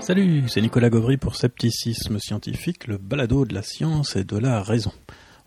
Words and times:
Salut, 0.00 0.48
c'est 0.48 0.62
Nicolas 0.62 0.88
Gauvry 0.88 1.18
pour 1.18 1.36
Scepticisme 1.36 2.18
Scientifique, 2.18 2.86
le 2.86 2.96
balado 2.96 3.44
de 3.44 3.52
la 3.52 3.62
science 3.62 4.16
et 4.16 4.24
de 4.24 4.38
la 4.38 4.62
raison. 4.62 4.92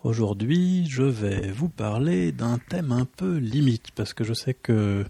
Aujourd'hui, 0.03 0.85
je 0.87 1.01
vais 1.01 1.51
vous 1.51 1.69
parler 1.69 2.31
d'un 2.31 2.59
thème 2.69 2.91
un 2.91 3.05
peu 3.05 3.37
limite, 3.37 3.87
parce 3.95 4.13
que 4.13 4.23
je 4.23 4.33
sais 4.33 4.53
que 4.53 5.05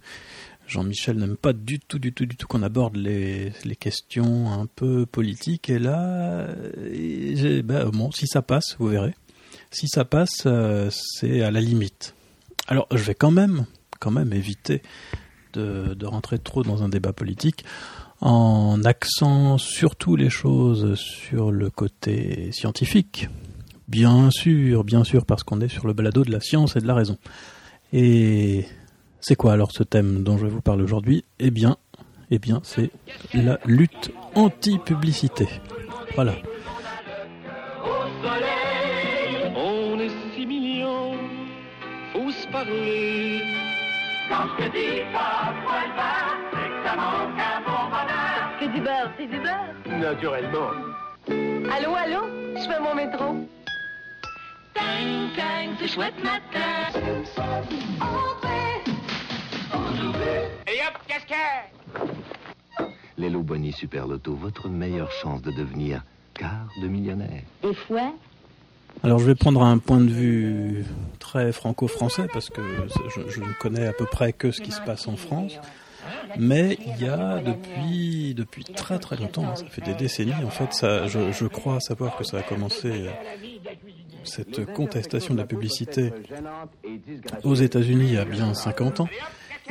Jean-Michel 0.66 1.18
n'aime 1.18 1.36
pas 1.36 1.52
du 1.52 1.80
tout, 1.80 2.00
du 2.00 2.14
tout, 2.14 2.26
du 2.26 2.38
tout 2.38 2.48
qu'on 2.48 2.64
aborde 2.64 2.96
les, 2.96 3.52
questions 3.78 4.54
un 4.54 4.66
peu 4.66 5.06
politiques, 5.06 5.70
et 5.70 5.78
là, 5.78 6.48
ben, 7.66 7.90
bon, 7.90 8.12
si 8.12 8.28
ça 8.28 8.42
passe, 8.42 8.78
vous 8.80 8.88
verrez. 8.88 9.14
Si 9.72 9.90
ça 9.90 10.06
passe, 10.06 10.44
euh, 10.46 10.90
c'est 10.90 11.42
à 11.42 11.52
la 11.52 11.60
limite. 11.60 12.16
Alors, 12.68 12.88
je 12.92 13.04
vais 13.04 13.16
quand 13.16 13.32
même, 13.32 13.66
quand 14.00 14.12
même 14.12 14.32
éviter 14.32 14.82
de 15.54 16.06
rentrer 16.06 16.40
trop 16.40 16.64
dans 16.64 16.82
un 16.82 16.90
débat 16.90 17.14
politique 17.14 17.64
en 18.24 18.82
accent 18.86 19.58
surtout 19.58 20.16
les 20.16 20.30
choses 20.30 20.96
sur 20.96 21.52
le 21.52 21.70
côté 21.70 22.52
scientifique. 22.54 23.28
Bien 23.90 24.32
sûr, 24.32 24.86
bien 24.86 25.04
sûr, 25.04 25.26
parce 25.26 25.44
qu'on 25.44 25.60
est 25.60 25.68
sur 25.68 25.88
le 25.88 25.94
balado 25.94 26.24
de 26.24 26.32
la 26.32 26.40
science 26.40 26.78
et 26.78 26.80
de 26.80 26.88
la 26.88 26.96
raison. 26.96 27.18
Et 27.92 28.66
c'est 29.20 29.36
quoi 29.36 29.52
alors 29.52 29.74
ce 29.74 29.84
thème 29.84 30.24
dont 30.24 30.38
je 30.38 30.48
vous 30.48 30.62
parler 30.62 30.84
aujourd'hui? 30.84 31.26
Eh 31.40 31.52
bien, 31.52 31.76
eh 32.32 32.40
bien, 32.40 32.62
c'est 32.64 32.92
la 33.34 33.60
lutte 33.66 34.12
anti-publicité. 34.36 35.48
Voilà. 36.16 36.36
Du 48.74 48.82
beurre, 48.82 49.12
c'est 49.18 49.28
du 49.28 49.40
beurre. 49.40 50.00
Naturellement. 50.00 50.72
Allô, 51.72 51.96
allô, 51.96 52.22
je 52.56 52.62
fais 52.62 52.80
mon 52.80 52.96
métro. 52.96 53.48
Tang, 54.74 55.36
tang, 55.36 55.78
ce 55.80 55.88
chouette 55.88 56.24
matin. 56.24 57.00
Et 60.68 60.80
hop, 60.88 60.98
casquette 61.08 62.08
Les 63.18 63.30
Bonnie 63.30 63.72
Super 63.72 64.08
Loto, 64.08 64.34
votre 64.34 64.70
meilleure 64.70 65.12
chance 65.12 65.42
de 65.42 65.52
devenir 65.52 66.04
quart 66.34 66.68
de 66.82 66.88
millionnaire. 66.88 67.44
Et 67.64 67.74
fouet 67.74 68.14
alors 69.02 69.20
je 69.20 69.26
vais 69.26 69.36
prendre 69.36 69.64
un 69.64 69.80
point 69.80 70.00
de 70.00 70.10
vue 70.10 70.86
très 71.20 71.52
franco-français 71.52 72.28
parce 72.32 72.50
que 72.50 72.62
je, 73.30 73.42
ne 73.42 73.54
connais 73.60 73.88
à 73.88 73.92
peu 73.92 74.06
près 74.06 74.32
que 74.34 74.52
ce 74.52 74.62
qui 74.62 74.72
se 74.72 74.80
passe 74.82 75.08
en 75.08 75.18
France. 75.18 75.60
Mais 76.38 76.78
il 76.86 77.06
y 77.06 77.08
a 77.08 77.40
depuis 77.40 78.34
depuis 78.34 78.64
très 78.64 79.00
très 79.00 79.16
longtemps, 79.16 79.46
hein, 79.46 79.56
ça 79.56 79.66
fait 79.66 79.82
des 79.82 79.94
décennies 79.94 80.34
en 80.46 80.50
fait, 80.50 80.74
ça, 80.74 81.08
je, 81.08 81.46
crois 81.46 81.80
savoir 81.80 82.18
que 82.18 82.24
ça 82.24 82.38
a 82.38 82.42
commencé 82.42 83.06
cette 84.24 84.66
contestation 84.74 85.34
de 85.34 85.40
la 85.40 85.46
publicité 85.46 86.12
aux 87.44 87.56
États-Unis 87.56 88.06
il 88.08 88.14
y 88.14 88.18
a 88.18 88.26
bien 88.26 88.54
50 88.54 89.02
ans. 89.02 89.10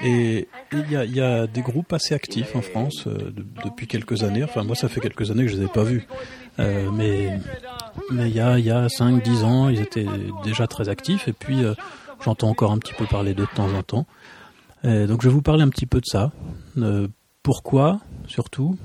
Et 0.02 0.48
il 0.72 0.90
y 0.90 1.20
a, 1.20 1.46
des 1.46 1.60
groupes 1.60 1.92
assez 1.92 2.14
actifs 2.14 2.56
en 2.56 2.62
France 2.62 3.06
euh, 3.06 3.32
depuis 3.64 3.86
quelques 3.86 4.22
années. 4.22 4.42
Enfin, 4.42 4.64
moi, 4.64 4.74
ça 4.74 4.88
fait 4.88 5.00
quelques 5.00 5.30
années 5.30 5.44
que 5.44 5.50
je 5.50 5.56
les 5.56 5.64
ai 5.64 5.68
pas 5.68 5.84
vus. 5.84 6.06
Euh, 6.58 6.90
mais 6.90 7.38
il 8.10 8.34
y 8.34 8.40
a, 8.40 8.58
y 8.58 8.70
a 8.70 8.86
5-10 8.86 9.44
ans, 9.44 9.68
ils 9.68 9.80
étaient 9.80 10.06
déjà 10.44 10.66
très 10.66 10.88
actifs. 10.88 11.28
Et 11.28 11.32
puis, 11.32 11.62
euh, 11.62 11.74
j'entends 12.24 12.48
encore 12.48 12.72
un 12.72 12.78
petit 12.78 12.94
peu 12.94 13.04
parler 13.04 13.34
de 13.34 13.44
temps 13.54 13.72
en 13.74 13.82
temps. 13.82 14.06
Donc, 14.84 15.22
je 15.22 15.28
vais 15.28 15.34
vous 15.34 15.42
parler 15.42 15.62
un 15.62 15.68
petit 15.68 15.86
peu 15.86 16.00
de 16.00 16.06
ça. 16.06 16.32
Euh, 16.78 17.08
pourquoi, 17.42 18.00
surtout 18.26 18.76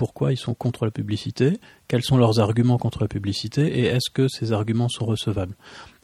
pourquoi 0.00 0.32
ils 0.32 0.38
sont 0.38 0.54
contre 0.54 0.86
la 0.86 0.90
publicité, 0.90 1.60
quels 1.86 2.02
sont 2.02 2.16
leurs 2.16 2.40
arguments 2.40 2.78
contre 2.78 3.02
la 3.02 3.06
publicité? 3.06 3.80
Et 3.80 3.84
est-ce 3.84 4.08
que 4.08 4.28
ces 4.28 4.50
arguments 4.50 4.88
sont 4.88 5.04
recevables? 5.04 5.54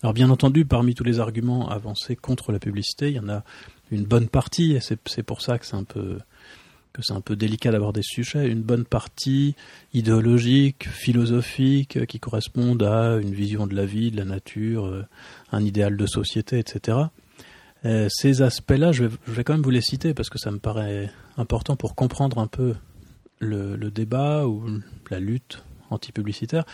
Alors 0.03 0.13
bien 0.13 0.29
entendu, 0.29 0.67
parmi 0.67 0.95
tous 0.95 1.03
les 1.03 1.19
arguments 1.19 1.71
avancés 1.71 2.15
contre 2.15 2.53
la 2.53 2.59
publicité, 2.59 3.09
il 3.09 3.15
y 3.15 3.21
en 3.21 3.31
a 3.31 3.43
une 3.91 4.05
bonne 4.05 4.29
partie, 4.29 4.73
et 4.73 4.81
c'est 4.81 5.23
pour 5.23 5.41
ça 5.41 5.59
que 5.59 5.65
c'est 5.65 5.77
un 5.77 5.85
peu 5.85 6.19
que 6.93 7.01
c'est 7.03 7.15
un 7.15 7.23
peu 7.23 7.37
délicat 7.37 7.73
d'aborder 7.73 8.03
ce 8.03 8.23
sujet, 8.23 8.49
une 8.49 8.61
bonne 8.61 8.85
partie 8.85 9.55
idéologique, 9.95 10.87
philosophique, 10.87 12.05
qui 12.05 12.21
correspondent 12.21 12.83
à 12.83 13.17
une 13.17 13.33
vision 13.33 13.67
de 13.67 13.75
la 13.75 13.87
vie, 13.87 14.11
de 14.11 14.19
la 14.19 14.27
nature, 14.27 14.85
euh, 14.85 15.07
un 15.53 15.65
idéal 15.65 15.97
de 15.97 16.07
société, 16.07 16.59
etc. 16.59 16.99
Euh, 17.87 18.09
ces 18.11 18.43
aspects-là, 18.43 18.91
je 18.91 19.05
vais, 19.27 19.45
quand 19.45 19.53
même 19.53 19.63
vous 19.63 19.71
les 19.71 19.81
citer 19.81 20.13
parce 20.13 20.29
que 20.29 20.39
ça 20.39 20.51
me 20.51 20.59
paraît 20.59 21.11
important 21.37 21.77
pour 21.77 21.95
comprendre 21.95 22.39
un 22.39 22.49
peu 22.49 22.75
le, 23.39 23.77
débat 23.91 24.47
ou 24.47 24.81
la 25.09 25.21
lutte 25.21 25.63
anti-publicitaire, 25.91 26.65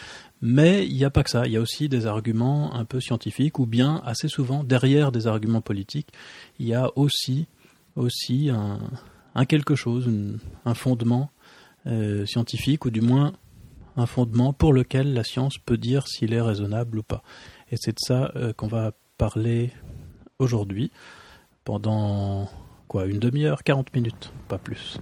mais 0.41 0.87
il 0.87 0.97
n'y 0.97 1.05
a 1.05 1.11
pas 1.11 1.23
que 1.23 1.29
ça, 1.29 1.47
il 1.47 1.53
y 1.53 1.59
a 1.59 1.61
aussi 1.61 1.91
des 1.91 2.07
arguments 2.07 2.75
un 2.75 2.87
peu 2.87 2.99
scientifiques, 2.99 3.59
ou 3.59 3.67
bien 3.67 4.01
assez 4.07 4.29
souvent, 4.29 4.65
derrière 4.65 5.13
des 5.13 5.27
arguments 5.27 5.61
politiques, 5.61 6.09
il 6.59 6.67
y 6.67 6.75
a 6.75 6.91
aussi, 6.97 7.47
aussi 7.95 8.49
un, 8.49 9.45
quelque 9.45 9.75
chose, 9.75 10.11
un 10.65 10.75
fondement 10.75 11.31
euh, 11.87 12.25
scientifique, 12.25 12.87
ou 12.87 12.91
du 12.91 13.03
moins 13.03 13.35
un 13.97 14.07
fondement 14.07 14.55
pour 14.55 14.73
lequel 14.73 15.13
la 15.13 15.25
science 15.25 15.59
peut 15.59 15.77
dire 15.77 16.09
s'il 16.09 16.33
est 16.33 16.41
raisonnable 16.41 17.01
ou 17.01 17.03
pas. 17.03 17.23
Et 17.71 17.77
c'est 17.79 17.93
de 17.93 18.01
ça 18.01 18.33
euh, 18.37 18.55
qu'on 18.55 18.69
va 18.69 18.93
parler 19.19 19.73
aujourd'hui, 20.39 20.91
pendant 21.65 22.49
quoi, 22.89 23.07
une 23.07 23.19
demi-heure, 23.19 23.63
40 23.65 23.95
minutes, 23.95 24.33
pas 24.49 24.59
plus. 24.59 24.99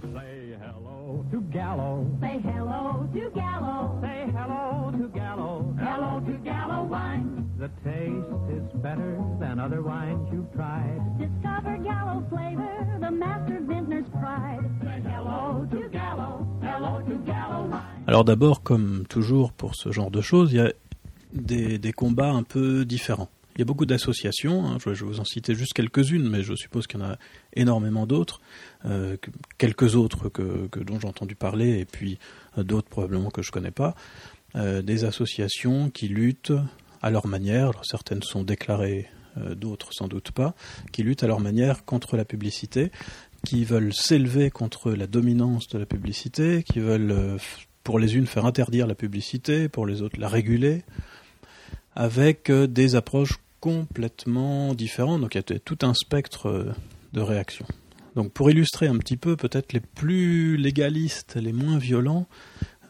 to 1.31 1.41
Gallo. 1.51 2.05
Say 2.21 2.39
hello 2.43 3.07
to 3.13 3.29
Gallo. 3.35 3.99
Say 4.01 4.31
hello 4.31 4.91
to 4.91 5.07
Gallo. 5.09 5.75
Hello 5.77 6.19
to 6.21 6.37
Gallo 6.43 6.83
wine. 6.85 7.45
The 7.59 7.69
taste 7.83 8.31
is 8.49 8.81
better 8.81 9.19
than 9.39 9.59
other 9.59 9.81
wines 9.81 10.27
you've 10.31 10.51
tried. 10.53 10.99
Discover 11.19 11.77
Gallo 11.83 12.23
flavor, 12.29 12.97
the 13.01 13.11
master 13.11 13.59
vintner's 13.61 14.07
pride. 14.09 14.63
Say 14.83 15.01
hello 15.09 15.67
to 15.71 15.89
Gallo. 15.89 16.47
Hello 16.61 17.01
to 17.01 17.15
Gallo 17.25 17.67
wine. 17.69 18.03
Alors 18.07 18.23
d'abord, 18.23 18.63
comme 18.63 19.05
toujours 19.07 19.51
pour 19.51 19.75
ce 19.75 19.91
genre 19.91 20.11
de 20.11 20.21
choses, 20.21 20.53
il 20.53 20.57
y 20.57 20.61
a 20.61 20.71
des, 21.33 21.77
des 21.77 21.93
combats 21.93 22.31
un 22.31 22.43
peu 22.43 22.85
différents. 22.85 23.29
Il 23.55 23.59
y 23.59 23.61
a 23.63 23.65
beaucoup 23.65 23.85
d'associations, 23.85 24.65
hein, 24.65 24.77
je 24.79 24.89
vais 24.89 24.95
vous 24.95 25.19
en 25.19 25.25
citer 25.25 25.55
juste 25.55 25.73
quelques-unes, 25.73 26.27
mais 26.27 26.41
je 26.41 26.55
suppose 26.55 26.87
qu'il 26.87 26.99
y 26.99 27.03
en 27.03 27.07
a 27.07 27.17
énormément 27.53 28.05
d'autres, 28.05 28.41
euh, 28.85 29.17
quelques 29.57 29.95
autres 29.95 30.29
que, 30.29 30.69
dont 30.79 30.99
j'ai 30.99 31.07
entendu 31.07 31.35
parler, 31.35 31.79
et 31.79 31.85
puis 31.85 32.17
euh, 32.57 32.63
d'autres 32.63 32.87
probablement 32.87 33.29
que 33.29 33.41
je 33.41 33.49
ne 33.49 33.51
connais 33.51 33.71
pas, 33.71 33.95
euh, 34.55 34.81
des 34.81 35.03
associations 35.03 35.89
qui 35.89 36.07
luttent 36.07 36.53
à 37.01 37.09
leur 37.11 37.27
manière, 37.27 37.71
certaines 37.83 38.23
sont 38.23 38.43
déclarées, 38.43 39.09
d'autres 39.55 39.93
sans 39.93 40.09
doute 40.09 40.31
pas, 40.31 40.53
qui 40.91 41.03
luttent 41.03 41.23
à 41.23 41.27
leur 41.27 41.39
manière 41.39 41.85
contre 41.85 42.17
la 42.17 42.25
publicité, 42.25 42.91
qui 43.45 43.63
veulent 43.63 43.93
s'élever 43.93 44.49
contre 44.49 44.91
la 44.91 45.07
dominance 45.07 45.69
de 45.69 45.79
la 45.79 45.85
publicité, 45.85 46.63
qui 46.63 46.79
veulent, 46.79 47.37
pour 47.83 47.97
les 47.97 48.17
unes, 48.17 48.27
faire 48.27 48.45
interdire 48.45 48.87
la 48.87 48.93
publicité, 48.93 49.69
pour 49.69 49.87
les 49.87 50.01
autres, 50.01 50.19
la 50.19 50.27
réguler, 50.27 50.83
avec 51.95 52.49
euh, 52.49 52.67
des 52.67 52.95
approches 52.95 53.39
complètement 53.59 54.73
différentes. 54.73 55.21
Donc 55.21 55.35
il 55.35 55.37
y 55.37 55.53
a 55.53 55.59
tout 55.59 55.77
un 55.81 55.93
spectre 55.93 56.47
euh, 56.47 56.73
de 57.13 57.21
réactions. 57.21 57.65
Donc 58.15 58.31
pour 58.31 58.49
illustrer 58.49 58.87
un 58.87 58.97
petit 58.97 59.17
peu, 59.17 59.35
peut-être 59.35 59.73
les 59.73 59.79
plus 59.79 60.57
légalistes, 60.57 61.35
les 61.35 61.53
moins 61.53 61.77
violents 61.77 62.27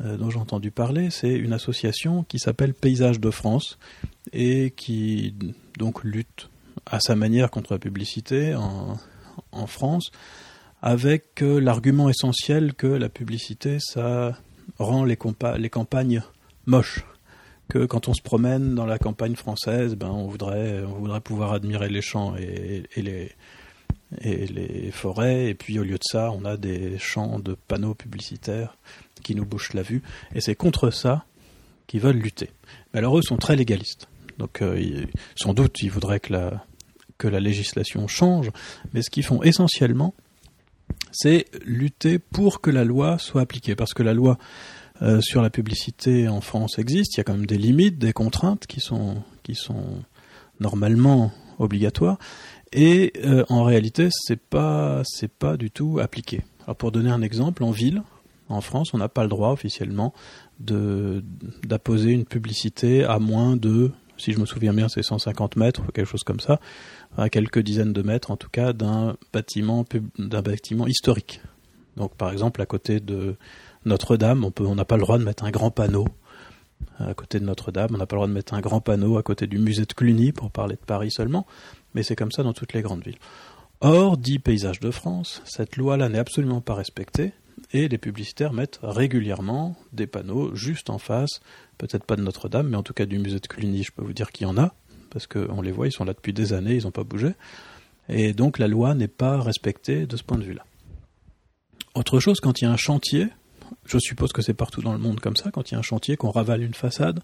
euh, 0.01 0.17
dont 0.17 0.29
j'ai 0.29 0.39
entendu 0.39 0.71
parler, 0.71 1.09
c'est 1.09 1.33
une 1.33 1.53
association 1.53 2.23
qui 2.23 2.39
s'appelle 2.39 2.73
Paysage 2.73 3.19
de 3.19 3.29
France 3.29 3.77
et 4.33 4.71
qui 4.75 5.35
donc 5.77 6.03
lutte 6.03 6.49
à 6.85 6.99
sa 6.99 7.15
manière 7.15 7.51
contre 7.51 7.73
la 7.73 7.79
publicité 7.79 8.55
en, 8.55 8.97
France, 9.67 10.11
avec 10.81 11.41
l'argument 11.41 12.09
essentiel 12.09 12.73
que 12.73 12.87
la 12.87 13.09
publicité, 13.09 13.77
ça 13.79 14.37
rend 14.79 15.05
les, 15.05 15.17
les 15.57 15.69
campagnes 15.69 16.23
moches 16.65 17.05
que 17.71 17.85
quand 17.85 18.09
on 18.09 18.13
se 18.13 18.21
promène 18.21 18.75
dans 18.75 18.85
la 18.85 18.99
campagne 18.99 19.37
française, 19.37 19.95
ben 19.95 20.09
on 20.09 20.27
voudrait, 20.27 20.83
on 20.83 20.99
voudrait 20.99 21.21
pouvoir 21.21 21.53
admirer 21.53 21.87
les 21.87 22.01
champs 22.01 22.35
et, 22.35 22.83
les, 22.97 23.31
et 24.19 24.45
les 24.47 24.91
forêts, 24.91 25.47
et 25.47 25.53
puis 25.53 25.79
au 25.79 25.83
lieu 25.83 25.97
de 25.97 26.03
ça, 26.03 26.31
on 26.31 26.43
a 26.43 26.57
des 26.57 26.99
champs 26.99 27.39
de 27.39 27.55
panneaux 27.69 27.93
publicitaires 27.93 28.75
qui 29.23 29.35
nous 29.35 29.45
bouchent 29.45 29.73
la 29.73 29.83
vue, 29.83 30.01
et 30.35 30.41
c'est 30.41 30.53
contre 30.53 30.91
ça 30.91 31.23
qu'ils 31.87 32.01
veulent 32.01 32.17
lutter. 32.17 32.49
Mais 32.93 32.99
alors 32.99 33.17
eux 33.17 33.21
sont 33.21 33.37
très 33.37 33.55
légalistes, 33.55 34.09
donc 34.37 34.61
euh, 34.61 35.05
sans 35.35 35.53
doute 35.53 35.81
ils 35.81 35.91
voudraient 35.91 36.19
que 36.19 36.33
la, 36.33 36.65
que 37.17 37.29
la 37.29 37.39
législation 37.39 38.05
change, 38.09 38.51
mais 38.93 39.01
ce 39.01 39.09
qu'ils 39.09 39.23
font 39.23 39.43
essentiellement, 39.43 40.13
c'est 41.13 41.45
lutter 41.63 42.19
pour 42.19 42.59
que 42.59 42.69
la 42.69 42.83
loi 42.83 43.17
soit 43.17 43.39
appliquée, 43.39 43.75
parce 43.75 43.93
que 43.93 44.03
la 44.03 44.13
loi 44.13 44.37
euh, 45.01 45.21
sur 45.21 45.41
la 45.41 45.49
publicité 45.49 46.27
en 46.27 46.41
France 46.41 46.77
existe. 46.77 47.15
Il 47.15 47.17
y 47.17 47.21
a 47.21 47.23
quand 47.23 47.33
même 47.33 47.45
des 47.45 47.57
limites, 47.57 47.97
des 47.97 48.13
contraintes 48.13 48.67
qui 48.67 48.79
sont, 48.79 49.23
qui 49.43 49.55
sont 49.55 50.03
normalement 50.59 51.31
obligatoires. 51.59 52.17
Et 52.71 53.13
euh, 53.25 53.43
en 53.49 53.63
réalité, 53.63 54.09
c'est 54.11 54.39
pas 54.39 55.01
pas 55.39 55.57
du 55.57 55.71
tout 55.71 55.99
appliqué. 55.99 56.41
Alors 56.63 56.75
pour 56.75 56.91
donner 56.91 57.09
un 57.09 57.21
exemple, 57.21 57.63
en 57.63 57.71
ville, 57.71 58.03
En 58.47 58.61
France, 58.61 58.93
on 58.93 58.97
n'a 58.97 59.09
pas 59.09 59.23
le 59.23 59.29
droit 59.29 59.51
officiellement 59.51 60.13
d'apposer 60.59 62.11
une 62.11 62.25
publicité 62.25 63.03
à 63.03 63.17
moins 63.17 63.55
de, 63.55 63.91
si 64.17 64.33
je 64.33 64.39
me 64.39 64.45
souviens 64.45 64.73
bien, 64.73 64.87
c'est 64.87 65.03
150 65.03 65.55
mètres 65.55 65.81
ou 65.87 65.91
quelque 65.91 66.07
chose 66.07 66.23
comme 66.23 66.39
ça, 66.39 66.59
à 67.17 67.29
quelques 67.29 67.59
dizaines 67.59 67.93
de 67.93 68.01
mètres 68.01 68.29
en 68.29 68.37
tout 68.37 68.49
cas 68.49 68.73
d'un 68.73 69.15
bâtiment 69.33 69.85
d'un 70.19 70.41
bâtiment 70.41 70.85
historique. 70.85 71.41
Donc 71.97 72.15
par 72.15 72.31
exemple 72.31 72.61
à 72.61 72.65
côté 72.65 72.99
de 72.99 73.35
Notre-Dame, 73.85 74.49
on 74.59 74.75
n'a 74.75 74.85
pas 74.85 74.95
le 74.95 75.01
droit 75.01 75.17
de 75.17 75.23
mettre 75.23 75.43
un 75.43 75.51
grand 75.51 75.71
panneau 75.71 76.07
à 76.99 77.13
côté 77.13 77.39
de 77.39 77.45
Notre-Dame, 77.45 77.89
on 77.93 77.97
n'a 77.97 78.05
pas 78.05 78.15
le 78.15 78.19
droit 78.19 78.27
de 78.27 78.33
mettre 78.33 78.53
un 78.53 78.61
grand 78.61 78.81
panneau 78.81 79.17
à 79.17 79.23
côté 79.23 79.47
du 79.47 79.57
musée 79.57 79.85
de 79.85 79.93
Cluny 79.93 80.31
pour 80.31 80.51
parler 80.51 80.75
de 80.75 80.85
Paris 80.85 81.11
seulement, 81.11 81.45
mais 81.93 82.03
c'est 82.03 82.15
comme 82.15 82.31
ça 82.31 82.43
dans 82.43 82.53
toutes 82.53 82.73
les 82.73 82.81
grandes 82.81 83.03
villes. 83.03 83.17
Or, 83.81 84.17
dit 84.17 84.39
Paysage 84.39 84.79
de 84.79 84.91
France, 84.91 85.41
cette 85.45 85.77
loi-là 85.77 86.09
n'est 86.09 86.19
absolument 86.19 86.61
pas 86.61 86.75
respectée, 86.75 87.33
et 87.73 87.87
les 87.87 87.97
publicitaires 87.97 88.53
mettent 88.53 88.79
régulièrement 88.83 89.75
des 89.93 90.07
panneaux 90.07 90.53
juste 90.55 90.89
en 90.89 90.97
face, 90.97 91.41
peut-être 91.77 92.05
pas 92.05 92.15
de 92.15 92.21
Notre-Dame, 92.21 92.69
mais 92.69 92.77
en 92.77 92.83
tout 92.83 92.93
cas 92.93 93.05
du 93.05 93.17
musée 93.17 93.39
de 93.39 93.47
Cluny, 93.47 93.83
je 93.83 93.91
peux 93.91 94.03
vous 94.03 94.13
dire 94.13 94.31
qu'il 94.31 94.47
y 94.47 94.49
en 94.49 94.57
a, 94.57 94.73
parce 95.09 95.27
qu'on 95.27 95.61
les 95.61 95.71
voit, 95.71 95.87
ils 95.87 95.91
sont 95.91 96.05
là 96.05 96.13
depuis 96.13 96.33
des 96.33 96.53
années, 96.53 96.75
ils 96.75 96.83
n'ont 96.83 96.91
pas 96.91 97.03
bougé, 97.03 97.33
et 98.09 98.33
donc 98.33 98.59
la 98.59 98.67
loi 98.67 98.93
n'est 98.93 99.07
pas 99.07 99.41
respectée 99.41 100.05
de 100.05 100.17
ce 100.17 100.23
point 100.23 100.37
de 100.37 100.43
vue-là. 100.43 100.65
Autre 101.95 102.19
chose, 102.19 102.39
quand 102.39 102.61
il 102.61 102.65
y 102.65 102.67
a 102.67 102.71
un 102.71 102.77
chantier, 102.77 103.27
je 103.85 103.97
suppose 103.99 104.31
que 104.31 104.41
c'est 104.41 104.53
partout 104.53 104.81
dans 104.81 104.93
le 104.93 104.99
monde 104.99 105.19
comme 105.19 105.35
ça, 105.35 105.51
quand 105.51 105.69
il 105.69 105.73
y 105.73 105.75
a 105.75 105.79
un 105.79 105.83
chantier, 105.83 106.17
qu'on 106.17 106.31
ravale 106.31 106.63
une 106.63 106.73
façade, 106.73 107.19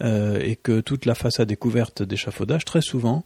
euh, 0.00 0.40
et 0.40 0.56
que 0.56 0.80
toute 0.80 1.06
la 1.06 1.14
façade 1.14 1.50
est 1.50 1.56
couverte 1.56 2.02
d'échafaudage, 2.02 2.64
très 2.64 2.82
souvent, 2.82 3.24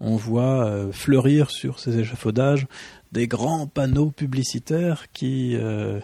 on 0.00 0.16
voit 0.16 0.64
euh, 0.64 0.92
fleurir 0.92 1.50
sur 1.50 1.78
ces 1.78 1.98
échafaudages 1.98 2.66
des 3.12 3.26
grands 3.26 3.66
panneaux 3.66 4.10
publicitaires 4.10 5.10
qui 5.12 5.56
euh, 5.56 6.00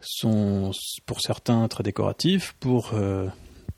sont 0.00 0.72
pour 1.06 1.20
certains 1.20 1.68
très 1.68 1.82
décoratifs, 1.82 2.54
pour, 2.58 2.92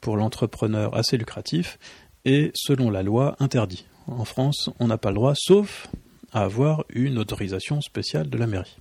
pour 0.00 0.17
l'entrepreneur 0.17 0.96
assez 0.96 1.19
lucratifs, 1.19 1.78
et 2.25 2.50
selon 2.55 2.90
la 2.90 3.02
loi 3.02 3.37
interdit. 3.40 3.84
En 4.06 4.25
France, 4.25 4.70
on 4.81 4.88
n'a 4.88 4.99
pas 4.99 5.10
le 5.10 5.17
droit, 5.17 5.34
sauf 5.37 5.88
à 6.32 6.43
avoir 6.43 6.84
une 6.88 7.19
autorisation 7.19 7.81
spéciale 7.81 8.28
de 8.28 8.38
la 8.38 8.46
mairie. 8.46 8.76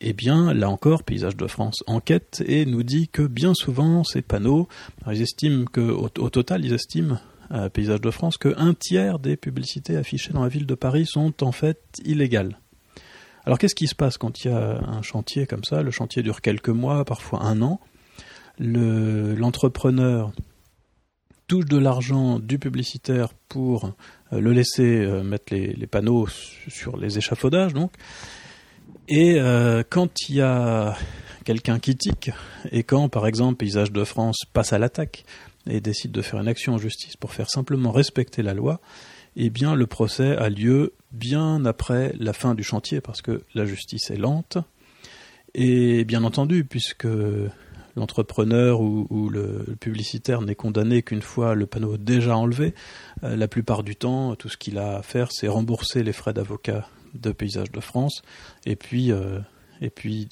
Eh 0.00 0.12
bien, 0.12 0.52
là 0.52 0.68
encore, 0.68 1.04
Paysage 1.04 1.36
de 1.36 1.46
France 1.46 1.82
enquête 1.86 2.42
et 2.46 2.66
nous 2.66 2.82
dit 2.82 3.08
que 3.08 3.22
bien 3.22 3.54
souvent, 3.54 4.04
ces 4.04 4.20
panneaux, 4.20 4.68
ils 5.10 5.22
estiment 5.22 5.64
que, 5.64 5.80
au 5.80 6.30
total, 6.30 6.64
ils 6.64 6.74
estiment 6.74 7.18
à 7.48 7.70
Paysage 7.70 8.00
de 8.00 8.10
France 8.10 8.36
qu'un 8.36 8.74
tiers 8.74 9.18
des 9.18 9.36
publicités 9.36 9.96
affichées 9.96 10.32
dans 10.32 10.42
la 10.42 10.48
ville 10.48 10.66
de 10.66 10.74
Paris 10.74 11.06
sont 11.06 11.42
en 11.42 11.52
fait 11.52 11.80
illégales. 12.04 12.58
Alors 13.44 13.58
qu'est-ce 13.58 13.76
qui 13.76 13.86
se 13.86 13.94
passe 13.94 14.18
quand 14.18 14.44
il 14.44 14.48
y 14.48 14.50
a 14.50 14.80
un 14.84 15.02
chantier 15.02 15.46
comme 15.46 15.64
ça? 15.64 15.82
Le 15.82 15.92
chantier 15.92 16.22
dure 16.22 16.40
quelques 16.40 16.68
mois, 16.68 17.04
parfois 17.04 17.44
un 17.44 17.62
an. 17.62 17.80
L'entrepreneur 18.58 20.32
touche 21.46 21.66
de 21.66 21.78
l'argent 21.78 22.40
du 22.40 22.58
publicitaire 22.58 23.28
pour 23.48 23.92
euh, 24.32 24.40
le 24.40 24.52
laisser 24.52 25.04
euh, 25.04 25.22
mettre 25.22 25.54
les, 25.54 25.86
panneaux 25.86 26.26
sur 26.68 26.96
les 26.96 27.18
échafaudages, 27.18 27.72
donc. 27.72 27.92
Et 29.08 29.36
euh, 29.38 29.82
quand 29.88 30.28
il 30.28 30.36
y 30.36 30.40
a 30.40 30.96
quelqu'un 31.44 31.78
qui 31.78 31.96
tique, 31.96 32.30
et 32.72 32.82
quand, 32.82 33.08
par 33.08 33.26
exemple, 33.26 33.56
Paysage 33.56 33.92
de 33.92 34.04
France 34.04 34.38
passe 34.52 34.72
à 34.72 34.78
l'attaque, 34.78 35.24
et 35.68 35.80
décide 35.80 36.12
de 36.12 36.22
faire 36.22 36.40
une 36.40 36.48
action 36.48 36.74
en 36.74 36.78
justice 36.78 37.16
pour 37.16 37.32
faire 37.32 37.50
simplement 37.50 37.90
respecter 37.90 38.42
la 38.42 38.54
loi, 38.54 38.80
eh 39.36 39.50
bien 39.50 39.74
le 39.74 39.86
procès 39.86 40.36
a 40.36 40.48
lieu 40.48 40.94
bien 41.12 41.64
après 41.64 42.14
la 42.18 42.32
fin 42.32 42.54
du 42.54 42.62
chantier 42.62 43.00
parce 43.00 43.20
que 43.20 43.42
la 43.54 43.64
justice 43.64 44.10
est 44.10 44.16
lente. 44.16 44.58
Et 45.54 46.04
bien 46.04 46.24
entendu, 46.24 46.64
puisque 46.64 47.08
l'entrepreneur 47.96 48.80
ou, 48.80 49.28
le 49.30 49.76
publicitaire 49.80 50.42
n'est 50.42 50.54
condamné 50.54 51.02
qu'une 51.02 51.22
fois 51.22 51.54
le 51.54 51.66
panneau 51.66 51.96
déjà 51.96 52.36
enlevé, 52.36 52.74
euh, 53.24 53.36
la 53.36 53.48
plupart 53.48 53.82
du 53.82 53.96
temps, 53.96 54.36
tout 54.36 54.48
ce 54.48 54.56
qu'il 54.56 54.78
a 54.78 54.98
à 54.98 55.02
faire, 55.02 55.32
c'est 55.32 55.48
rembourser 55.48 56.02
les 56.02 56.12
frais 56.12 56.34
d'avocat 56.34 56.88
de 57.16 57.32
Paysage 57.32 57.70
de 57.70 57.80
France, 57.80 58.22
et 58.64 58.76
puis, 58.76 59.12
euh, 59.12 59.40
et 59.80 59.90
puis 59.90 60.28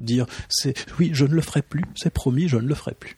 dire 0.00 0.26
c'est 0.48 0.74
oui, 0.98 1.10
je 1.12 1.24
ne 1.24 1.34
le 1.34 1.40
ferai 1.40 1.62
plus, 1.62 1.84
c'est 1.96 2.12
promis, 2.12 2.48
je 2.48 2.56
ne 2.56 2.66
le 2.66 2.74
ferai 2.74 2.94
plus. 2.94 3.16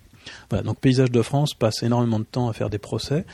Voilà, 0.50 0.62
donc 0.62 0.80
Paysage 0.80 1.10
de 1.10 1.22
France 1.22 1.54
passe 1.54 1.82
énormément 1.82 2.18
de 2.18 2.24
temps 2.24 2.48
à 2.48 2.52
faire 2.52 2.70
des 2.70 2.78
procès 2.78 3.24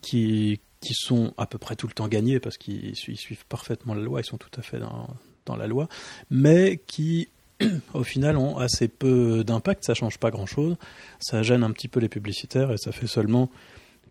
qui, 0.00 0.60
qui 0.80 0.94
sont 0.94 1.34
à 1.36 1.46
peu 1.46 1.58
près 1.58 1.76
tout 1.76 1.86
le 1.86 1.92
temps 1.92 2.08
gagnés 2.08 2.40
parce 2.40 2.56
qu'ils 2.56 2.94
suivent 2.94 3.46
parfaitement 3.48 3.94
la 3.94 4.02
loi, 4.02 4.20
ils 4.20 4.24
sont 4.24 4.38
tout 4.38 4.50
à 4.56 4.62
fait 4.62 4.78
dans, 4.78 5.08
dans 5.44 5.56
la 5.56 5.66
loi, 5.66 5.88
mais 6.30 6.80
qui 6.86 7.28
au 7.94 8.04
final 8.04 8.36
ont 8.36 8.58
assez 8.58 8.88
peu 8.88 9.42
d'impact, 9.44 9.84
ça 9.84 9.94
change 9.94 10.18
pas 10.18 10.30
grand-chose, 10.30 10.76
ça 11.20 11.42
gêne 11.42 11.62
un 11.62 11.70
petit 11.70 11.88
peu 11.88 12.00
les 12.00 12.08
publicitaires 12.08 12.70
et 12.72 12.76
ça 12.76 12.92
fait 12.92 13.06
seulement 13.06 13.50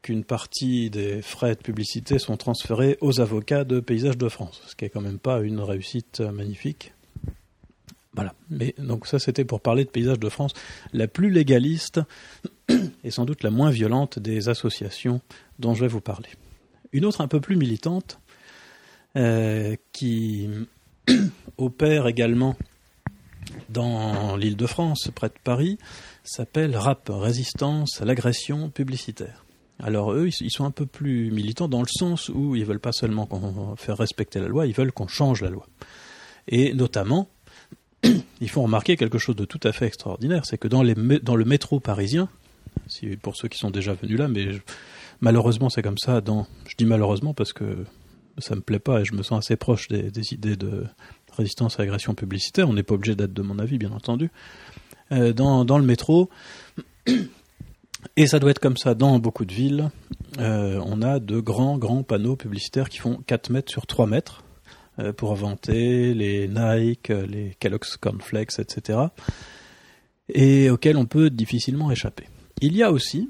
qu'une 0.06 0.24
partie 0.24 0.92
des 0.92 1.24
frais 1.24 1.56
de 1.56 1.62
publicité 1.62 2.19
sont 2.19 2.38
transférés 2.38 2.96
aux 3.02 3.22
avocats 3.22 3.63
de 3.63 3.80
Paysage 3.80 4.19
de 4.19 4.30
France, 4.30 4.62
ce 4.68 4.75
qui 4.75 4.86
est 4.86 4.90
quand 4.90 5.02
même 5.02 5.18
pas 5.18 5.42
une 5.42 5.60
réussite 5.60 6.19
magnifique. 6.19 6.94
Voilà. 8.13 8.36
Mais 8.52 8.75
donc 8.78 9.07
ça 9.07 9.18
c'était 9.18 9.46
pour 9.46 9.62
parler 9.62 9.84
de 9.84 9.90
paysage 9.90 10.19
de 10.19 10.30
France, 10.30 10.54
la 10.94 11.07
plus 11.07 11.31
légaliste 11.31 12.02
et 13.04 13.10
sans 13.10 13.25
doute 13.25 13.42
la 13.42 13.50
moins 13.50 13.72
violente 13.72 14.19
des 14.19 14.48
associations 14.48 15.22
dont 15.57 15.74
je 15.74 15.81
vais 15.81 15.88
vous 15.88 16.02
parler. 16.02 16.30
Une 16.94 17.04
autre 17.04 17.22
un 17.22 17.28
peu 17.28 17.42
plus 17.42 17.56
militante 17.56 18.19
euh, 19.18 19.75
qui 19.92 20.48
opère 21.57 22.06
également 22.06 22.56
dans 23.69 24.38
l'île 24.38 24.56
de 24.56 24.68
France, 24.68 25.10
près 25.16 25.30
de 25.30 25.40
Paris, 25.44 25.80
s'appelle 26.24 26.78
RAP, 26.78 27.10
Résistance 27.10 28.04
à 28.04 28.06
l'agression 28.06 28.69
publicitaire. 28.69 29.44
Alors 29.80 30.13
eux, 30.13 30.30
ils 30.39 30.51
sont 30.51 30.66
un 30.66 30.72
peu 30.72 30.86
plus 30.86 31.31
militants 31.31 31.68
dans 31.68 31.81
le 31.81 31.88
sens 31.88 32.30
où 32.30 32.56
ils 32.56 32.66
veulent 32.66 32.80
pas 32.80 32.94
seulement 32.94 33.25
qu'on 33.25 33.75
fasse 33.75 33.98
respecter 33.98 34.39
la 34.39 34.48
loi, 34.48 34.68
ils 34.68 34.74
veulent 34.74 34.92
qu'on 34.92 35.07
change 35.07 35.42
la 35.42 35.50
loi. 35.50 35.68
Et 36.48 36.74
notamment, 36.74 37.30
ils 38.42 38.50
font 38.50 38.63
remarquer 38.63 38.95
quelque 38.95 39.18
chose 39.18 39.36
de 39.36 39.45
tout 39.45 39.60
à 39.63 39.74
fait 39.74 39.88
extraordinaire, 39.88 40.45
c'est 40.45 40.57
que 40.57 40.68
dans 40.68 40.83
le 40.83 41.45
métro 41.45 41.80
parisien, 41.80 42.30
si, 42.88 43.18
pour 43.18 43.36
ceux 43.36 43.48
qui 43.48 43.57
sont 43.57 43.72
déjà 43.72 43.94
venus 43.94 44.18
là, 44.18 44.27
mais 44.27 44.48
malheureusement 45.22 45.69
c'est 45.69 45.81
comme 45.81 45.98
ça, 45.98 46.21
dans, 46.21 46.48
je 46.68 46.75
dis 46.78 46.86
malheureusement 46.86 47.33
parce 47.33 47.54
que 47.54 47.86
ça 48.38 48.56
me 48.56 48.62
plaît 48.62 48.80
pas 48.80 49.01
et 49.01 49.06
je 49.06 49.13
me 49.13 49.24
sens 49.24 49.45
assez 49.45 49.56
proche 49.56 49.88
des, 49.88 50.33
idées 50.33 50.56
de 50.56 50.85
résistance 51.35 51.80
à 51.80 51.83
l'agression 51.83 52.16
publicitaire, 52.16 52.69
on 52.69 52.73
n'est 52.73 52.83
pas 52.83 52.95
obligé 52.95 53.16
d'être 53.16 53.33
de 53.33 53.42
mon 53.42 53.59
avis 53.59 53.78
bien 53.78 53.92
entendu, 53.92 54.30
euh, 55.11 55.33
dans, 55.33 55.66
dans, 55.66 55.78
le 55.78 55.85
métro, 55.85 56.30
et 58.16 58.28
ça 58.28 58.40
doit 58.40 58.52
être 58.52 58.59
comme 58.59 58.78
ça 58.78 58.94
dans 58.94 59.19
beaucoup 59.19 59.45
de 59.45 59.54
villes, 59.54 59.90
euh, 60.40 60.81
on 60.85 61.02
a 61.02 61.19
de 61.19 61.40
grands 61.40 61.78
grands 61.78 62.04
panneaux 62.04 62.35
publicitaires 62.35 62.90
qui 62.90 63.00
font 63.00 63.19
4 63.28 63.50
mètres 63.50 63.71
sur 63.71 63.88
3 63.88 64.07
mètres, 64.07 64.44
euh, 65.00 65.12
pour 65.12 65.35
vanter 65.35 66.14
les 66.14 66.47
Nike, 66.47 67.09
les 67.09 67.56
Kellogg's 67.59 67.97
Cornflakes, 67.97 68.59
etc. 68.59 69.00
et 70.30 70.69
auxquels 70.69 70.97
on 70.97 71.06
peut 71.06 71.30
difficilement 71.30 71.92
échapper. 71.92 72.26
Il 72.62 72.76
y 72.76 72.83
a 72.83 72.92
aussi, 72.92 73.30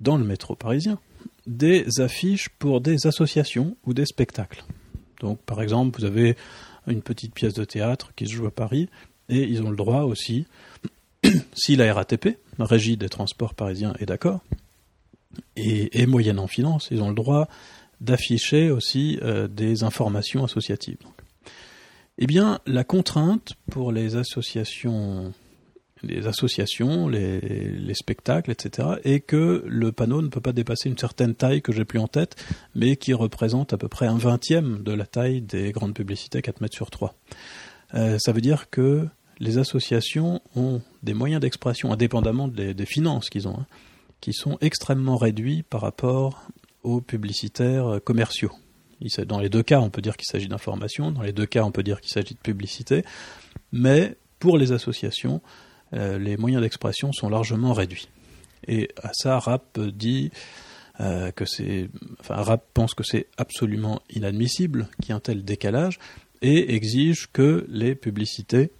dans 0.00 0.18
le 0.18 0.24
métro 0.24 0.54
parisien, 0.54 0.98
des 1.46 2.00
affiches 2.00 2.50
pour 2.58 2.80
des 2.80 3.06
associations 3.06 3.76
ou 3.86 3.94
des 3.94 4.04
spectacles. 4.04 4.62
Donc, 5.20 5.40
par 5.40 5.62
exemple, 5.62 5.98
vous 5.98 6.04
avez 6.04 6.36
une 6.86 7.02
petite 7.02 7.34
pièce 7.34 7.54
de 7.54 7.64
théâtre 7.64 8.12
qui 8.14 8.26
se 8.26 8.32
joue 8.32 8.46
à 8.46 8.50
Paris, 8.50 8.88
et 9.30 9.42
ils 9.42 9.62
ont 9.62 9.70
le 9.70 9.76
droit 9.76 10.02
aussi, 10.02 10.46
si 11.54 11.76
la 11.76 11.92
RATP, 11.92 12.38
Régie 12.58 12.96
des 12.96 13.08
Transports 13.08 13.54
Parisiens, 13.54 13.94
est 13.98 14.06
d'accord, 14.06 14.40
et, 15.56 16.00
et 16.00 16.06
moyenne 16.06 16.38
en 16.38 16.46
finance, 16.46 16.88
ils 16.90 17.02
ont 17.02 17.08
le 17.08 17.14
droit 17.14 17.48
d'afficher 18.00 18.70
aussi 18.70 19.18
euh, 19.22 19.46
des 19.46 19.84
informations 19.84 20.44
associatives. 20.44 20.98
Eh 22.18 22.26
bien, 22.26 22.60
la 22.66 22.84
contrainte 22.84 23.54
pour 23.70 23.92
les 23.92 24.16
associations, 24.16 25.32
les 26.02 26.26
associations, 26.26 27.08
les, 27.08 27.94
spectacles, 27.94 28.50
etc., 28.50 28.88
est 29.04 29.20
que 29.20 29.64
le 29.66 29.92
panneau 29.92 30.20
ne 30.20 30.28
peut 30.28 30.40
pas 30.40 30.52
dépasser 30.52 30.88
une 30.88 30.98
certaine 30.98 31.34
taille 31.34 31.62
que 31.62 31.72
j'ai 31.72 31.84
plus 31.84 31.98
en 31.98 32.08
tête, 32.08 32.36
mais 32.74 32.96
qui 32.96 33.14
représente 33.14 33.72
à 33.72 33.78
peu 33.78 33.88
près 33.88 34.06
un 34.06 34.18
vingtième 34.18 34.82
de 34.82 34.92
la 34.92 35.06
taille 35.06 35.40
des 35.40 35.72
grandes 35.72 35.94
publicités 35.94 36.42
4 36.42 36.60
mètres 36.60 36.76
sur 36.76 36.90
3. 36.90 37.14
Euh, 37.94 38.18
ça 38.18 38.32
veut 38.32 38.42
dire 38.42 38.68
que 38.70 39.06
les 39.38 39.56
associations 39.56 40.42
ont 40.54 40.82
des 41.02 41.14
moyens 41.14 41.40
d'expression, 41.40 41.92
indépendamment 41.92 42.48
des, 42.48 42.86
finances 42.86 43.30
qu'ils 43.30 43.48
ont, 43.48 43.58
hein, 43.60 43.66
qui 44.20 44.32
sont 44.32 44.58
extrêmement 44.60 45.16
réduits 45.16 45.62
par 45.62 45.80
rapport 45.80 46.42
aux 46.82 47.00
publicitaires 47.00 47.86
euh, 47.86 47.98
commerciaux. 48.00 48.52
Dans 49.26 49.40
les 49.40 49.48
deux 49.48 49.62
cas, 49.62 49.80
on 49.80 49.88
peut 49.88 50.02
dire 50.02 50.16
qu'il 50.16 50.26
s'agit 50.26 50.48
d'information, 50.48 51.10
dans 51.10 51.22
les 51.22 51.32
deux 51.32 51.46
cas, 51.46 51.64
on 51.64 51.72
peut 51.72 51.82
dire 51.82 52.02
qu'il 52.02 52.12
s'agit 52.12 52.34
de 52.34 52.40
publicité, 52.40 53.02
mais 53.72 54.16
pour 54.38 54.58
les 54.58 54.72
associations, 54.72 55.40
euh, 55.94 56.18
les 56.18 56.36
moyens 56.36 56.62
d'expression 56.62 57.12
sont 57.12 57.30
largement 57.30 57.72
réduits. 57.72 58.08
Et 58.68 58.90
à 59.02 59.12
ça, 59.14 59.38
RAP 59.38 59.80
dit 59.80 60.30
euh, 61.00 61.30
que 61.30 61.46
c'est, 61.46 61.88
enfin, 62.20 62.36
RAP 62.36 62.62
pense 62.74 62.92
que 62.92 63.02
c'est 63.02 63.26
absolument 63.38 64.02
inadmissible 64.10 64.88
qu'il 65.00 65.08
y 65.08 65.12
ait 65.12 65.14
un 65.14 65.20
tel 65.20 65.44
décalage 65.44 65.98
et 66.42 66.74
exige 66.74 67.28
que 67.32 67.66
les 67.70 67.94
publicités 67.94 68.70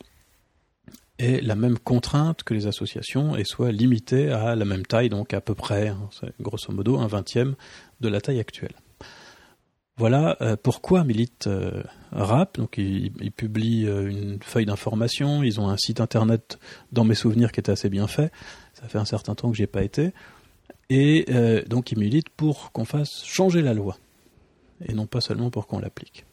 ait 1.20 1.40
la 1.40 1.54
même 1.54 1.78
contrainte 1.78 2.42
que 2.42 2.54
les 2.54 2.66
associations 2.66 3.36
et 3.36 3.44
soit 3.44 3.72
limitée 3.72 4.30
à 4.30 4.56
la 4.56 4.64
même 4.64 4.84
taille, 4.86 5.08
donc 5.08 5.34
à 5.34 5.40
peu 5.40 5.54
près, 5.54 5.88
hein, 5.88 6.08
grosso 6.40 6.72
modo, 6.72 6.98
un 6.98 7.06
vingtième 7.06 7.54
de 8.00 8.08
la 8.08 8.20
taille 8.20 8.40
actuelle. 8.40 8.74
Voilà 10.00 10.38
euh, 10.40 10.56
pourquoi 10.56 11.04
milite 11.04 11.46
euh, 11.46 11.82
RAP. 12.10 12.56
Donc 12.56 12.78
ils, 12.78 13.12
publient 13.36 13.86
euh, 13.86 14.08
une 14.08 14.38
feuille 14.42 14.64
d'information, 14.64 15.42
ils 15.42 15.60
ont 15.60 15.68
un 15.68 15.76
site 15.76 16.00
internet 16.00 16.58
dans 16.90 17.04
mes 17.04 17.14
souvenirs 17.14 17.52
qui 17.52 17.60
était 17.60 17.72
assez 17.72 17.90
bien 17.90 18.06
fait. 18.06 18.32
Ça 18.72 18.88
fait 18.88 18.96
un 18.96 19.04
certain 19.04 19.34
temps 19.34 19.50
que 19.50 19.56
j'y 19.58 19.64
ai 19.64 19.66
pas 19.66 19.82
été. 19.82 20.12
Et 20.88 21.26
donc 21.68 21.92
ils 21.92 21.98
militent 21.98 22.30
pour 22.30 22.72
qu'on 22.72 22.84
fasse 22.84 23.22
changer 23.24 23.62
la 23.62 23.74
loi 23.74 23.96
et 24.88 24.92
non 24.92 25.06
pas 25.06 25.20
seulement 25.20 25.50
pour 25.50 25.68
qu'on 25.68 25.78
l'applique. 25.78 26.24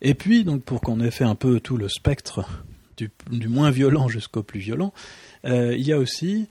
Et 0.00 0.14
puis 0.14 0.44
donc 0.44 0.62
pour 0.62 0.80
qu'on 0.80 1.00
ait 1.00 1.10
fait 1.10 1.24
un 1.24 1.34
peu 1.34 1.58
tout 1.58 1.76
le 1.76 1.88
spectre 1.88 2.46
du, 2.96 3.48
moins 3.48 3.70
violent 3.70 4.08
jusqu'au 4.08 4.42
plus 4.42 4.60
violent, 4.60 4.92
il 5.44 5.80
y 5.80 5.92
a 5.92 5.98
aussi 5.98 6.48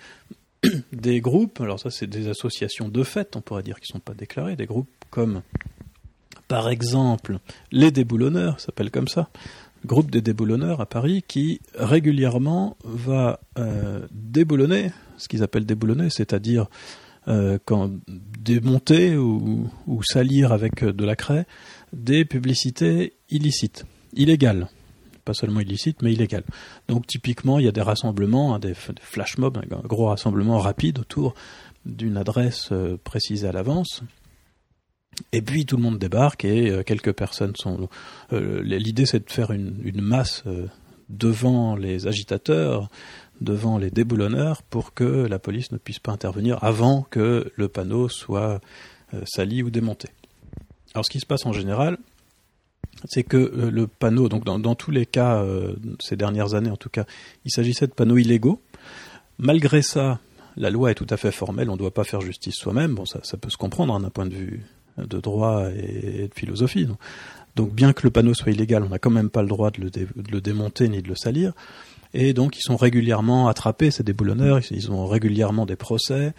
des 0.93 1.21
groupes, 1.21 1.61
alors 1.61 1.79
ça 1.79 1.89
c'est 1.89 2.07
des 2.07 2.27
associations 2.27 2.87
de 2.87 3.03
fait, 3.03 3.35
on 3.35 3.41
pourrait 3.41 3.63
dire 3.63 3.79
qui 3.79 3.91
ne 3.91 3.97
sont 3.97 3.99
pas 3.99 4.13
déclarées, 4.13 4.55
des 4.55 4.65
groupes 4.65 4.89
comme 5.09 5.41
par 6.47 6.69
exemple, 6.69 7.39
les 7.71 7.89
déboulonneurs, 7.91 8.59
s'appelle 8.59 8.91
comme 8.91 9.07
ça, 9.07 9.29
groupe 9.85 10.11
des 10.11 10.21
déboulonneurs 10.21 10.81
à 10.81 10.85
Paris, 10.85 11.23
qui 11.27 11.59
régulièrement 11.75 12.77
va 12.83 13.39
euh, 13.57 14.05
déboulonner, 14.11 14.91
ce 15.17 15.27
qu'ils 15.27 15.43
appellent 15.43 15.65
déboulonner, 15.65 16.09
c'est-à-dire 16.09 16.67
euh, 17.27 17.57
démonter 18.07 19.17
ou, 19.17 19.69
salir 20.03 20.51
avec 20.51 20.83
de 20.83 21.05
la 21.05 21.15
craie 21.15 21.45
des 21.91 22.25
publicités 22.25 23.13
illicites, 23.29 23.85
illégales 24.13 24.67
pas 25.23 25.33
seulement 25.33 25.59
illicites, 25.59 26.01
mais 26.01 26.13
illégales. 26.13 26.43
Donc 26.87 27.07
typiquement, 27.07 27.59
il 27.59 27.65
y 27.65 27.67
a 27.67 27.71
des 27.71 27.81
rassemblements, 27.81 28.55
hein, 28.55 28.59
des 28.59 28.73
flash 28.73 29.37
mobs, 29.37 29.57
un 29.57 29.87
gros 29.87 30.07
rassemblement 30.07 30.59
rapide 30.59 30.99
autour 30.99 31.33
d'une 31.85 32.17
adresse 32.17 32.69
euh, 32.71 32.97
précisée 33.03 33.47
à 33.47 33.51
l'avance, 33.51 34.03
et 35.31 35.41
puis 35.41 35.65
tout 35.65 35.77
le 35.77 35.83
monde 35.83 35.99
débarque 35.99 36.45
et 36.45 36.69
euh, 36.69 36.83
quelques 36.83 37.13
personnes 37.13 37.55
sont. 37.55 37.89
Euh, 38.31 38.61
l'idée 38.63 39.05
c'est 39.05 39.25
de 39.25 39.31
faire 39.31 39.51
une, 39.51 40.01
masse 40.01 40.43
devant 41.09 41.75
les 41.75 42.07
agitateurs, 42.07 42.89
devant 43.41 43.77
les 43.77 43.91
déboulonneurs, 43.91 44.63
pour 44.63 44.93
que 44.93 45.27
la 45.27 45.39
police 45.39 45.71
ne 45.71 45.77
puisse 45.77 45.99
pas 45.99 46.11
intervenir 46.11 46.63
avant 46.63 47.03
que 47.03 47.51
le 47.55 47.67
panneau 47.67 48.09
soit 48.09 48.61
sali 49.25 49.61
ou 49.61 49.69
démonté. 49.69 50.09
Alors 50.93 51.05
ce 51.05 51.11
qui 51.11 51.19
se 51.19 51.25
passe 51.25 51.45
en 51.45 51.53
général, 51.53 51.97
c'est 53.05 53.23
que 53.23 53.37
le 53.37 53.87
panneau, 53.87 54.29
donc 54.29 54.45
dans, 54.45 54.75
tous 54.75 54.91
les 54.91 55.05
cas, 55.05 55.45
ces 55.99 56.15
dernières 56.15 56.53
années 56.53 56.69
en 56.69 56.77
tout 56.77 56.89
cas, 56.89 57.05
il 57.45 57.51
s'agissait 57.51 57.87
de 57.87 57.91
panneaux 57.91 58.17
illégaux. 58.17 58.61
Malgré 59.39 59.81
ça, 59.81 60.19
la 60.55 60.69
loi 60.69 60.91
est 60.91 60.95
tout 60.95 61.07
à 61.09 61.17
fait 61.17 61.31
formelle, 61.31 61.69
on 61.69 61.73
ne 61.73 61.77
doit 61.77 61.93
pas 61.93 62.03
faire 62.03 62.21
justice 62.21 62.55
soi-même. 62.55 62.95
Bon, 62.95 63.05
ça, 63.05 63.19
ça 63.23 63.35
peut 63.35 63.49
se 63.49 63.57
comprendre 63.57 63.93
hein, 63.93 63.99
d'un 63.99 64.09
point 64.09 64.25
de 64.25 64.35
vue 64.35 64.63
de 64.97 65.19
droit 65.19 65.69
et 65.71 66.27
de 66.27 66.33
philosophie. 66.33 66.87
Donc 67.55 67.73
bien 67.73 67.93
que 67.93 68.01
le 68.03 68.09
panneau 68.09 68.33
soit 68.33 68.51
illégal, 68.51 68.83
on 68.83 68.89
n'a 68.89 68.99
quand 68.99 69.11
même 69.11 69.29
pas 69.29 69.41
le 69.41 69.47
droit 69.47 69.71
de 69.71 69.81
le, 69.81 70.41
démonter 70.41 70.89
ni 70.89 71.01
de 71.01 71.07
le 71.07 71.15
salir. 71.15 71.53
Et 72.13 72.33
donc 72.33 72.57
ils 72.57 72.61
sont 72.61 72.75
régulièrement 72.75 73.47
attrapés, 73.47 73.91
ces 73.91 74.03
déboulonneurs, 74.03 74.59
ils 74.71 74.91
ont 74.91 75.07
régulièrement 75.07 75.65
des 75.65 75.75
procès 75.75 76.33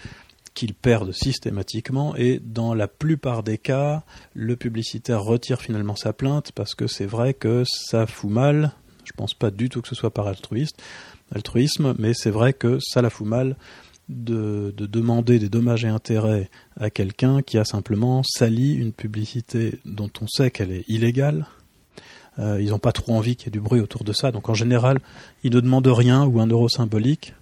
qu'ils 0.55 0.75
perdent 0.75 1.13
systématiquement 1.13 2.15
et 2.17 2.41
dans 2.43 2.75
la 2.75 2.89
plupart 2.89 3.43
des 3.43 3.59
cas, 3.59 4.05
le 4.35 4.57
publicitaire 4.57 5.23
retire 5.23 5.61
finalement 5.61 5.97
sa 5.97 6.13
plainte 6.13 6.53
parce 6.53 6.75
que 6.75 6.87
c'est 6.87 7.07
vrai 7.07 7.35
que 7.35 7.65
ça 7.67 8.07
fout 8.07 8.31
mal. 8.31 8.73
Je 9.05 9.13
pense 9.13 9.35
pas 9.35 9.51
du 9.51 9.69
tout 9.69 9.83
que 9.83 9.89
ce 9.89 9.95
soit 9.95 10.15
par 10.15 10.29
altruisme, 10.29 11.95
mais 11.99 12.15
c'est 12.15 12.31
vrai 12.31 12.53
que 12.53 12.79
ça 12.81 13.03
la 13.03 13.11
fout 13.11 13.27
mal 13.27 13.57
de, 14.09 14.75
demander 14.79 15.39
des 15.39 15.49
dommages 15.49 15.85
et 15.85 15.89
intérêts 15.89 16.51
à 16.79 16.91
quelqu'un 16.91 17.43
qui 17.43 17.59
a 17.59 17.65
simplement 17.65 18.23
sali 18.23 18.75
une 18.75 18.93
publicité 18.93 19.79
dont 19.85 20.11
on 20.21 20.27
sait 20.27 20.51
qu'elle 20.51 20.73
est 20.73 20.85
illégale. 20.89 21.47
Euh, 22.39 22.61
ils 22.61 22.71
n'ont 22.71 22.79
pas 22.79 22.93
trop 22.93 23.15
envie 23.15 23.37
qu'il 23.37 23.47
y 23.47 23.49
ait 23.49 23.53
du 23.53 23.61
bruit 23.61 23.81
autour 23.81 24.05
de 24.05 24.13
ça, 24.13 24.33
donc 24.33 24.49
en 24.49 24.55
général, 24.55 24.99
ils 25.45 25.53
ne 25.53 25.61
demandent 25.61 25.87
rien 25.87 26.25
ou 26.25 26.41
un 26.41 26.47
euro 26.47 26.69
symbolique. 26.69 27.35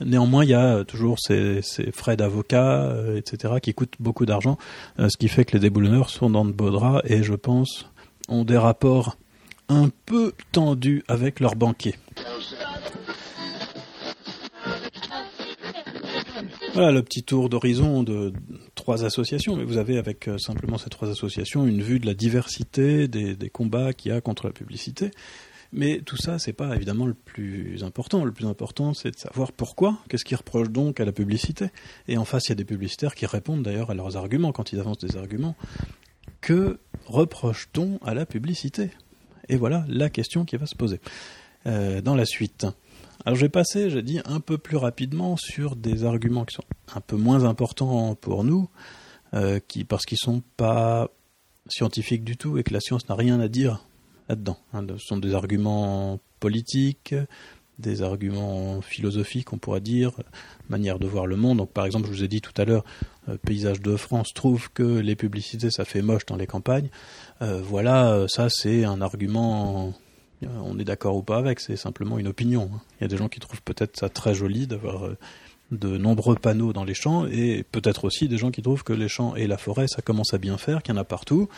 Néanmoins, 0.00 0.44
il 0.44 0.50
y 0.50 0.54
a 0.54 0.84
toujours 0.84 1.18
ces, 1.18 1.62
frais 1.92 2.16
d'avocat, 2.16 2.82
euh, 2.82 3.16
etc., 3.16 3.54
qui 3.62 3.74
coûtent 3.74 3.96
beaucoup 4.00 4.26
d'argent, 4.26 4.58
euh, 4.98 5.08
ce 5.08 5.16
qui 5.16 5.28
fait 5.28 5.44
que 5.44 5.52
les 5.52 5.60
déboulonneurs 5.60 6.10
sont 6.10 6.30
dans 6.30 6.44
de 6.44 6.52
beaux 6.52 6.70
draps 6.70 7.02
et, 7.08 7.22
je 7.22 7.34
pense, 7.34 7.86
ont 8.28 8.44
des 8.44 8.56
rapports 8.56 9.16
un 9.68 9.90
peu 10.06 10.32
tendus 10.52 11.02
avec 11.08 11.40
leurs 11.40 11.56
banquiers. 11.56 11.96
Voilà 16.74 16.90
le 16.90 17.02
petit 17.04 17.22
tour 17.22 17.48
d'horizon 17.48 18.02
de 18.02 18.32
trois 18.74 19.04
associations, 19.04 19.54
mais 19.54 19.62
vous 19.62 19.78
avez 19.78 19.96
avec 19.96 20.28
euh, 20.28 20.38
simplement 20.38 20.76
ces 20.76 20.90
trois 20.90 21.08
associations 21.08 21.66
une 21.66 21.80
vue 21.80 22.00
de 22.00 22.06
la 22.06 22.14
diversité 22.14 23.06
des, 23.06 23.36
combats 23.50 23.92
qu'il 23.92 24.10
y 24.10 24.14
a 24.14 24.20
contre 24.20 24.48
la 24.48 24.52
publicité. 24.52 25.12
Mais 25.74 26.00
tout 26.00 26.16
ça, 26.16 26.38
c'est 26.38 26.52
pas 26.52 26.76
évidemment 26.76 27.04
le 27.04 27.14
plus 27.14 27.82
important. 27.82 28.24
Le 28.24 28.30
plus 28.30 28.46
important, 28.46 28.94
c'est 28.94 29.10
de 29.10 29.18
savoir 29.18 29.50
pourquoi. 29.50 29.98
Qu'est-ce 30.08 30.24
qu'ils 30.24 30.36
reprochent 30.36 30.70
donc 30.70 31.00
à 31.00 31.04
la 31.04 31.12
publicité 31.12 31.70
Et 32.06 32.16
en 32.16 32.24
face, 32.24 32.46
il 32.46 32.50
y 32.50 32.52
a 32.52 32.54
des 32.54 32.64
publicitaires 32.64 33.16
qui 33.16 33.26
répondent 33.26 33.64
d'ailleurs 33.64 33.90
à 33.90 33.94
leurs 33.94 34.16
arguments 34.16 34.52
quand 34.52 34.72
ils 34.72 34.78
avancent 34.78 34.98
des 34.98 35.16
arguments. 35.16 35.56
Que 36.40 36.78
reproche-t-on 37.06 37.98
à 38.04 38.14
la 38.14 38.24
publicité? 38.24 38.90
Et 39.48 39.56
voilà 39.56 39.84
la 39.88 40.10
question 40.10 40.44
qui 40.44 40.56
va 40.56 40.66
se 40.66 40.76
poser. 40.76 41.00
Euh, 41.66 42.02
dans 42.02 42.14
la 42.14 42.26
suite. 42.26 42.66
Alors 43.24 43.36
je 43.36 43.40
vais 43.40 43.48
passer, 43.48 43.88
je 43.88 43.98
dis, 43.98 44.20
un 44.26 44.40
peu 44.40 44.58
plus 44.58 44.76
rapidement 44.76 45.38
sur 45.38 45.76
des 45.76 46.04
arguments 46.04 46.44
qui 46.44 46.54
sont 46.54 46.64
un 46.94 47.00
peu 47.00 47.16
moins 47.16 47.44
importants 47.44 48.14
pour 48.14 48.44
nous, 48.44 48.68
euh, 49.32 49.60
qui, 49.66 49.84
parce 49.84 50.04
qu'ils 50.04 50.18
sont 50.18 50.42
pas 50.58 51.08
scientifiques 51.66 52.22
du 52.22 52.36
tout 52.36 52.58
et 52.58 52.64
que 52.64 52.74
la 52.74 52.80
science 52.80 53.08
n'a 53.08 53.14
rien 53.14 53.40
à 53.40 53.48
dire 53.48 53.82
là-dedans. 54.28 54.58
Hein. 54.72 54.86
Ce 54.98 55.06
sont 55.06 55.16
des 55.16 55.34
arguments 55.34 56.20
politiques, 56.40 57.14
des 57.78 58.02
arguments 58.02 58.80
philosophiques, 58.80 59.52
on 59.52 59.58
pourrait 59.58 59.80
dire, 59.80 60.12
manière 60.68 60.98
de 60.98 61.06
voir 61.06 61.26
le 61.26 61.36
monde. 61.36 61.58
Donc, 61.58 61.70
par 61.70 61.86
exemple, 61.86 62.06
je 62.06 62.12
vous 62.12 62.24
ai 62.24 62.28
dit 62.28 62.40
tout 62.40 62.52
à 62.56 62.64
l'heure, 62.64 62.84
euh, 63.28 63.36
Paysage 63.36 63.80
de 63.80 63.96
France 63.96 64.32
trouve 64.32 64.70
que 64.72 64.82
les 64.82 65.16
publicités, 65.16 65.70
ça 65.70 65.84
fait 65.84 66.02
moche 66.02 66.26
dans 66.26 66.36
les 66.36 66.46
campagnes. 66.46 66.88
Euh, 67.42 67.60
voilà, 67.62 68.26
ça 68.28 68.48
c'est 68.48 68.84
un 68.84 69.00
argument 69.00 69.92
euh, 70.44 70.48
on 70.64 70.78
est 70.78 70.84
d'accord 70.84 71.16
ou 71.16 71.22
pas 71.22 71.38
avec, 71.38 71.60
c'est 71.60 71.76
simplement 71.76 72.18
une 72.18 72.28
opinion. 72.28 72.70
Hein. 72.72 72.80
Il 73.00 73.02
y 73.02 73.04
a 73.04 73.08
des 73.08 73.16
gens 73.16 73.28
qui 73.28 73.40
trouvent 73.40 73.62
peut-être 73.62 73.96
ça 73.98 74.08
très 74.08 74.34
joli 74.34 74.66
d'avoir 74.66 75.06
euh, 75.06 75.16
de 75.70 75.96
nombreux 75.96 76.36
panneaux 76.36 76.72
dans 76.72 76.84
les 76.84 76.94
champs, 76.94 77.26
et 77.26 77.64
peut-être 77.70 78.04
aussi 78.04 78.28
des 78.28 78.38
gens 78.38 78.50
qui 78.50 78.62
trouvent 78.62 78.84
que 78.84 78.92
les 78.92 79.08
champs 79.08 79.34
et 79.34 79.46
la 79.46 79.56
forêt, 79.56 79.86
ça 79.88 80.02
commence 80.02 80.34
à 80.34 80.38
bien 80.38 80.58
faire, 80.58 80.82
qu'il 80.82 80.94
y 80.94 80.98
en 80.98 81.00
a 81.00 81.04
partout, 81.04 81.48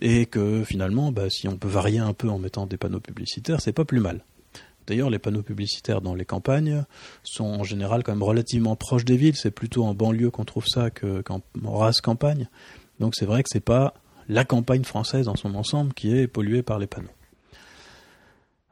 et 0.00 0.26
que 0.26 0.64
finalement, 0.64 1.12
bah, 1.12 1.30
si 1.30 1.48
on 1.48 1.56
peut 1.56 1.68
varier 1.68 1.98
un 1.98 2.12
peu 2.12 2.28
en 2.28 2.38
mettant 2.38 2.66
des 2.66 2.76
panneaux 2.76 3.00
publicitaires, 3.00 3.60
c'est 3.60 3.72
pas 3.72 3.84
plus 3.84 4.00
mal. 4.00 4.24
D'ailleurs, 4.86 5.10
les 5.10 5.18
panneaux 5.18 5.42
publicitaires 5.42 6.00
dans 6.00 6.14
les 6.14 6.24
campagnes 6.24 6.84
sont 7.24 7.44
en 7.44 7.64
général 7.64 8.04
quand 8.04 8.12
même 8.12 8.22
relativement 8.22 8.76
proches 8.76 9.04
des 9.04 9.16
villes. 9.16 9.36
C'est 9.36 9.50
plutôt 9.50 9.84
en 9.84 9.94
banlieue 9.94 10.30
qu'on 10.30 10.44
trouve 10.44 10.66
ça 10.66 10.90
qu'en 10.90 11.42
race 11.64 12.00
campagne. 12.00 12.48
Donc 13.00 13.14
c'est 13.16 13.26
vrai 13.26 13.42
que 13.42 13.48
c'est 13.50 13.60
pas 13.60 13.94
la 14.28 14.44
campagne 14.44 14.84
française 14.84 15.26
dans 15.26 15.36
son 15.36 15.54
ensemble 15.54 15.92
qui 15.92 16.16
est 16.16 16.28
polluée 16.28 16.62
par 16.62 16.78
les 16.78 16.86
panneaux. 16.86 17.08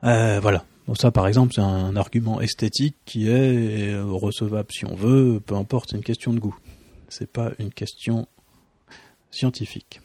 Euh, 0.05 0.39
voilà. 0.41 0.65
Donc 0.87 0.99
ça, 0.99 1.11
par 1.11 1.27
exemple, 1.27 1.53
c'est 1.55 1.63
un 1.63 1.97
argument 1.97 2.41
esthétique 2.41 2.97
qui 3.07 3.29
est 3.29 3.99
recevable 4.01 4.69
si 4.71 4.85
on 4.85 4.95
veut, 4.95 5.41
peu 5.45 5.55
importe, 5.55 5.91
c'est 5.91 5.97
une 5.97 6.05
question 6.05 6.33
de 6.33 6.39
goût. 6.39 6.57
C'est 7.09 7.31
pas 7.31 7.53
une 7.59 7.73
question 7.73 8.29
scientifique. 9.31 10.01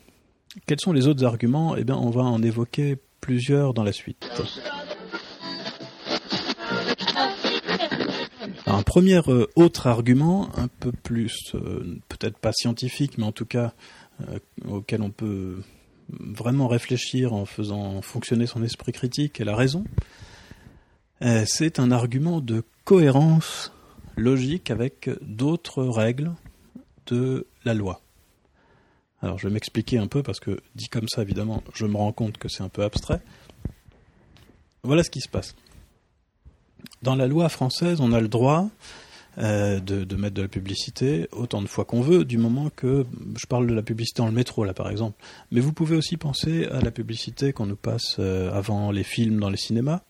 Quels 0.65 0.79
sont 0.79 0.93
les 0.93 1.07
autres 1.07 1.25
arguments? 1.25 1.75
Eh 1.75 1.83
bien, 1.83 1.95
on 1.95 2.09
va 2.09 2.23
en 2.23 2.41
évoquer 2.41 2.97
plusieurs 3.21 3.73
dans 3.73 3.83
la 3.83 3.91
suite. 3.91 4.29
un 8.65 8.83
premier 8.83 9.21
euh, 9.27 9.47
autre 9.55 9.87
argument, 9.87 10.49
un 10.57 10.67
peu 10.67 10.91
plus, 10.91 11.53
peut-être 12.07 12.37
pas 12.37 12.51
scientifique, 12.53 13.17
mais 13.17 13.25
en 13.25 13.31
tout 13.31 13.45
cas 13.45 13.73
auquel 14.67 15.01
on 15.01 15.11
peut 15.11 15.61
vraiment 16.11 16.67
réfléchir 16.67 17.33
en 17.33 17.45
faisant 17.45 18.01
fonctionner 18.01 18.45
son 18.45 18.63
esprit 18.63 18.91
critique 18.91 19.39
et 19.39 19.43
la 19.43 19.55
raison, 19.55 19.83
euh, 21.21 21.43
c'est 21.45 21.79
un 21.79 21.91
argument 21.91 22.39
de 22.41 22.63
cohérence 22.85 23.71
logique 24.15 24.71
avec 24.71 25.09
d'autres 25.21 25.83
règles 25.83 26.31
de 27.07 27.47
la 27.65 27.73
loi. 27.73 28.01
Alors 29.21 29.37
je 29.37 29.47
vais 29.47 29.53
m'expliquer 29.53 29.97
un 29.97 30.07
peu 30.07 30.23
parce 30.23 30.39
que 30.39 30.59
dit 30.75 30.87
comme 30.87 31.07
ça 31.09 31.21
évidemment 31.21 31.63
je 31.73 31.85
me 31.85 31.97
rends 31.97 32.13
compte 32.13 32.37
que 32.37 32.47
c'est 32.47 32.63
un 32.63 32.69
peu 32.69 32.83
abstrait. 32.83 33.21
Voilà 34.83 35.03
ce 35.03 35.09
qui 35.09 35.19
se 35.19 35.29
passe. 35.29 35.55
Dans 37.01 37.15
la 37.15 37.27
loi 37.27 37.49
française 37.49 37.99
on 37.99 38.13
a 38.13 38.21
le 38.21 38.29
droit 38.29 38.69
euh, 39.37 39.79
de, 39.79 40.15
mettre 40.15 40.35
de 40.35 40.41
la 40.41 40.47
publicité 40.47 41.27
autant 41.31 41.61
de 41.61 41.67
fois 41.67 41.85
qu'on 41.85 42.01
veut, 42.01 42.25
du 42.25 42.37
moment 42.37 42.69
que 42.75 43.05
je 43.37 43.45
parle 43.45 43.67
de 43.67 43.73
la 43.73 43.83
publicité 43.83 44.21
dans 44.21 44.27
le 44.27 44.33
métro 44.33 44.63
là 44.63 44.73
par 44.73 44.89
exemple. 44.89 45.21
Mais 45.51 45.59
vous 45.59 45.73
pouvez 45.73 45.97
aussi 45.97 46.15
penser 46.15 46.65
à 46.67 46.79
la 46.79 46.91
publicité 46.91 47.51
qu'on 47.51 47.65
nous 47.65 47.75
passe 47.75 48.15
euh, 48.19 48.51
avant 48.53 48.91
les 48.91 49.03
films 49.03 49.39
dans 49.39 49.49
les 49.49 49.57
cinémas. 49.57 50.01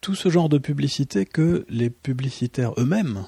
tout 0.00 0.14
ce 0.14 0.28
genre 0.28 0.50
de 0.50 0.58
publicité 0.58 1.24
que 1.24 1.64
les 1.70 1.88
publicitaires 1.88 2.72
eux-mêmes, 2.76 3.24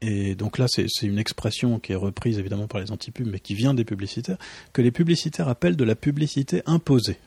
et 0.00 0.34
donc 0.34 0.58
là 0.58 0.66
c'est 0.68 0.86
une 1.02 1.18
expression 1.18 1.78
qui 1.78 1.92
est 1.92 1.96
reprise 1.96 2.38
évidemment 2.38 2.66
par 2.66 2.80
les 2.80 2.92
antipubs, 2.92 3.26
mais 3.26 3.40
qui 3.40 3.54
vient 3.54 3.74
des 3.74 3.84
publicitaires, 3.84 4.38
que 4.72 4.82
les 4.82 4.90
publicitaires 4.90 5.48
appellent 5.48 5.76
de 5.76 5.84
la 5.84 5.96
publicité 5.96 6.62
imposée. 6.66 7.18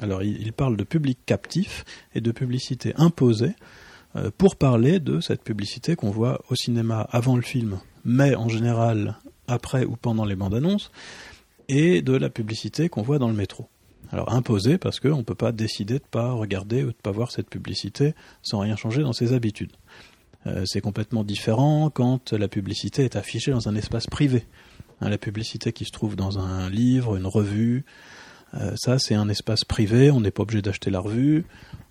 Alors 0.00 0.22
ils 0.22 0.52
parlent 0.52 0.76
de 0.76 0.84
public 0.84 1.18
captif 1.26 1.84
et 2.14 2.20
de 2.20 2.32
publicité 2.32 2.94
imposée 2.96 3.54
euh, 4.16 4.30
pour 4.36 4.56
parler 4.56 5.00
de 5.00 5.20
cette 5.20 5.42
publicité 5.42 5.96
qu'on 5.96 6.10
voit 6.10 6.42
au 6.48 6.54
cinéma 6.54 7.06
avant 7.10 7.36
le 7.36 7.42
film, 7.42 7.80
mais 8.04 8.34
en 8.34 8.48
général 8.48 9.16
après 9.48 9.84
ou 9.84 9.96
pendant 9.96 10.24
les 10.24 10.36
bandes 10.36 10.54
annonces, 10.54 10.90
et 11.68 12.02
de 12.02 12.14
la 12.14 12.30
publicité 12.30 12.88
qu'on 12.88 13.02
voit 13.02 13.18
dans 13.18 13.28
le 13.28 13.34
métro. 13.34 13.68
Alors 14.10 14.32
imposé 14.32 14.76
parce 14.76 15.00
qu'on 15.00 15.18
ne 15.18 15.22
peut 15.22 15.34
pas 15.34 15.52
décider 15.52 15.94
de 15.94 16.04
ne 16.04 16.08
pas 16.10 16.32
regarder 16.32 16.82
ou 16.82 16.86
de 16.86 16.88
ne 16.88 17.02
pas 17.02 17.10
voir 17.10 17.30
cette 17.30 17.48
publicité 17.48 18.14
sans 18.42 18.60
rien 18.60 18.76
changer 18.76 19.02
dans 19.02 19.14
ses 19.14 19.32
habitudes. 19.32 19.72
Euh, 20.46 20.64
c'est 20.66 20.80
complètement 20.80 21.24
différent 21.24 21.90
quand 21.90 22.32
la 22.32 22.48
publicité 22.48 23.04
est 23.04 23.16
affichée 23.16 23.52
dans 23.52 23.68
un 23.68 23.76
espace 23.76 24.06
privé. 24.06 24.44
Hein, 25.00 25.08
la 25.08 25.18
publicité 25.18 25.72
qui 25.72 25.84
se 25.84 25.92
trouve 25.92 26.16
dans 26.16 26.38
un 26.38 26.68
livre, 26.68 27.16
une 27.16 27.26
revue, 27.26 27.84
euh, 28.54 28.72
ça 28.76 28.98
c'est 28.98 29.14
un 29.14 29.28
espace 29.28 29.64
privé, 29.64 30.10
on 30.10 30.20
n'est 30.20 30.30
pas 30.30 30.42
obligé 30.42 30.62
d'acheter 30.62 30.90
la 30.90 31.00
revue. 31.00 31.44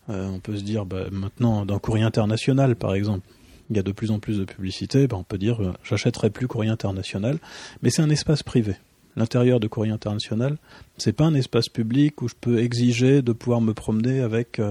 Euh, 0.09 0.27
on 0.27 0.39
peut 0.39 0.57
se 0.57 0.63
dire 0.63 0.85
bah, 0.85 1.05
maintenant 1.11 1.65
dans 1.65 1.79
Courrier 1.79 2.03
International 2.03 2.75
par 2.75 2.93
exemple, 2.93 3.25
il 3.69 3.77
y 3.77 3.79
a 3.79 3.83
de 3.83 3.91
plus 3.93 4.11
en 4.11 4.19
plus 4.19 4.37
de 4.37 4.43
publicité, 4.43 5.07
bah, 5.07 5.15
on 5.17 5.23
peut 5.23 5.37
dire 5.37 5.73
j'achèterai 5.83 6.29
plus 6.29 6.47
Courrier 6.47 6.71
International, 6.71 7.39
mais 7.81 7.89
c'est 7.89 8.01
un 8.01 8.09
espace 8.09 8.43
privé 8.43 8.75
l'intérieur 9.17 9.59
de 9.59 9.67
Courrier 9.67 9.91
International, 9.91 10.57
c'est 10.97 11.11
pas 11.11 11.25
un 11.25 11.33
espace 11.33 11.67
public 11.67 12.21
où 12.21 12.29
je 12.29 12.35
peux 12.39 12.59
exiger 12.59 13.21
de 13.21 13.33
pouvoir 13.33 13.59
me 13.59 13.73
promener 13.73 14.21
avec 14.21 14.61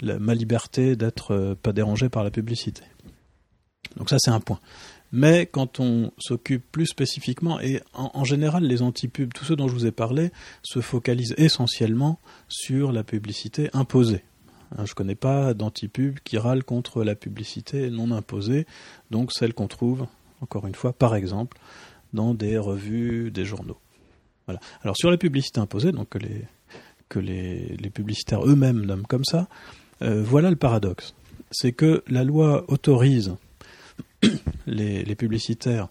ma 0.00 0.34
liberté 0.36 0.94
d'être 0.94 1.56
pas 1.64 1.72
dérangé 1.72 2.08
par 2.08 2.22
la 2.22 2.30
publicité. 2.30 2.84
Donc 3.96 4.10
ça 4.10 4.16
c'est 4.18 4.30
un 4.30 4.40
point. 4.40 4.60
Mais 5.12 5.44
quand 5.44 5.78
on 5.78 6.10
s'occupe 6.18 6.64
plus 6.72 6.86
spécifiquement, 6.86 7.60
et 7.60 7.82
en, 7.92 8.24
général 8.24 8.64
les 8.64 8.80
antipubs, 8.80 9.32
tous 9.32 9.44
ceux 9.44 9.56
dont 9.56 9.68
je 9.68 9.74
vous 9.74 9.86
ai 9.86 9.92
parlé, 9.92 10.32
se 10.62 10.80
focalisent 10.80 11.34
essentiellement 11.36 12.18
sur 12.48 12.92
la 12.92 13.04
publicité 13.04 13.68
imposée. 13.74 14.24
Hein, 14.72 14.86
je 14.86 14.92
ne 14.92 14.94
connais 14.94 15.14
pas 15.14 15.52
d'antipub 15.52 16.18
qui 16.20 16.38
râle 16.38 16.64
contre 16.64 17.04
la 17.04 17.14
publicité 17.14 17.90
non 17.90 18.10
imposée, 18.10 18.66
donc 19.10 19.32
celle 19.32 19.52
qu'on 19.52 19.68
trouve, 19.68 20.06
encore 20.40 20.66
une 20.66 20.74
fois, 20.74 20.94
par 20.94 21.14
exemple, 21.14 21.58
dans 22.14 22.32
des 22.32 22.56
revues, 22.56 23.30
des 23.30 23.44
journaux. 23.44 23.78
Alors 24.82 24.96
sur 24.96 25.10
les 25.10 25.18
publicités 25.18 25.60
imposées, 25.60 25.92
donc 25.92 26.08
que 27.08 27.18
les 27.18 27.90
publicitaires 27.90 28.46
eux-mêmes 28.46 28.80
nomment 28.80 29.06
comme 29.06 29.24
ça, 29.24 29.46
euh, 30.00 30.22
voilà 30.22 30.50
le 30.50 30.56
paradoxe. 30.56 31.14
C'est 31.50 31.72
que 31.72 32.02
la 32.08 32.24
loi 32.24 32.64
autorise 32.68 33.36
les, 34.66 35.14
publicitaires 35.14 35.88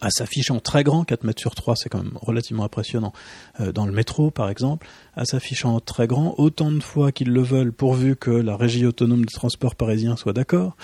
à 0.00 0.10
s'afficher 0.10 0.52
en 0.52 0.60
très 0.60 0.84
grand, 0.84 1.04
4 1.04 1.24
mètres 1.24 1.40
sur 1.40 1.54
3, 1.54 1.74
c'est 1.76 1.88
quand 1.88 2.02
même 2.02 2.16
relativement 2.20 2.64
impressionnant, 2.64 3.12
euh, 3.58 3.72
dans 3.72 3.86
le 3.86 3.92
métro 3.92 4.30
par 4.30 4.48
exemple, 4.48 4.86
à 5.14 5.24
s'afficher 5.24 5.66
en 5.66 5.80
très 5.80 6.06
grand 6.06 6.34
autant 6.38 6.70
de 6.70 6.80
fois 6.80 7.10
qu'ils 7.10 7.32
le 7.32 7.42
veulent 7.42 7.72
pourvu 7.72 8.14
que 8.14 8.30
la 8.30 8.56
régie 8.56 8.86
autonome 8.86 9.24
de 9.24 9.32
transport 9.32 9.74
parisien 9.74 10.16
soit 10.16 10.32
d'accord. 10.32 10.76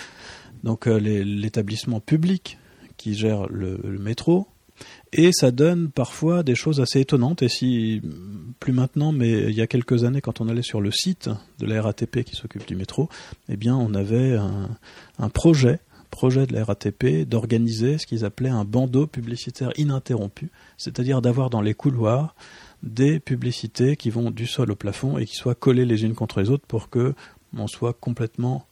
Donc 0.64 0.88
euh, 0.88 0.98
l'établissement 0.98 2.00
public 2.00 2.58
qui 2.96 3.14
gère 3.14 3.46
le, 3.48 3.78
métro, 4.00 4.48
et 5.12 5.30
ça 5.32 5.50
donne 5.50 5.90
parfois 5.90 6.42
des 6.42 6.54
choses 6.54 6.80
assez 6.80 7.00
étonnantes. 7.00 7.42
Et 7.42 7.48
si, 7.48 8.02
plus 8.60 8.72
maintenant, 8.72 9.12
mais 9.12 9.30
il 9.30 9.54
y 9.54 9.60
a 9.60 9.66
quelques 9.66 10.04
années, 10.04 10.20
quand 10.20 10.40
on 10.40 10.48
allait 10.48 10.62
sur 10.62 10.80
le 10.80 10.90
site 10.90 11.30
de 11.58 11.66
la 11.66 11.80
RATP 11.80 12.24
qui 12.24 12.34
s'occupe 12.34 12.66
du 12.66 12.76
métro, 12.76 13.08
eh 13.48 13.56
bien, 13.56 13.76
on 13.76 13.94
avait 13.94 14.36
un, 15.18 15.28
projet, 15.28 15.80
projet 16.16 16.46
de 16.46 16.54
la 16.54 16.64
RATP 16.64 17.28
d'organiser 17.28 17.98
ce 17.98 18.06
qu'ils 18.06 18.24
appelaient 18.24 18.48
un 18.48 18.64
bandeau 18.64 19.06
publicitaire 19.06 19.70
ininterrompu, 19.76 20.50
c'est-à-dire 20.78 21.20
d'avoir 21.20 21.50
dans 21.50 21.60
les 21.60 21.74
couloirs 21.74 22.34
des 22.82 23.20
publicités 23.20 23.96
qui 23.96 24.08
vont 24.08 24.30
du 24.30 24.46
sol 24.46 24.70
au 24.70 24.76
plafond 24.76 25.18
et 25.18 25.26
qui 25.26 25.34
soient 25.34 25.54
collées 25.54 25.84
les 25.84 26.04
unes 26.04 26.14
contre 26.14 26.40
les 26.40 26.48
autres 26.48 26.64
pour 26.66 26.88
que 26.88 27.12
on 27.54 27.66
soit 27.66 27.92
complètement 27.92 28.66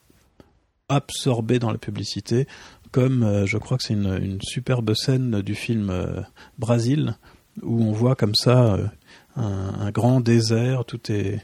absorbé 0.89 1.59
dans 1.59 1.71
la 1.71 1.77
publicité 1.77 2.47
comme 2.93 3.23
euh, 3.25 3.45
je 3.45 3.59
crois 3.59 3.77
que 3.77 3.83
c'est 3.83 3.93
une, 3.93 4.39
superbe 4.41 4.95
scène 4.95 5.43
du 5.43 5.55
film 5.55 5.91
euh, 5.91 6.23
Brasil 6.59 7.15
où 7.63 7.83
on 7.83 7.93
voit 7.93 8.15
comme 8.15 8.35
ça 8.35 8.75
euh, 8.75 8.87
un, 9.37 9.91
grand 9.91 10.21
désert, 10.21 10.87
tout 10.87 11.13
est 11.13 11.43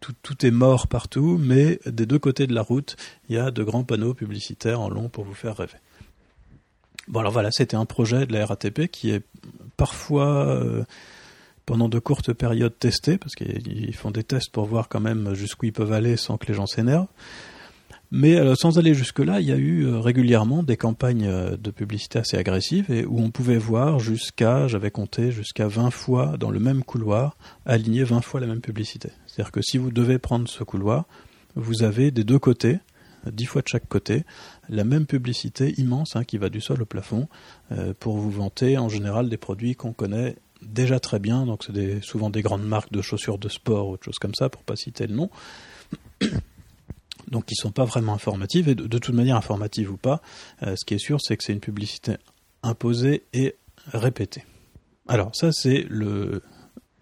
tout, 0.00 0.46
est 0.46 0.50
mort 0.50 0.86
partout, 0.86 1.38
mais 1.40 1.78
des 1.86 2.06
deux 2.06 2.18
côtés 2.18 2.46
de 2.46 2.54
la 2.54 2.62
route, 2.62 2.96
il 3.28 3.36
y 3.36 3.38
a 3.38 3.50
de 3.50 3.62
grands 3.62 3.84
panneaux 3.84 4.14
publicitaires 4.14 4.80
en 4.80 4.88
long 4.88 5.08
pour 5.08 5.24
vous 5.24 5.34
faire 5.34 5.56
rêver. 5.56 5.78
Bon 7.08 7.20
alors 7.20 7.32
voilà, 7.32 7.50
c'était 7.50 7.76
un 7.76 7.86
projet 7.86 8.26
de 8.26 8.32
la 8.32 8.46
RATP 8.46 8.86
qui 8.86 9.10
est 9.10 9.22
parfois 9.76 10.62
pendant 11.70 11.88
de 11.88 11.98
courtes 11.98 12.32
périodes 12.32 12.76
testé, 12.78 13.16
parce 13.16 13.34
qu'ils 13.34 13.94
font 13.94 14.10
des 14.10 14.24
tests 14.24 14.50
pour 14.50 14.66
voir 14.66 14.88
quand 14.88 14.98
même 14.98 15.34
jusqu'où 15.34 15.66
ils 15.66 15.72
peuvent 15.72 15.92
aller 15.92 16.16
sans 16.16 16.36
que 16.36 16.46
les 16.46 16.54
gens 16.54 16.66
s'énervent. 16.66 17.06
Mais 18.12 18.36
euh, 18.36 18.54
sans 18.56 18.78
aller 18.78 18.92
jusque-là, 18.92 19.40
il 19.40 19.46
y 19.46 19.52
a 19.52 19.56
eu 19.56 19.86
euh, 19.86 20.00
régulièrement 20.00 20.64
des 20.64 20.76
campagnes 20.76 21.26
euh, 21.26 21.56
de 21.56 21.70
publicité 21.70 22.18
assez 22.18 22.36
agressives 22.36 22.90
et 22.90 23.04
où 23.04 23.20
on 23.20 23.30
pouvait 23.30 23.58
voir 23.58 24.00
jusqu'à, 24.00 24.66
j'avais 24.66 24.90
compté, 24.90 25.30
jusqu'à 25.30 25.68
20 25.68 25.90
fois 25.90 26.36
dans 26.36 26.50
le 26.50 26.58
même 26.58 26.82
couloir, 26.82 27.36
aligner 27.66 28.02
20 28.02 28.20
fois 28.22 28.40
la 28.40 28.48
même 28.48 28.60
publicité. 28.60 29.10
C'est-à-dire 29.26 29.52
que 29.52 29.62
si 29.62 29.78
vous 29.78 29.92
devez 29.92 30.18
prendre 30.18 30.48
ce 30.48 30.64
couloir, 30.64 31.04
vous 31.54 31.84
avez 31.84 32.10
des 32.10 32.24
deux 32.24 32.40
côtés, 32.40 32.80
10 33.30 33.44
fois 33.46 33.62
de 33.62 33.68
chaque 33.68 33.88
côté, 33.88 34.24
la 34.68 34.82
même 34.82 35.06
publicité 35.06 35.74
immense 35.78 36.16
hein, 36.16 36.24
qui 36.24 36.36
va 36.36 36.48
du 36.48 36.60
sol 36.60 36.82
au 36.82 36.86
plafond 36.86 37.28
pour 37.98 38.16
vous 38.16 38.30
vanter 38.30 38.78
en 38.78 38.88
général 38.88 39.28
des 39.28 39.36
produits 39.36 39.74
qu'on 39.74 39.92
connaît 39.92 40.36
déjà 40.62 41.00
très 41.00 41.18
bien, 41.18 41.44
donc 41.44 41.64
c'est 41.64 42.02
souvent 42.02 42.30
des 42.30 42.42
grandes 42.42 42.64
marques 42.64 42.92
de 42.92 43.02
chaussures 43.02 43.38
de 43.38 43.48
sport 43.48 43.88
ou 43.88 43.92
autre 43.92 44.04
chose 44.04 44.18
comme 44.18 44.34
ça, 44.34 44.48
pour 44.48 44.62
pas 44.62 44.76
citer 44.76 45.06
le 45.06 45.14
nom 45.14 45.30
donc 47.30 47.46
qui 47.46 47.54
sont 47.54 47.70
pas 47.70 47.84
vraiment 47.84 48.14
informatives, 48.14 48.68
et 48.68 48.74
de, 48.74 48.98
toute 48.98 49.14
manière 49.14 49.36
informatives 49.36 49.90
ou 49.90 49.96
pas, 49.96 50.20
euh, 50.62 50.74
ce 50.76 50.84
qui 50.84 50.94
est 50.94 50.98
sûr, 50.98 51.18
c'est 51.20 51.36
que 51.36 51.44
c'est 51.44 51.52
une 51.52 51.60
publicité 51.60 52.16
imposée 52.62 53.24
et 53.32 53.56
répétée. 53.86 54.44
Alors 55.08 55.34
ça, 55.34 55.50
c'est 55.52 55.86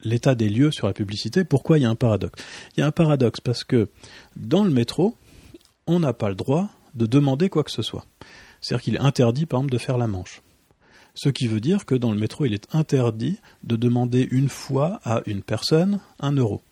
l'état 0.03 0.35
des 0.35 0.49
lieux 0.49 0.71
sur 0.71 0.87
la 0.87 0.93
publicité. 0.93 1.45
Pourquoi 1.45 1.79
il 1.79 1.83
y 1.83 1.85
a 1.85 1.91
un 1.91 1.95
paradoxe? 1.95 2.43
Il 2.77 2.81
y 2.81 2.83
a 2.83 2.87
un 2.87 2.93
paradoxe 2.93 3.41
parce 3.41 3.65
que 3.65 3.89
dans 4.37 4.65
le 4.65 4.71
métro, 4.71 5.17
on 5.87 6.01
n'a 6.01 6.13
pas 6.13 6.29
le 6.29 6.35
droit 6.35 6.69
de 6.95 7.07
demander 7.07 7.49
quoi 7.49 7.65
que 7.65 7.71
ce 7.71 7.83
soit. 7.83 8.07
C'est-à-dire 8.61 8.83
qu'il 8.83 8.95
est 8.97 9.01
interdit, 9.01 9.47
par 9.47 9.61
exemple, 9.61 9.73
de 9.73 9.79
faire 9.79 9.99
la 9.99 10.07
manche. 10.07 10.43
Ce 11.15 11.29
qui 11.29 11.49
veut 11.49 11.61
dire 11.61 11.85
que 11.85 11.95
dans 11.95 12.13
le 12.13 12.19
métro, 12.19 12.45
il 12.45 12.55
est 12.55 12.75
interdit 12.75 13.39
de 13.65 13.77
demander 13.77 14.29
une 14.31 14.49
fois 14.49 15.01
à 15.05 15.23
une 15.27 15.43
personne 15.43 16.01
un 16.21 16.33
euro. 16.33 16.63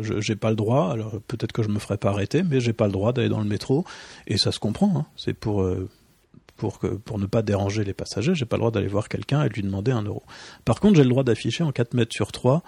Je 0.00 0.20
j'ai 0.20 0.36
pas 0.36 0.50
le 0.50 0.56
droit, 0.56 0.90
alors 0.92 1.20
peut-être 1.28 1.52
que 1.52 1.62
je 1.62 1.68
me 1.68 1.78
ferai 1.78 1.96
pas 1.96 2.10
arrêter, 2.10 2.42
mais 2.42 2.60
j'ai 2.60 2.72
pas 2.72 2.86
le 2.86 2.92
droit 2.92 3.12
d'aller 3.12 3.28
dans 3.28 3.40
le 3.40 3.46
métro, 3.46 3.84
et 4.26 4.36
ça 4.36 4.52
se 4.52 4.58
comprend, 4.58 4.92
hein. 4.96 5.06
c'est 5.16 5.32
pour, 5.32 5.62
euh, 5.62 5.88
pour, 6.56 6.78
que, 6.78 6.88
pour 6.88 7.18
ne 7.18 7.26
pas 7.26 7.42
déranger 7.42 7.84
les 7.84 7.94
passagers, 7.94 8.34
j'ai 8.34 8.46
pas 8.46 8.56
le 8.56 8.60
droit 8.60 8.70
d'aller 8.72 8.88
voir 8.88 9.08
quelqu'un 9.08 9.44
et 9.44 9.48
de 9.48 9.54
lui 9.54 9.62
demander 9.62 9.92
un 9.92 10.02
euro. 10.02 10.22
Par 10.64 10.80
contre, 10.80 10.96
j'ai 10.96 11.04
le 11.04 11.10
droit 11.10 11.24
d'afficher 11.24 11.62
en 11.62 11.72
4 11.72 11.94
mètres 11.94 12.14
sur 12.14 12.32
3 12.32 12.62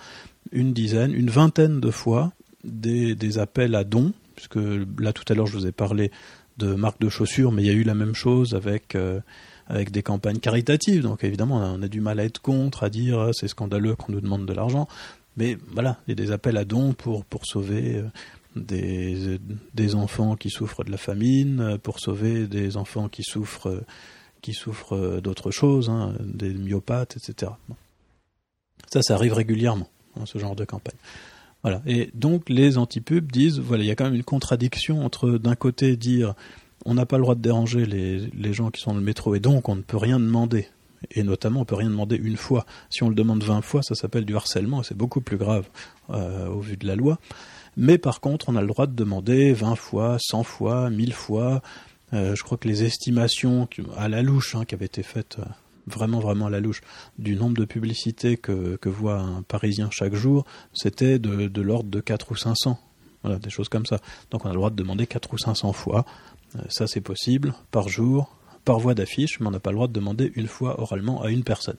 une 0.53 0.73
dizaine, 0.73 1.13
une 1.13 1.31
vingtaine 1.31 1.81
de 1.81 1.91
fois 1.91 2.33
des, 2.65 3.15
des 3.15 3.39
appels 3.39 3.75
à 3.75 3.85
dons, 3.85 4.13
puisque 4.35 4.59
là 4.99 5.13
tout 5.13 5.25
à 5.29 5.35
l'heure 5.35 5.47
je 5.47 5.59
vous 5.59 5.67
ai 5.67 5.73
parlé 5.73 6.11
de 6.57 6.75
marques 6.75 7.01
de 7.01 7.09
chaussures, 7.09 7.53
mais 7.53 7.63
il 7.63 7.67
y 7.67 7.71
a 7.71 7.75
eu 7.75 7.85
la 7.85 7.95
même 7.95 8.15
chose 8.15 8.55
avec... 8.55 8.95
Euh, 8.95 9.21
avec 9.71 9.91
des 9.91 10.03
campagnes 10.03 10.39
caritatives. 10.39 11.03
Donc 11.03 11.25
évidemment, 11.25 11.57
on 11.57 11.83
a 11.83 11.89
du 11.89 12.01
mal 12.01 12.21
à 12.21 12.25
être 12.25 12.41
contre, 12.41 12.85
à 12.85 12.91
dire 12.91 13.19
ah, 13.21 13.31
c'est 13.33 13.49
scandaleux 13.49 13.95
qu'on 13.95 14.13
nous 14.13 14.21
demande 14.21 14.47
de 14.47 14.53
l'argent. 14.53 14.89
Mais 15.39 15.57
voilà, 15.71 15.99
il 16.07 16.11
y 16.11 16.13
a 16.13 16.17
des 16.17 16.33
appels 16.33 16.57
à 16.57 16.65
dons 16.65 16.93
pour, 16.93 17.25
pour 17.25 17.47
sauver 17.47 17.97
euh, 17.97 18.09
des, 18.57 19.39
des 19.73 19.95
enfants 19.95 20.35
qui 20.35 20.51
souffrent 20.51 20.83
de 20.83 20.91
la 20.91 20.97
famine, 20.99 21.61
euh, 21.61 21.79
pour 21.79 22.01
sauver 22.01 22.49
des 22.49 22.77
enfants 22.77 23.09
qui 23.09 23.23
souffrent, 23.23 23.69
euh, 23.69 23.85
qui 24.43 24.53
souffrent 24.53 25.21
d'autres 25.21 25.53
choses, 25.53 25.89
hein, 25.89 26.13
des 26.21 26.53
myopathes, 26.53 27.17
etc. 27.17 27.53
Ça, 28.91 29.01
ça 29.01 29.15
arrive 29.15 29.33
régulièrement, 29.33 29.89
hein, 30.17 30.25
ce 30.27 30.39
genre 30.39 30.57
de 30.57 30.65
campagne. 30.65 30.97
Voilà. 31.63 31.83
Et 31.87 32.11
donc 32.15 32.49
les 32.49 32.77
antipubs 32.77 33.31
disent, 33.31 33.61
voilà, 33.61 33.85
il 33.85 33.87
y 33.87 33.91
a 33.93 33.95
quand 33.95 34.05
même 34.05 34.15
une 34.15 34.25
contradiction 34.25 35.05
entre 35.05 35.31
d'un 35.31 35.57
côté 35.57 35.97
dire 35.97 36.35
on 36.85 36.95
n'a 36.95 37.07
pas 37.07 37.17
le 37.17 37.23
droit 37.23 37.35
de 37.35 37.43
déranger 37.43 37.87
les, 37.87 38.19
les 38.19 38.53
gens 38.53 38.71
qui 38.71 38.81
sont 38.81 38.93
dans 38.93 38.99
le 38.99 39.05
métro 39.05 39.35
et 39.35 39.41
donc 39.41 39.69
on 39.69 39.75
ne 39.77 39.83
peut 39.83 39.97
rien 39.97 40.19
demander 40.21 40.69
et 41.11 41.23
notamment, 41.23 41.61
on 41.61 41.65
peut 41.65 41.75
rien 41.75 41.91
demander 41.91 42.17
une 42.17 42.37
fois. 42.37 42.67
Si 42.91 43.03
on 43.03 43.09
le 43.09 43.15
demande 43.15 43.43
20 43.43 43.63
fois, 43.63 43.83
ça 43.83 43.95
s'appelle 43.95 44.25
du 44.25 44.37
harcèlement, 44.37 44.81
et 44.81 44.85
c'est 44.85 44.97
beaucoup 44.97 45.21
plus 45.21 45.37
grave 45.37 45.69
euh, 46.11 46.49
au 46.49 46.61
vu 46.61 46.77
de 46.77 46.87
la 46.87 46.97
loi. 46.97 47.19
Mais 47.77 47.99
par 47.99 48.21
contre, 48.21 48.49
on 48.49 48.57
a 48.57 48.61
le 48.61 48.67
droit 48.67 48.87
de 48.87 48.95
demander 48.95 49.53
20 49.53 49.77
fois, 49.77 50.17
100 50.21 50.43
fois, 50.43 50.91
1000 50.91 51.13
fois. 51.13 51.63
Euh, 52.13 52.35
je 52.35 52.43
crois 52.43 52.59
que 52.59 52.67
les 52.67 52.85
estimations 52.85 53.69
à 53.97 54.09
la 54.09 54.23
louche, 54.23 54.55
hein, 54.55 54.65
qui 54.65 54.75
avaient 54.75 54.87
été 54.87 55.03
faites 55.03 55.39
euh, 55.39 55.45
vraiment, 55.87 56.19
vraiment 56.19 56.47
à 56.47 56.51
la 56.51 56.61
louche, 56.61 56.81
du 57.19 57.37
nombre 57.37 57.57
de 57.57 57.65
publicités 57.65 58.37
que, 58.37 58.77
que 58.77 58.89
voit 58.89 59.19
un 59.21 59.43
Parisien 59.43 59.89
chaque 59.93 60.15
jour, 60.15 60.45
c'était 60.73 61.19
de, 61.19 61.47
de 61.47 61.63
l'ordre 61.63 61.91
de 61.91 62.01
4 62.01 62.33
ou 62.33 62.37
500 62.37 62.79
Voilà, 63.23 63.39
des 63.39 63.51
choses 63.51 63.69
comme 63.69 63.87
ça. 63.87 63.99
Donc 64.31 64.45
on 64.45 64.49
a 64.49 64.53
le 64.53 64.57
droit 64.57 64.71
de 64.71 64.77
demander 64.77 65.07
4 65.07 65.33
ou 65.33 65.39
500 65.39 65.73
fois. 65.73 66.05
Ça 66.71 66.87
c'est 66.87 67.03
possible, 67.03 67.53
par 67.71 67.91
jour, 67.91 68.38
par 68.69 68.79
voie 68.79 68.93
d'affiche, 68.93 69.41
mais 69.41 69.47
on 69.47 69.51
n'a 69.51 69.61
pas 69.61 69.71
le 69.71 69.77
droit 69.77 69.89
de 69.89 69.95
demander 69.95 70.31
une 70.35 70.47
fois 70.47 70.79
oralement 70.79 71.23
à 71.23 71.31
une 71.31 71.43
personne. 71.43 71.79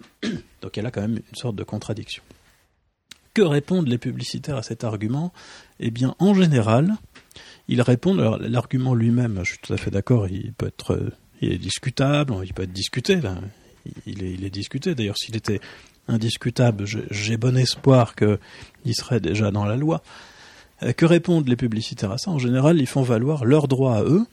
Donc 0.62 0.76
y 0.76 0.80
a 0.80 0.90
quand 0.90 1.00
même 1.00 1.18
une 1.18 1.36
sorte 1.36 1.54
de 1.54 1.62
contradiction. 1.62 2.24
Que 3.34 3.42
répondent 3.42 3.86
les 3.86 3.98
publicitaires 3.98 4.56
à 4.56 4.64
cet 4.64 4.82
argument? 4.82 5.32
Eh 5.78 5.92
bien, 5.92 6.16
en 6.18 6.34
général, 6.34 6.96
ils 7.68 7.80
répondent. 7.80 8.18
L'argument 8.40 8.96
lui-même, 8.96 9.38
je 9.44 9.50
suis 9.50 9.58
tout 9.62 9.72
à 9.72 9.76
fait 9.76 9.92
d'accord, 9.92 10.26
il 10.26 10.52
peut 10.54 10.66
être, 10.66 10.94
euh, 10.94 11.12
est 11.40 11.56
discutable, 11.56 12.34
il 12.44 12.52
peut 12.52 12.64
être 12.64 12.72
discuté. 12.72 13.12
Est, 13.12 13.22
il 14.06 14.44
est 14.44 14.50
discuté. 14.50 14.96
D'ailleurs, 14.96 15.16
s'il 15.16 15.36
était 15.36 15.60
indiscutable, 16.08 16.84
j'ai 17.12 17.36
bon 17.36 17.56
espoir 17.56 18.16
qu'il 18.16 18.94
serait 18.96 19.20
déjà 19.20 19.52
dans 19.52 19.66
la 19.66 19.76
loi. 19.76 20.02
Euh, 20.82 20.92
que 20.92 21.06
répondent 21.06 21.46
les 21.46 21.54
publicitaires 21.54 22.10
à 22.10 22.18
ça? 22.18 22.32
En 22.32 22.40
général, 22.40 22.80
ils 22.80 22.88
font 22.88 23.02
valoir 23.02 23.44
leur 23.44 23.68
droit 23.68 23.94
à 23.94 24.02
eux, 24.02 24.26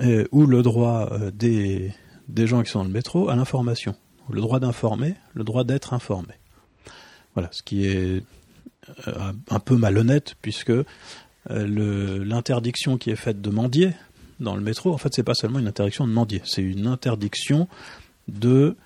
euh, 0.00 0.26
ou 0.32 0.46
le 0.46 0.62
droit 0.62 1.10
des, 1.32 1.92
des 2.28 2.46
gens 2.46 2.62
qui 2.62 2.70
sont 2.70 2.80
dans 2.80 2.84
le 2.84 2.90
métro 2.90 3.28
à 3.28 3.36
l'information. 3.36 3.94
Le 4.30 4.40
droit 4.40 4.60
d'informer, 4.60 5.14
le 5.34 5.44
droit 5.44 5.64
d'être 5.64 5.94
informé. 5.94 6.34
Voilà, 7.34 7.48
ce 7.52 7.62
qui 7.62 7.86
est 7.86 8.22
euh, 9.06 9.32
un 9.50 9.60
peu 9.60 9.76
malhonnête 9.76 10.34
puisque 10.40 10.70
euh, 10.70 10.84
l'interdiction 12.24 12.98
qui 12.98 13.10
est 13.10 13.16
faite 13.16 13.40
de 13.40 13.50
mendier 13.50 13.92
dans 14.40 14.54
le 14.54 14.62
métro, 14.62 14.92
en 14.92 14.98
fait, 14.98 15.14
c'est 15.14 15.22
pas 15.22 15.34
seulement 15.34 15.58
une 15.58 15.66
interdiction 15.66 16.06
de 16.06 16.12
mendier, 16.12 16.42
c'est 16.44 16.62
une 16.62 16.86
interdiction 16.86 17.68
de 18.28 18.76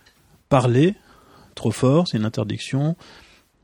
parler 0.48 0.94
trop 1.54 1.70
fort, 1.70 2.08
c'est 2.08 2.16
une 2.16 2.24
interdiction 2.24 2.96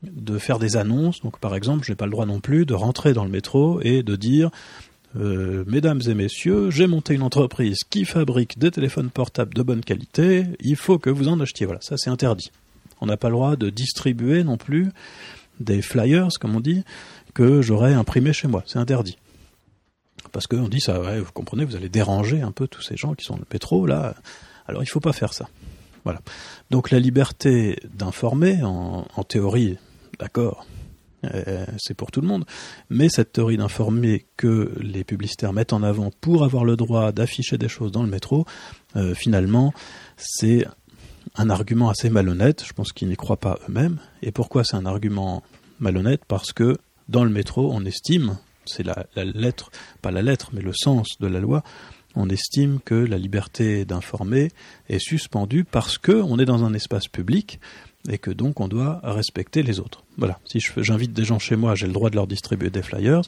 de 0.03 0.37
faire 0.37 0.59
des 0.59 0.77
annonces. 0.77 1.21
Donc, 1.21 1.39
par 1.39 1.55
exemple, 1.55 1.83
je 1.83 1.91
n'ai 1.91 1.95
pas 1.95 2.05
le 2.05 2.11
droit 2.11 2.25
non 2.25 2.39
plus 2.39 2.65
de 2.65 2.73
rentrer 2.73 3.13
dans 3.13 3.23
le 3.23 3.31
métro 3.31 3.79
et 3.81 4.03
de 4.03 4.15
dire 4.15 4.51
euh, 5.15 5.63
Mesdames 5.67 6.01
et 6.07 6.13
messieurs, 6.13 6.69
j'ai 6.69 6.87
monté 6.87 7.13
une 7.13 7.21
entreprise 7.21 7.79
qui 7.89 8.05
fabrique 8.05 8.59
des 8.59 8.71
téléphones 8.71 9.09
portables 9.09 9.53
de 9.53 9.63
bonne 9.63 9.81
qualité, 9.81 10.45
il 10.59 10.75
faut 10.75 10.99
que 10.99 11.09
vous 11.09 11.27
en 11.27 11.39
achetiez. 11.39 11.65
Voilà, 11.65 11.81
ça 11.81 11.97
c'est 11.97 12.09
interdit. 12.09 12.51
On 13.01 13.05
n'a 13.05 13.17
pas 13.17 13.29
le 13.29 13.35
droit 13.35 13.55
de 13.55 13.69
distribuer 13.69 14.43
non 14.43 14.57
plus 14.57 14.89
des 15.59 15.81
flyers, 15.81 16.29
comme 16.39 16.55
on 16.55 16.59
dit, 16.59 16.83
que 17.33 17.61
j'aurais 17.61 17.93
imprimé 17.93 18.33
chez 18.33 18.47
moi. 18.47 18.63
C'est 18.65 18.79
interdit. 18.79 19.17
Parce 20.31 20.47
qu'on 20.47 20.67
dit 20.67 20.81
ça, 20.81 20.99
vous 20.99 21.31
comprenez, 21.33 21.65
vous 21.65 21.75
allez 21.75 21.89
déranger 21.89 22.41
un 22.41 22.51
peu 22.51 22.67
tous 22.67 22.81
ces 22.81 22.97
gens 22.97 23.13
qui 23.13 23.25
sont 23.25 23.37
dans 23.37 23.81
le 23.81 23.87
là. 23.87 24.15
Alors 24.67 24.83
il 24.83 24.85
ne 24.85 24.89
faut 24.91 24.99
pas 24.99 25.13
faire 25.13 25.33
ça. 25.33 25.47
Voilà. 26.03 26.21
Donc 26.69 26.91
la 26.91 26.99
liberté 26.99 27.79
d'informer, 27.93 28.61
en, 28.63 29.23
théorie, 29.27 29.77
d'accord, 30.19 30.65
euh, 31.25 31.65
c'est 31.77 31.93
pour 31.93 32.11
tout 32.11 32.21
le 32.21 32.27
monde, 32.27 32.45
mais 32.89 33.09
cette 33.09 33.33
théorie 33.33 33.57
d'informer 33.57 34.25
que 34.37 34.73
les 34.79 35.03
publicitaires 35.03 35.53
mettent 35.53 35.73
en 35.73 35.83
avant 35.83 36.11
pour 36.21 36.43
avoir 36.43 36.63
le 36.63 36.75
droit 36.75 37.11
d'afficher 37.11 37.57
des 37.57 37.67
choses 37.67 37.91
dans 37.91 38.03
le 38.03 38.09
métro, 38.09 38.45
euh, 38.95 39.13
finalement, 39.13 39.73
c'est 40.17 40.65
un 41.35 41.49
argument 41.49 41.89
assez 41.89 42.09
malhonnête, 42.09 42.63
je 42.65 42.73
pense 42.73 42.91
qu'ils 42.93 43.09
n'y 43.09 43.15
croient 43.15 43.39
pas 43.39 43.59
eux-mêmes. 43.67 43.99
Et 44.21 44.31
pourquoi 44.31 44.63
c'est 44.63 44.75
un 44.75 44.85
argument 44.85 45.43
malhonnête? 45.79 46.21
Parce 46.27 46.53
que 46.53 46.77
dans 47.07 47.23
le 47.23 47.29
métro, 47.29 47.71
on 47.73 47.85
estime, 47.85 48.37
c'est 48.65 48.83
la, 48.83 49.05
lettre, 49.15 49.71
pas 50.01 50.11
la 50.11 50.21
lettre, 50.21 50.51
mais 50.53 50.61
le 50.61 50.73
sens 50.73 51.17
de 51.19 51.27
la 51.27 51.39
loi, 51.39 51.63
on 52.15 52.29
estime 52.29 52.79
que 52.83 52.95
la 52.95 53.17
liberté 53.17 53.85
d'informer 53.85 54.49
est 54.89 54.99
suspendue 54.99 55.63
parce 55.63 55.97
qu'on 55.97 56.39
est 56.39 56.45
dans 56.45 56.63
un 56.63 56.73
espace 56.73 57.07
public 57.07 57.59
et 58.07 58.17
que 58.17 58.31
donc 58.31 58.59
on 58.59 58.67
doit 58.67 59.01
respecter 59.03 59.63
les 59.63 59.79
autres. 59.79 60.03
Voilà. 60.17 60.39
Si 60.45 60.59
j'invite 60.77 61.13
des 61.13 61.25
gens 61.25 61.39
chez 61.39 61.55
moi, 61.55 61.75
j'ai 61.75 61.87
le 61.87 61.93
droit 61.93 62.09
de 62.09 62.15
leur 62.15 62.27
distribuer 62.27 62.69
des 62.69 62.81
flyers. 62.81 63.23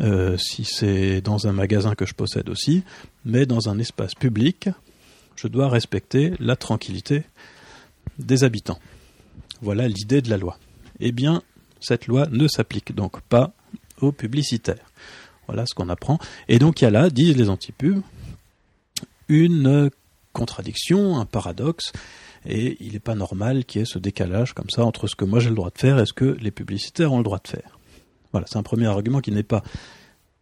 Euh, 0.00 0.36
si 0.36 0.64
c'est 0.64 1.20
dans 1.22 1.46
un 1.46 1.52
magasin 1.52 1.94
que 1.94 2.06
je 2.06 2.14
possède 2.14 2.48
aussi, 2.48 2.84
mais 3.24 3.46
dans 3.46 3.68
un 3.68 3.78
espace 3.78 4.14
public, 4.14 4.68
je 5.36 5.48
dois 5.48 5.68
respecter 5.68 6.32
la 6.38 6.56
tranquillité 6.56 7.24
des 8.18 8.44
habitants. 8.44 8.78
Voilà 9.62 9.88
l'idée 9.88 10.20
de 10.20 10.30
la 10.30 10.36
loi. 10.36 10.58
Eh 11.00 11.12
bien, 11.12 11.42
cette 11.80 12.06
loi 12.06 12.26
ne 12.30 12.46
s'applique 12.46 12.94
donc 12.94 13.20
pas 13.22 13.52
aux 14.00 14.12
publicitaires. 14.12 14.90
Voilà 15.46 15.64
ce 15.66 15.74
qu'on 15.74 15.88
apprend. 15.88 16.18
Et 16.48 16.58
donc 16.58 16.80
il 16.80 16.84
y 16.84 16.86
a 16.86 16.90
là, 16.90 17.10
disent 17.10 17.36
les 17.36 17.48
antipubes, 17.48 18.02
une 19.28 19.90
contradiction, 20.36 21.18
un 21.18 21.24
paradoxe, 21.24 21.92
et 22.44 22.76
il 22.80 22.92
n'est 22.92 23.00
pas 23.00 23.14
normal 23.14 23.64
qu'il 23.64 23.80
y 23.80 23.82
ait 23.82 23.86
ce 23.86 23.98
décalage 23.98 24.52
comme 24.52 24.70
ça 24.70 24.84
entre 24.84 25.06
ce 25.06 25.16
que 25.16 25.24
moi 25.24 25.40
j'ai 25.40 25.48
le 25.48 25.56
droit 25.56 25.70
de 25.70 25.78
faire 25.78 25.98
et 25.98 26.06
ce 26.06 26.12
que 26.12 26.36
les 26.40 26.50
publicitaires 26.50 27.12
ont 27.12 27.18
le 27.18 27.24
droit 27.24 27.40
de 27.42 27.48
faire. 27.48 27.78
Voilà, 28.32 28.46
c'est 28.48 28.58
un 28.58 28.62
premier 28.62 28.86
argument 28.86 29.20
qui 29.20 29.32
n'est 29.32 29.42
pas 29.42 29.62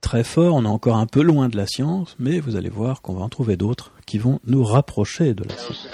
très 0.00 0.24
fort, 0.24 0.56
on 0.56 0.64
est 0.64 0.68
encore 0.68 0.96
un 0.96 1.06
peu 1.06 1.22
loin 1.22 1.48
de 1.48 1.56
la 1.56 1.66
science, 1.66 2.16
mais 2.18 2.40
vous 2.40 2.56
allez 2.56 2.68
voir 2.68 3.02
qu'on 3.02 3.14
va 3.14 3.22
en 3.22 3.28
trouver 3.28 3.56
d'autres 3.56 3.92
qui 4.04 4.18
vont 4.18 4.40
nous 4.44 4.64
rapprocher 4.64 5.32
de 5.32 5.44
la 5.44 5.56
science. 5.56 5.88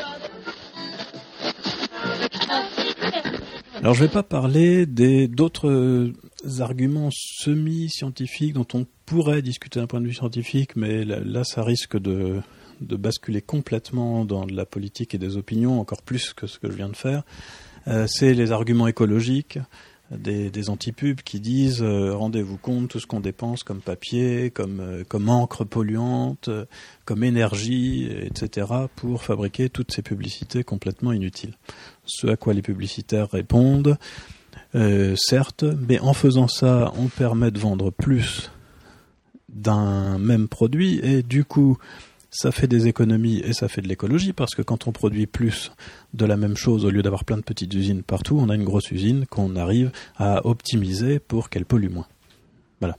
Alors 3.81 3.95
je 3.95 4.03
ne 4.03 4.09
vais 4.09 4.13
pas 4.13 4.23
parler 4.23 4.85
des 4.85 5.27
d'autres 5.27 6.13
arguments 6.59 7.09
semi-scientifiques 7.11 8.53
dont 8.53 8.67
on 8.75 8.87
pourrait 9.07 9.41
discuter 9.41 9.81
d'un 9.81 9.87
point 9.87 10.03
de 10.03 10.07
vue 10.07 10.13
scientifique, 10.13 10.77
mais 10.77 11.03
là, 11.07 11.45
ça 11.45 11.63
risque 11.63 11.99
de, 11.99 12.43
de, 12.83 12.97
basculer 12.97 13.41
complètement 13.41 14.27
dans 14.27 14.45
de 14.45 14.53
la 14.53 14.67
politique 14.67 15.15
et 15.15 15.19
des 15.19 15.39
opinions, 15.39 15.81
encore 15.81 16.03
plus 16.03 16.35
que 16.35 16.47
ce 16.47 16.59
que 16.59 16.71
je 16.71 16.77
viens 16.77 16.91
de 16.91 16.97
faire. 16.97 17.23
Euh, 17.89 18.07
c'est 18.07 18.35
les 18.35 18.53
arguments 18.53 18.87
écologiques, 18.87 19.59
des, 20.11 20.51
des 20.51 20.71
antipubes 20.71 21.21
qui 21.21 21.41
disent 21.41 21.83
euh, 21.83 22.15
rendez-vous 22.15 22.57
compte 22.57 22.89
tout 22.89 22.99
ce 23.01 23.07
qu'on 23.07 23.21
dépense 23.21 23.63
comme 23.63 23.81
papier, 23.81 24.51
comme, 24.51 24.81
euh, 24.81 25.05
comme 25.09 25.29
encre 25.29 25.65
polluante, 25.65 26.49
euh, 26.49 26.65
comme 27.05 27.23
énergie, 27.23 28.09
etc. 28.11 28.67
pour 28.97 29.23
fabriquer 29.23 29.69
toutes 29.69 29.93
ces 29.93 30.03
publicités 30.03 30.65
complètement 30.65 31.13
inutiles. 31.13 31.55
Ce 32.05 32.27
à 32.27 32.37
quoi 32.37 32.55
les 32.55 32.63
publicitaires 32.63 33.29
répondent, 33.31 33.99
certes, 35.17 35.65
mais 35.89 35.99
en 35.99 36.13
faisant 36.13 36.47
ça, 36.47 36.93
on 36.97 37.07
permet 37.07 37.51
de 37.51 37.59
vendre 37.59 37.91
plus 37.91 38.51
d'un 39.49 40.19
même 40.19 40.47
produit 40.47 41.01
et 41.03 41.23
du 41.23 41.45
coup 41.45 41.79
ça 42.31 42.53
fait 42.53 42.69
des 42.69 42.87
économies 42.87 43.39
et 43.39 43.53
ça 43.53 43.69
fait 43.69 43.83
de 43.83 43.89
l'écologie 43.89 44.33
parce 44.33 44.55
que 44.55 44.63
quand 44.63 44.87
on 44.87 44.93
produit 44.93 45.27
plus 45.27 45.73
de 46.15 46.25
la 46.25 46.37
même 46.37 46.57
chose 46.57 46.85
au 46.85 46.91
lieu 46.91 47.03
d'avoir 47.03 47.25
plein 47.25 47.37
de 47.37 47.43
petites 47.43 47.75
usines 47.75 48.03
partout, 48.03 48.39
on 48.41 48.49
a 48.49 48.55
une 48.55 48.65
grosse 48.65 48.91
usine 48.91 49.27
qu'on 49.27 49.57
arrive 49.57 49.91
à 50.17 50.47
optimiser 50.47 51.19
pour 51.19 51.51
qu'elle 51.51 51.67
pollue 51.67 51.91
moins. 51.91 52.07
Voilà. 52.81 52.97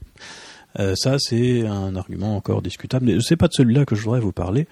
Euh, 0.78 0.94
ça, 0.96 1.16
c'est 1.18 1.66
un 1.66 1.96
argument 1.96 2.36
encore 2.36 2.62
discutable, 2.62 3.06
mais 3.06 3.20
ce 3.20 3.32
n'est 3.32 3.36
pas 3.36 3.48
de 3.48 3.52
celui-là 3.52 3.84
que 3.84 3.94
je 3.94 4.02
voudrais 4.02 4.20
vous 4.20 4.32
parler. 4.32 4.66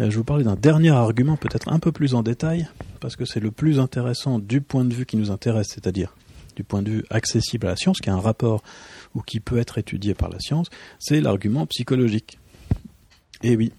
Euh, 0.00 0.10
je 0.10 0.16
vous 0.16 0.24
parler 0.24 0.44
d'un 0.44 0.56
dernier 0.56 0.90
argument, 0.90 1.36
peut-être 1.36 1.68
un 1.68 1.78
peu 1.78 1.90
plus 1.90 2.14
en 2.14 2.22
détail, 2.22 2.68
parce 3.00 3.16
que 3.16 3.24
c'est 3.24 3.40
le 3.40 3.50
plus 3.50 3.80
intéressant 3.80 4.38
du 4.38 4.60
point 4.60 4.84
de 4.84 4.94
vue 4.94 5.06
qui 5.06 5.16
nous 5.16 5.30
intéresse, 5.30 5.68
c'est-à-dire 5.68 6.14
du 6.54 6.64
point 6.64 6.82
de 6.82 6.90
vue 6.90 7.04
accessible 7.10 7.66
à 7.66 7.70
la 7.70 7.76
science, 7.76 8.00
qui 8.00 8.10
a 8.10 8.14
un 8.14 8.20
rapport 8.20 8.62
ou 9.14 9.22
qui 9.22 9.40
peut 9.40 9.58
être 9.58 9.78
étudié 9.78 10.14
par 10.14 10.28
la 10.28 10.38
science, 10.38 10.68
c'est 10.98 11.20
l'argument 11.20 11.66
psychologique. 11.66 12.38
Et 13.42 13.56
oui, 13.56 13.72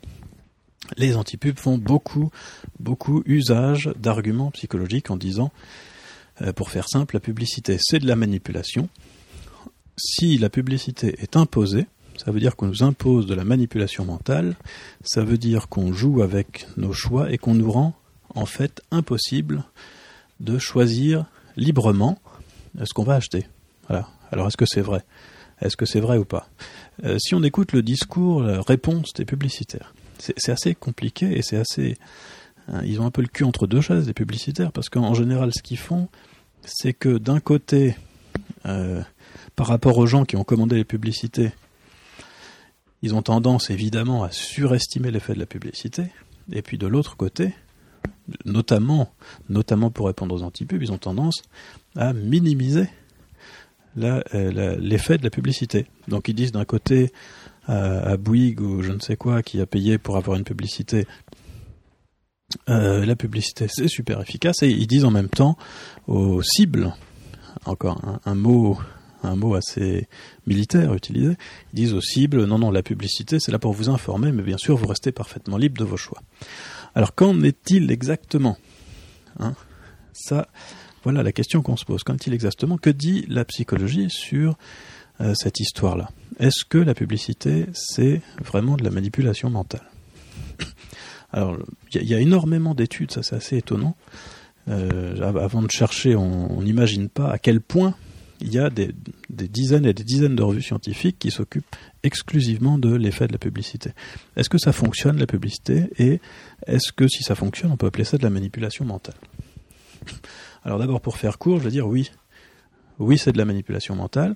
les 0.97 1.15
antipubes 1.15 1.59
font 1.59 1.77
beaucoup, 1.77 2.29
beaucoup 2.79 3.23
usage 3.25 3.89
d'arguments 3.97 4.51
psychologiques 4.51 5.11
en 5.11 5.17
disant, 5.17 5.51
euh, 6.41 6.53
pour 6.53 6.69
faire 6.69 6.89
simple, 6.89 7.15
la 7.15 7.19
publicité 7.19 7.77
c'est 7.79 7.99
de 7.99 8.07
la 8.07 8.15
manipulation. 8.15 8.89
Si 9.97 10.37
la 10.37 10.49
publicité 10.49 11.15
est 11.19 11.37
imposée, 11.37 11.85
ça 12.23 12.31
veut 12.31 12.39
dire 12.39 12.55
qu'on 12.55 12.67
nous 12.67 12.83
impose 12.83 13.25
de 13.25 13.33
la 13.33 13.43
manipulation 13.43 14.05
mentale, 14.05 14.55
ça 15.03 15.23
veut 15.23 15.37
dire 15.37 15.67
qu'on 15.67 15.93
joue 15.93 16.21
avec 16.21 16.67
nos 16.77 16.93
choix 16.93 17.31
et 17.31 17.37
qu'on 17.37 17.55
nous 17.55 17.71
rend 17.71 17.93
en 18.35 18.45
fait 18.45 18.81
impossible 18.91 19.63
de 20.39 20.57
choisir 20.57 21.25
librement 21.55 22.19
ce 22.83 22.93
qu'on 22.93 23.03
va 23.03 23.15
acheter. 23.15 23.47
Voilà. 23.87 24.07
Alors 24.31 24.47
est-ce 24.47 24.57
que 24.57 24.65
c'est 24.65 24.81
vrai? 24.81 25.03
Est-ce 25.61 25.77
que 25.77 25.85
c'est 25.85 25.99
vrai 25.99 26.17
ou 26.17 26.25
pas? 26.25 26.49
Euh, 27.03 27.17
Si 27.19 27.35
on 27.35 27.43
écoute 27.43 27.71
le 27.71 27.83
discours, 27.83 28.41
la 28.41 28.61
réponse 28.61 29.13
des 29.13 29.25
publicitaires, 29.25 29.93
c'est 30.17 30.51
assez 30.51 30.75
compliqué 30.75 31.37
et 31.37 31.41
c'est 31.41 31.57
assez. 31.57 31.97
Hein, 32.67 32.81
ils 32.85 33.01
ont 33.01 33.05
un 33.05 33.11
peu 33.11 33.21
le 33.21 33.27
cul 33.27 33.43
entre 33.43 33.67
deux 33.67 33.81
chaises, 33.81 34.07
les 34.07 34.13
publicitaires, 34.13 34.71
parce 34.71 34.89
qu'en 34.89 35.13
général, 35.13 35.51
ce 35.53 35.61
qu'ils 35.61 35.77
font, 35.77 36.07
c'est 36.61 36.93
que 36.93 37.17
d'un 37.17 37.39
côté, 37.39 37.95
euh, 38.65 39.01
par 39.55 39.67
rapport 39.67 39.97
aux 39.97 40.05
gens 40.05 40.25
qui 40.25 40.35
ont 40.35 40.43
commandé 40.43 40.75
les 40.75 40.85
publicités, 40.85 41.51
ils 43.01 43.13
ont 43.13 43.21
tendance 43.21 43.69
évidemment 43.69 44.23
à 44.23 44.31
surestimer 44.31 45.11
l'effet 45.11 45.33
de 45.33 45.39
la 45.39 45.45
publicité, 45.45 46.05
et 46.51 46.61
puis 46.61 46.77
de 46.77 46.87
l'autre 46.87 47.17
côté, 47.17 47.53
notamment, 48.45 49.13
notamment 49.49 49.91
pour 49.91 50.07
répondre 50.07 50.33
aux 50.33 50.43
antipubes, 50.43 50.81
ils 50.81 50.91
ont 50.91 50.97
tendance 50.97 51.41
à 51.95 52.13
minimiser 52.13 52.87
euh, 53.97 54.75
l'effet 54.79 55.17
de 55.17 55.23
la 55.23 55.29
publicité. 55.29 55.85
Donc 56.07 56.27
ils 56.27 56.33
disent 56.33 56.51
d'un 56.51 56.65
côté, 56.65 57.11
à, 57.67 58.17
Bouygues 58.17 58.61
ou 58.61 58.81
je 58.81 58.91
ne 58.91 58.99
sais 58.99 59.15
quoi 59.15 59.41
qui 59.41 59.61
a 59.61 59.65
payé 59.65 59.97
pour 59.97 60.17
avoir 60.17 60.37
une 60.37 60.43
publicité. 60.43 61.05
Euh, 62.69 63.05
la 63.05 63.15
publicité 63.15 63.67
c'est 63.67 63.87
super 63.87 64.21
efficace 64.21 64.61
et 64.61 64.69
ils 64.69 64.85
disent 64.85 65.05
en 65.05 65.11
même 65.11 65.29
temps 65.29 65.57
aux 66.07 66.43
cibles, 66.43 66.93
encore 67.65 67.99
un, 68.25 68.35
mot 68.35 68.77
un 69.23 69.35
mot 69.35 69.55
assez 69.55 70.07
militaire 70.45 70.93
utilisé. 70.93 71.35
Ils 71.73 71.75
disent 71.75 71.93
aux 71.93 72.01
cibles, 72.01 72.45
non, 72.45 72.59
non, 72.59 72.71
la 72.71 72.83
publicité, 72.83 73.39
c'est 73.39 73.51
là 73.51 73.59
pour 73.59 73.73
vous 73.73 73.89
informer, 73.89 74.31
mais 74.31 74.43
bien 74.43 74.57
sûr, 74.57 74.75
vous 74.75 74.87
restez 74.87 75.11
parfaitement 75.11 75.57
libre 75.57 75.77
de 75.77 75.85
vos 75.85 75.97
choix. 75.97 76.21
Alors, 76.93 77.15
qu'en 77.15 77.41
est-il 77.41 77.89
exactement? 77.91 78.57
Hein? 79.39 79.55
Ça, 80.11 80.47
voilà 81.03 81.23
la 81.23 81.31
question 81.31 81.61
qu'on 81.61 81.77
se 81.77 81.85
pose. 81.85 82.03
Qu'en 82.03 82.15
est-il 82.15 82.33
exactement? 82.33 82.77
Que 82.77 82.89
dit 82.89 83.25
la 83.27 83.45
psychologie 83.45 84.09
sur 84.09 84.57
euh, 85.21 85.33
cette 85.35 85.59
histoire-là. 85.59 86.09
Est-ce 86.39 86.65
que 86.65 86.77
la 86.77 86.93
publicité, 86.93 87.67
c'est 87.73 88.21
vraiment 88.43 88.75
de 88.75 88.83
la 88.83 88.91
manipulation 88.91 89.49
mentale 89.49 89.83
Alors, 91.31 91.57
il 91.93 92.03
y, 92.03 92.13
a 92.13 92.19
énormément 92.19 92.73
d'études, 92.75 93.11
ça 93.11 93.23
c'est 93.23 93.35
assez 93.35 93.57
étonnant. 93.57 93.95
Euh, 94.69 95.21
avant 95.21 95.61
de 95.61 95.69
chercher, 95.69 96.15
on 96.15 96.61
n'imagine 96.61 97.09
pas 97.09 97.29
à 97.29 97.37
quel 97.37 97.59
point 97.59 97.95
il 98.43 98.53
y 98.53 98.59
a 98.59 98.69
des, 98.69 98.93
dizaines 99.29 99.85
et 99.85 99.93
des 99.93 100.03
dizaines 100.03 100.35
de 100.35 100.43
revues 100.43 100.61
scientifiques 100.61 101.17
qui 101.17 101.31
s'occupent 101.31 101.75
exclusivement 102.03 102.77
de 102.77 102.93
l'effet 102.93 103.27
de 103.27 103.31
la 103.31 103.37
publicité. 103.37 103.91
Est-ce 104.35 104.49
que 104.49 104.57
ça 104.57 104.73
fonctionne 104.73 105.17
la 105.17 105.25
publicité? 105.25 105.89
Et 105.97 106.19
est-ce 106.67 106.91
que 106.91 107.07
si 107.07 107.23
ça 107.23 107.35
fonctionne, 107.35 107.71
on 107.71 107.77
peut 107.77 107.87
appeler 107.87 108.03
ça 108.03 108.17
de 108.17 108.23
la 108.23 108.29
manipulation 108.29 108.83
mentale? 108.83 109.15
Alors 110.63 110.79
d'abord 110.79 111.01
pour 111.01 111.17
faire 111.17 111.37
court, 111.37 111.59
je 111.59 111.63
veux 111.63 111.71
dire 111.71 111.87
oui, 111.87 112.11
oui 112.99 113.17
c'est 113.17 113.31
de 113.31 113.37
la 113.37 113.45
manipulation 113.45 113.95
mentale 113.95 114.35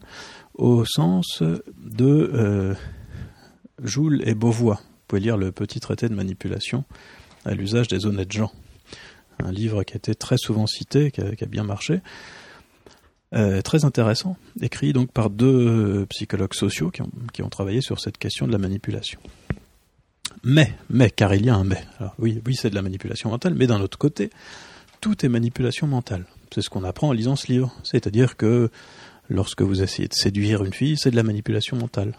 au 0.57 0.85
sens 0.85 1.41
de 1.41 2.31
euh, 2.33 2.73
Joule 3.83 4.21
et 4.27 4.33
Beauvois. 4.33 4.81
Vous 4.81 5.03
pouvez 5.07 5.21
lire 5.21 5.37
le 5.37 5.51
petit 5.51 5.79
traité 5.79 6.09
de 6.09 6.15
manipulation 6.15 6.83
à 7.45 7.53
l'usage 7.53 7.87
des 7.87 8.05
honnêtes 8.05 8.31
gens, 8.31 8.51
un 9.39 9.51
livre 9.51 9.83
qui 9.83 9.93
a 9.93 9.97
été 9.97 10.15
très 10.15 10.37
souvent 10.37 10.67
cité, 10.67 11.11
qui 11.11 11.21
a 11.21 11.47
bien 11.47 11.63
marché. 11.63 12.01
Euh, 13.35 13.61
très 13.61 13.83
intéressant, 13.83 14.37
écrit 14.61 14.93
donc 14.93 15.11
par 15.11 15.29
deux 15.29 16.05
psychologues 16.09 16.53
sociaux 16.53 16.91
qui 16.91 17.01
ont, 17.01 17.11
qui 17.33 17.43
ont, 17.43 17.49
travaillé 17.49 17.81
sur 17.81 17.99
cette 17.99 18.17
question 18.17 18.47
de 18.47 18.53
la 18.53 18.57
manipulation. 18.57 19.19
Mais, 20.43 20.73
mais, 20.89 21.09
car 21.09 21.33
il 21.35 21.45
y 21.45 21.49
a 21.49 21.55
un 21.55 21.65
mais. 21.65 21.83
Alors, 21.99 22.15
oui, 22.19 22.41
oui, 22.45 22.55
c'est 22.55 22.69
de 22.69 22.75
la 22.75 22.81
manipulation 22.81 23.29
mentale, 23.29 23.53
mais 23.55 23.67
d'un 23.67 23.81
autre 23.81 23.97
côté, 23.97 24.29
tout 25.01 25.25
est 25.25 25.29
manipulation 25.29 25.87
mentale. 25.87 26.25
C'est 26.53 26.61
ce 26.61 26.69
qu'on 26.69 26.85
apprend 26.85 27.09
en 27.09 27.11
lisant 27.11 27.35
ce 27.35 27.51
livre. 27.51 27.75
C'est-à-dire 27.83 28.37
que 28.37 28.69
lorsque 29.29 29.61
vous 29.61 29.81
essayez 29.81 30.07
de 30.07 30.13
séduire 30.13 30.63
une 30.63 30.73
fille, 30.73 30.97
c'est 30.97 31.11
de 31.11 31.15
la 31.15 31.23
manipulation 31.23 31.77
mentale. 31.77 32.13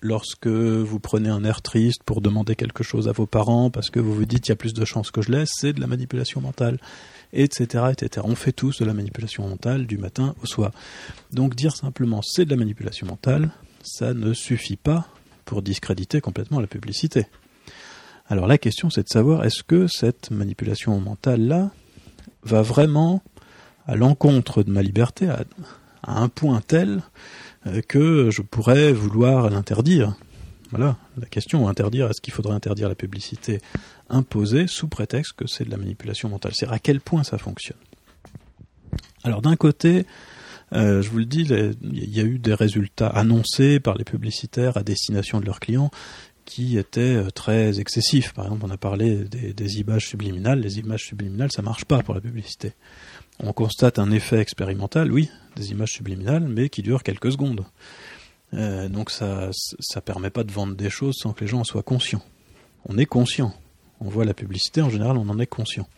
Lorsque 0.00 0.46
vous 0.46 0.98
prenez 0.98 1.28
un 1.28 1.44
air 1.44 1.60
triste 1.60 2.02
pour 2.04 2.22
demander 2.22 2.56
quelque 2.56 2.82
chose 2.82 3.06
à 3.06 3.12
vos 3.12 3.26
parents 3.26 3.70
parce 3.70 3.90
que 3.90 4.00
vous 4.00 4.14
vous 4.14 4.24
dites 4.24 4.46
il 4.48 4.50
y 4.50 4.52
a 4.52 4.56
plus 4.56 4.72
de 4.72 4.84
chances 4.84 5.10
que 5.10 5.20
je 5.20 5.30
laisse, 5.30 5.50
c'est 5.54 5.74
de 5.74 5.80
la 5.80 5.86
manipulation 5.86 6.40
mentale 6.40 6.78
etc., 7.34 7.84
etc. 7.90 8.26
On 8.28 8.34
fait 8.34 8.52
tous 8.52 8.78
de 8.78 8.84
la 8.84 8.94
manipulation 8.94 9.46
mentale 9.46 9.86
du 9.86 9.98
matin 9.98 10.34
au 10.42 10.46
soir. 10.46 10.70
Donc 11.32 11.54
dire 11.54 11.76
simplement 11.76 12.22
c'est 12.22 12.44
de 12.44 12.50
la 12.50 12.56
manipulation 12.56 13.06
mentale, 13.06 13.50
ça 13.82 14.14
ne 14.14 14.32
suffit 14.32 14.76
pas 14.76 15.08
pour 15.44 15.60
discréditer 15.60 16.20
complètement 16.20 16.60
la 16.60 16.66
publicité. 16.66 17.26
Alors 18.28 18.46
la 18.46 18.56
question 18.56 18.88
c'est 18.88 19.02
de 19.02 19.08
savoir 19.08 19.44
est-ce 19.44 19.62
que 19.62 19.86
cette 19.86 20.30
manipulation 20.30 20.98
mentale-là 21.00 21.70
va 22.44 22.62
vraiment 22.62 23.22
à 23.86 23.96
l'encontre 23.96 24.62
de 24.62 24.70
ma 24.70 24.82
liberté 24.82 25.28
un 26.06 26.28
point 26.28 26.60
tel 26.60 27.02
euh, 27.66 27.80
que 27.86 28.30
je 28.30 28.42
pourrais 28.42 28.92
vouloir 28.92 29.50
l'interdire. 29.50 30.14
Voilà 30.70 30.96
la 31.16 31.26
question 31.26 31.68
interdire 31.68 32.10
est-ce 32.10 32.20
qu'il 32.20 32.32
faudrait 32.32 32.54
interdire 32.54 32.88
la 32.88 32.94
publicité 32.94 33.60
imposé 34.08 34.66
sous 34.66 34.88
prétexte 34.88 35.34
que 35.34 35.46
c'est 35.46 35.64
de 35.64 35.70
la 35.70 35.76
manipulation 35.76 36.28
mentale? 36.28 36.52
C'est 36.54 36.68
à 36.68 36.78
quel 36.78 37.00
point 37.00 37.22
ça 37.22 37.38
fonctionne? 37.38 37.78
Alors 39.22 39.40
d'un 39.40 39.56
côté, 39.56 40.06
euh, 40.72 41.02
je 41.02 41.10
vous 41.10 41.18
le 41.18 41.24
dis, 41.24 41.42
il 41.42 42.14
y 42.14 42.20
a 42.20 42.24
eu 42.24 42.38
des 42.38 42.54
résultats 42.54 43.08
annoncés 43.08 43.80
par 43.80 43.96
les 43.96 44.04
publicitaires 44.04 44.76
à 44.76 44.82
destination 44.82 45.40
de 45.40 45.46
leurs 45.46 45.60
clients 45.60 45.90
qui 46.44 46.76
étaient 46.78 47.16
euh, 47.16 47.30
très 47.30 47.80
excessifs. 47.80 48.32
Par 48.32 48.46
exemple, 48.46 48.64
on 48.66 48.70
a 48.70 48.76
parlé 48.76 49.24
des, 49.24 49.80
images 49.80 50.08
subliminales. 50.08 50.60
Les 50.60 50.78
images 50.78 51.04
subliminales, 51.04 51.50
ça 51.52 51.62
marche 51.62 51.84
pas 51.84 52.02
pour 52.02 52.14
la 52.14 52.20
publicité. 52.20 52.72
On 53.40 53.52
constate 53.52 53.98
un 53.98 54.10
effet 54.10 54.38
expérimental, 54.38 55.12
oui, 55.12 55.30
des 55.56 55.70
images 55.70 55.92
subliminales, 55.92 56.46
mais 56.48 56.68
qui 56.68 56.82
durent 56.82 57.02
quelques 57.02 57.32
secondes. 57.32 57.64
Euh, 58.54 58.88
donc 58.88 59.10
ça, 59.10 59.50
ça 59.80 60.00
permet 60.00 60.30
pas 60.30 60.44
de 60.44 60.52
vendre 60.52 60.74
des 60.74 60.90
choses 60.90 61.16
sans 61.18 61.32
que 61.32 61.40
les 61.40 61.48
gens 61.48 61.60
en 61.60 61.64
soient 61.64 61.82
conscients. 61.82 62.22
On 62.86 62.98
est 62.98 63.06
conscient 63.06 63.54
on 64.00 64.08
voit 64.08 64.24
la 64.24 64.34
publicité, 64.34 64.82
en 64.82 64.90
général, 64.90 65.16
on 65.16 65.28
en 65.28 65.38
est 65.38 65.46
conscient. 65.46 65.88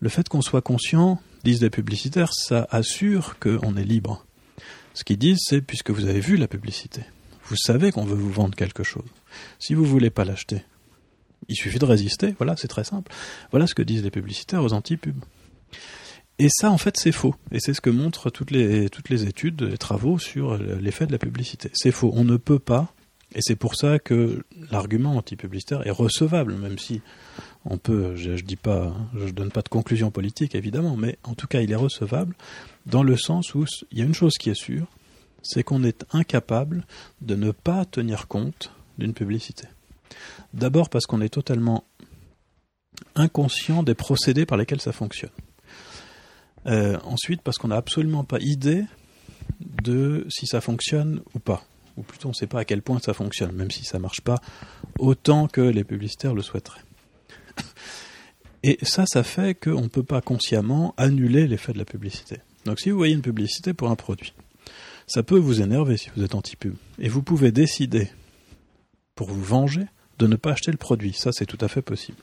Le 0.00 0.08
fait 0.08 0.28
qu'on 0.28 0.42
soit 0.42 0.62
conscient, 0.62 1.20
disent 1.44 1.62
les 1.62 1.70
publicitaires, 1.70 2.32
ça 2.32 2.66
assure 2.70 3.38
qu'on 3.38 3.76
est 3.76 3.84
libre. 3.84 4.24
Ce 4.94 5.04
qu'ils 5.04 5.18
disent, 5.18 5.38
c'est 5.40 5.60
puisque 5.60 5.90
vous 5.90 6.06
avez 6.06 6.20
vu 6.20 6.36
la 6.36 6.48
publicité, 6.48 7.02
vous 7.44 7.56
savez 7.56 7.92
qu'on 7.92 8.04
veut 8.04 8.16
vous 8.16 8.30
vendre 8.30 8.56
quelque 8.56 8.82
chose. 8.82 9.08
Si 9.58 9.74
vous 9.74 9.82
ne 9.82 9.88
voulez 9.88 10.10
pas 10.10 10.24
l'acheter, 10.24 10.64
il 11.48 11.56
suffit 11.56 11.78
de 11.78 11.84
résister, 11.84 12.34
voilà, 12.38 12.56
c'est 12.56 12.68
très 12.68 12.84
simple. 12.84 13.12
Voilà 13.50 13.66
ce 13.66 13.74
que 13.74 13.82
disent 13.82 14.02
les 14.02 14.10
publicitaires 14.10 14.64
aux 14.64 14.72
anti-pubs. 14.72 15.22
Et 16.38 16.48
ça, 16.50 16.70
en 16.70 16.78
fait, 16.78 16.96
c'est 16.98 17.12
faux. 17.12 17.34
Et 17.50 17.60
c'est 17.60 17.72
ce 17.72 17.80
que 17.80 17.90
montrent 17.90 18.30
toutes 18.30 18.50
les, 18.50 18.90
toutes 18.90 19.08
les 19.08 19.24
études, 19.24 19.62
les 19.62 19.78
travaux 19.78 20.18
sur 20.18 20.58
l'effet 20.58 21.06
de 21.06 21.12
la 21.12 21.18
publicité. 21.18 21.70
C'est 21.72 21.92
faux. 21.92 22.12
On 22.14 22.24
ne 22.24 22.36
peut 22.36 22.58
pas 22.58 22.92
et 23.34 23.40
c'est 23.42 23.56
pour 23.56 23.74
ça 23.74 23.98
que 23.98 24.44
l'argument 24.70 25.16
anti-publicitaire 25.16 25.86
est 25.86 25.90
recevable, 25.90 26.54
même 26.54 26.78
si 26.78 27.02
on 27.64 27.76
peut, 27.76 28.14
je, 28.14 28.30
ne 28.30 28.36
dis 28.36 28.56
pas, 28.56 28.94
je 29.14 29.32
donne 29.32 29.50
pas 29.50 29.62
de 29.62 29.68
conclusion 29.68 30.10
politique 30.10 30.54
évidemment, 30.54 30.96
mais 30.96 31.18
en 31.24 31.34
tout 31.34 31.46
cas 31.46 31.60
il 31.60 31.72
est 31.72 31.76
recevable 31.76 32.34
dans 32.86 33.02
le 33.02 33.16
sens 33.16 33.54
où 33.54 33.64
il 33.90 33.98
y 33.98 34.02
a 34.02 34.04
une 34.04 34.14
chose 34.14 34.34
qui 34.38 34.50
est 34.50 34.54
sûre, 34.54 34.86
c'est 35.42 35.64
qu'on 35.64 35.82
est 35.82 36.06
incapable 36.12 36.86
de 37.20 37.34
ne 37.34 37.50
pas 37.50 37.84
tenir 37.84 38.28
compte 38.28 38.72
d'une 38.96 39.12
publicité. 39.12 39.66
D'abord 40.54 40.88
parce 40.88 41.06
qu'on 41.06 41.20
est 41.20 41.28
totalement 41.28 41.84
inconscient 43.16 43.82
des 43.82 43.94
procédés 43.94 44.46
par 44.46 44.56
lesquels 44.56 44.80
ça 44.80 44.92
fonctionne. 44.92 45.30
Euh, 46.66 46.98
ensuite 47.04 47.42
parce 47.42 47.58
qu'on 47.58 47.68
n'a 47.68 47.76
absolument 47.76 48.24
pas 48.24 48.38
idée 48.40 48.84
de 49.60 50.26
si 50.28 50.46
ça 50.46 50.60
fonctionne 50.60 51.22
ou 51.34 51.38
pas 51.38 51.64
ou 51.96 52.02
plutôt 52.02 52.28
on 52.28 52.32
ne 52.32 52.34
sait 52.34 52.46
pas 52.46 52.60
à 52.60 52.64
quel 52.64 52.82
point 52.82 52.98
ça 52.98 53.14
fonctionne, 53.14 53.52
même 53.52 53.70
si 53.70 53.84
ça 53.84 53.98
ne 53.98 54.02
marche 54.02 54.20
pas 54.20 54.36
autant 54.98 55.48
que 55.48 55.60
les 55.60 55.84
publicitaires 55.84 56.34
le 56.34 56.42
souhaiteraient. 56.42 56.82
Et 58.62 58.78
ça, 58.82 59.04
ça 59.06 59.22
fait 59.22 59.54
qu'on 59.54 59.82
ne 59.82 59.88
peut 59.88 60.02
pas 60.02 60.20
consciemment 60.20 60.94
annuler 60.96 61.46
l'effet 61.46 61.72
de 61.72 61.78
la 61.78 61.84
publicité. 61.84 62.38
Donc 62.64 62.80
si 62.80 62.90
vous 62.90 62.96
voyez 62.96 63.14
une 63.14 63.22
publicité 63.22 63.72
pour 63.72 63.90
un 63.90 63.96
produit, 63.96 64.34
ça 65.06 65.22
peut 65.22 65.38
vous 65.38 65.62
énerver 65.62 65.96
si 65.96 66.10
vous 66.16 66.24
êtes 66.24 66.34
anti-pub. 66.34 66.74
Et 66.98 67.08
vous 67.08 67.22
pouvez 67.22 67.52
décider, 67.52 68.10
pour 69.14 69.28
vous 69.28 69.42
venger, 69.42 69.86
de 70.18 70.26
ne 70.26 70.36
pas 70.36 70.52
acheter 70.52 70.72
le 70.72 70.78
produit. 70.78 71.12
Ça, 71.12 71.30
c'est 71.32 71.46
tout 71.46 71.58
à 71.60 71.68
fait 71.68 71.82
possible. 71.82 72.18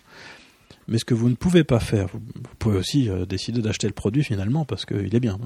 Mais 0.87 0.97
ce 0.97 1.05
que 1.05 1.13
vous 1.13 1.29
ne 1.29 1.35
pouvez 1.35 1.63
pas 1.63 1.79
faire, 1.79 2.07
vous, 2.07 2.19
pouvez 2.59 2.77
aussi 2.77 3.09
euh, 3.09 3.25
décider 3.25 3.61
d'acheter 3.61 3.87
le 3.87 3.93
produit 3.93 4.23
finalement 4.23 4.65
parce 4.65 4.85
qu'il 4.85 5.15
est 5.15 5.19
bien. 5.19 5.39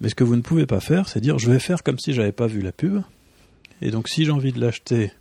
Mais 0.00 0.08
ce 0.08 0.14
que 0.14 0.24
vous 0.24 0.36
ne 0.36 0.42
pouvez 0.42 0.66
pas 0.66 0.80
faire, 0.80 1.08
c'est 1.08 1.20
dire 1.20 1.38
je 1.38 1.50
vais 1.50 1.58
faire 1.58 1.82
comme 1.82 1.98
si 1.98 2.12
j'avais 2.12 2.32
pas 2.32 2.46
vu 2.46 2.60
la 2.60 2.72
pub, 2.72 3.02
et 3.80 3.90
donc 3.90 4.08
si 4.08 4.24
j'ai 4.24 4.30
envie 4.30 4.52
de 4.52 4.60
l'acheter, 4.60 5.12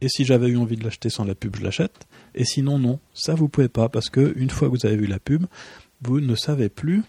et 0.00 0.08
si 0.08 0.24
j'avais 0.24 0.48
eu 0.48 0.56
envie 0.56 0.76
de 0.76 0.84
l'acheter 0.84 1.08
sans 1.08 1.24
la 1.24 1.34
pub, 1.34 1.56
je 1.56 1.62
l'achète. 1.62 2.06
Et 2.34 2.44
sinon, 2.44 2.78
non, 2.78 2.98
ça 3.14 3.34
vous 3.34 3.48
pouvez 3.48 3.68
pas, 3.68 3.88
parce 3.88 4.10
que 4.10 4.34
une 4.36 4.50
fois 4.50 4.68
que 4.68 4.76
vous 4.76 4.86
avez 4.86 4.96
vu 4.96 5.06
la 5.06 5.18
pub, 5.18 5.46
vous 6.02 6.20
ne 6.20 6.34
savez 6.34 6.68
plus, 6.68 7.02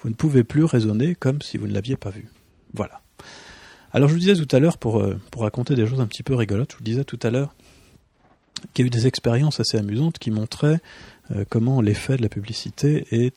vous 0.00 0.08
ne 0.08 0.14
pouvez 0.14 0.44
plus 0.44 0.64
raisonner 0.64 1.14
comme 1.14 1.40
si 1.42 1.58
vous 1.58 1.66
ne 1.66 1.72
l'aviez 1.72 1.96
pas 1.96 2.10
vu. 2.10 2.28
Voilà. 2.74 3.02
Alors 3.92 4.08
je 4.08 4.14
vous 4.14 4.20
disais 4.20 4.34
tout 4.34 4.54
à 4.54 4.58
l'heure, 4.58 4.78
pour, 4.78 5.00
euh, 5.00 5.18
pour 5.30 5.42
raconter 5.42 5.74
des 5.74 5.86
choses 5.86 6.00
un 6.00 6.06
petit 6.06 6.22
peu 6.22 6.34
rigolotes, 6.34 6.72
je 6.72 6.78
vous 6.78 6.84
disais 6.84 7.04
tout 7.04 7.18
à 7.22 7.30
l'heure 7.30 7.54
qu'il 8.72 8.84
y 8.84 8.86
a 8.86 8.88
eu 8.88 8.90
des 8.90 9.06
expériences 9.06 9.60
assez 9.60 9.78
amusantes 9.78 10.18
qui 10.18 10.30
montraient 10.30 10.80
euh, 11.30 11.44
comment 11.48 11.80
l'effet 11.80 12.16
de 12.16 12.22
la 12.22 12.28
publicité 12.28 13.06
est 13.10 13.34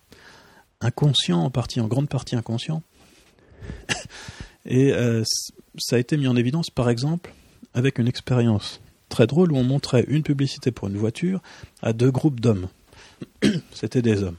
inconscient 0.82 1.40
en 1.40 1.50
partie, 1.50 1.80
en 1.80 1.88
grande 1.88 2.10
partie 2.10 2.36
inconscient. 2.36 2.82
Et 4.66 4.92
euh, 4.94 5.24
ça 5.78 5.96
a 5.96 6.00
été 6.00 6.18
mis 6.18 6.28
en 6.28 6.36
évidence, 6.36 6.70
par 6.70 6.90
exemple, 6.90 7.34
avec 7.74 8.00
une 8.00 8.08
expérience 8.08 8.82
très 9.10 9.28
drôle 9.28 9.52
où 9.52 9.58
on 9.58 9.64
montrait 9.64 10.06
une 10.08 10.24
publicité 10.24 10.72
pour 10.72 10.88
une 10.88 10.98
voiture 10.98 11.42
à 11.82 11.94
deux 11.94 12.12
groupes 12.12 12.40
d'hommes. 12.40 12.68
C'était 13.72 14.02
des 14.02 14.24
hommes. 14.24 14.38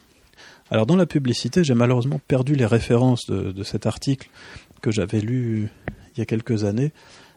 Alors 0.70 0.86
dans 0.86 0.96
la 0.96 1.06
publicité, 1.06 1.62
j'ai 1.62 1.74
malheureusement 1.74 2.20
perdu 2.26 2.56
les 2.56 2.66
références 2.66 3.26
de, 3.26 3.62
cet 3.62 3.86
article 3.86 4.28
que 4.82 4.90
j'avais 4.90 5.20
lu 5.20 5.68
il 6.14 6.18
y 6.18 6.22
a 6.22 6.26
quelques 6.26 6.64
années. 6.64 6.92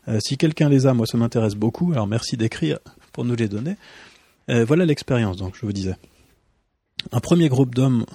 Euh, 0.08 0.20
si 0.20 0.38
quelqu'un 0.38 0.70
les 0.70 0.88
a, 0.88 0.94
moi 0.94 1.06
ça 1.06 1.18
m'intéresse 1.18 1.54
beaucoup, 1.54 1.92
alors 1.92 2.08
merci 2.08 2.38
d'écrire 2.38 2.80
nous 3.26 3.36
les 3.36 3.48
donner. 3.48 3.76
Euh, 4.50 4.66
voilà 4.66 4.86
l'expérience, 4.86 5.38
donc 5.38 5.56
je 5.56 5.66
vous 5.66 5.74
disais. 5.74 5.96
Un 7.12 7.20
premier 7.20 7.50
groupe 7.50 7.76
d'hommes 7.76 8.06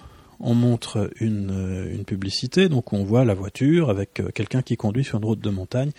on 0.40 0.54
montre 0.54 1.10
une, 1.20 1.50
euh, 1.50 1.94
une, 1.94 2.04
publicité, 2.04 2.68
donc 2.68 2.92
on 2.92 3.04
voit 3.04 3.24
la 3.24 3.34
voiture 3.34 3.88
avec 3.88 4.20
euh, 4.20 4.30
quelqu'un 4.30 4.62
qui 4.62 4.76
conduit 4.76 5.04
sur 5.04 5.18
une 5.18 5.24
route 5.24 5.40
de 5.40 5.50
montagne, 5.50 5.90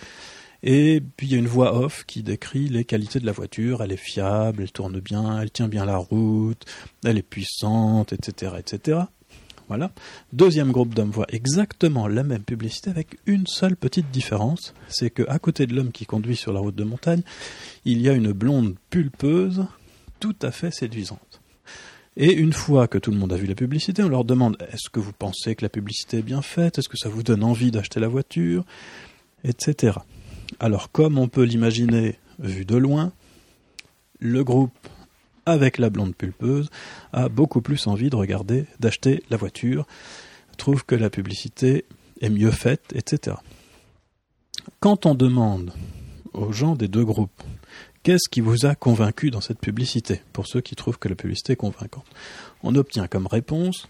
et 0.61 1.01
puis 1.15 1.27
il 1.27 1.33
y 1.33 1.35
a 1.35 1.39
une 1.39 1.47
voix 1.47 1.75
off 1.75 2.03
qui 2.05 2.23
décrit 2.23 2.67
les 2.67 2.85
qualités 2.85 3.19
de 3.19 3.25
la 3.25 3.31
voiture, 3.31 3.81
elle 3.81 3.91
est 3.91 3.97
fiable, 3.97 4.63
elle 4.63 4.71
tourne 4.71 4.99
bien, 4.99 5.41
elle 5.41 5.51
tient 5.51 5.67
bien 5.67 5.85
la 5.85 5.97
route, 5.97 6.65
elle 7.03 7.17
est 7.17 7.23
puissante, 7.23 8.13
etc., 8.13 8.53
etc. 8.59 8.99
Voilà. 9.67 9.91
Deuxième 10.31 10.71
groupe 10.71 10.93
d'hommes 10.93 11.11
voit 11.11 11.25
exactement 11.29 12.07
la 12.07 12.23
même 12.23 12.43
publicité 12.43 12.89
avec 12.89 13.17
une 13.25 13.47
seule 13.47 13.75
petite 13.75 14.11
différence, 14.11 14.73
c'est 14.89 15.09
que 15.09 15.23
à 15.27 15.39
côté 15.39 15.65
de 15.65 15.75
l'homme 15.75 15.91
qui 15.91 16.05
conduit 16.05 16.35
sur 16.35 16.53
la 16.53 16.59
route 16.59 16.75
de 16.75 16.83
montagne, 16.83 17.23
il 17.83 18.01
y 18.01 18.09
a 18.09 18.13
une 18.13 18.31
blonde 18.31 18.75
pulpeuse 18.89 19.65
tout 20.19 20.35
à 20.41 20.51
fait 20.51 20.71
séduisante. 20.71 21.41
Et 22.17 22.33
une 22.33 22.53
fois 22.53 22.87
que 22.87 22.97
tout 22.97 23.11
le 23.11 23.17
monde 23.17 23.33
a 23.33 23.37
vu 23.37 23.45
la 23.45 23.55
publicité, 23.55 24.01
on 24.03 24.07
leur 24.07 24.23
demande 24.23 24.55
est-ce 24.71 24.89
que 24.89 24.99
vous 24.99 25.11
pensez 25.11 25.55
que 25.55 25.65
la 25.65 25.69
publicité 25.69 26.19
est 26.19 26.23
bien 26.23 26.41
faite? 26.41 26.77
Est-ce 26.77 26.87
que 26.87 26.97
ça 26.97 27.09
vous 27.09 27.23
donne 27.23 27.43
envie 27.43 27.71
d'acheter 27.71 27.99
la 27.99 28.07
voiture? 28.07 28.63
Etc. 29.43 29.97
Alors 30.59 30.91
comme 30.91 31.17
on 31.17 31.27
peut 31.27 31.43
l'imaginer 31.43 32.17
vu 32.39 32.65
de 32.65 32.77
loin, 32.77 33.11
le 34.19 34.43
groupe 34.43 34.71
avec 35.45 35.77
la 35.77 35.89
blonde 35.89 36.15
pulpeuse, 36.15 36.69
a 37.13 37.29
beaucoup 37.29 37.61
plus 37.61 37.87
envie 37.87 38.09
de 38.09 38.15
regarder, 38.15 38.65
d'acheter 38.79 39.23
la 39.29 39.37
voiture, 39.37 39.85
trouve 40.57 40.85
que 40.85 40.95
la 40.95 41.09
publicité 41.09 41.85
est 42.21 42.29
mieux 42.29 42.51
faite, 42.51 42.93
etc. 42.95 43.37
Quand 44.79 45.05
on 45.05 45.15
demande 45.15 45.71
aux 46.33 46.51
gens 46.51 46.75
des 46.75 46.87
deux 46.87 47.05
groupes, 47.05 47.43
qu'est-ce 48.03 48.29
qui 48.29 48.41
vous 48.41 48.65
a 48.65 48.75
convaincu 48.75 49.31
dans 49.31 49.41
cette 49.41 49.59
publicité, 49.59 50.21
pour 50.33 50.47
ceux 50.47 50.61
qui 50.61 50.75
trouvent 50.75 50.99
que 50.99 51.09
la 51.09 51.15
publicité 51.15 51.53
est 51.53 51.57
convaincante, 51.57 52.05
on 52.63 52.75
obtient 52.75 53.07
comme 53.07 53.27
réponse, 53.27 53.87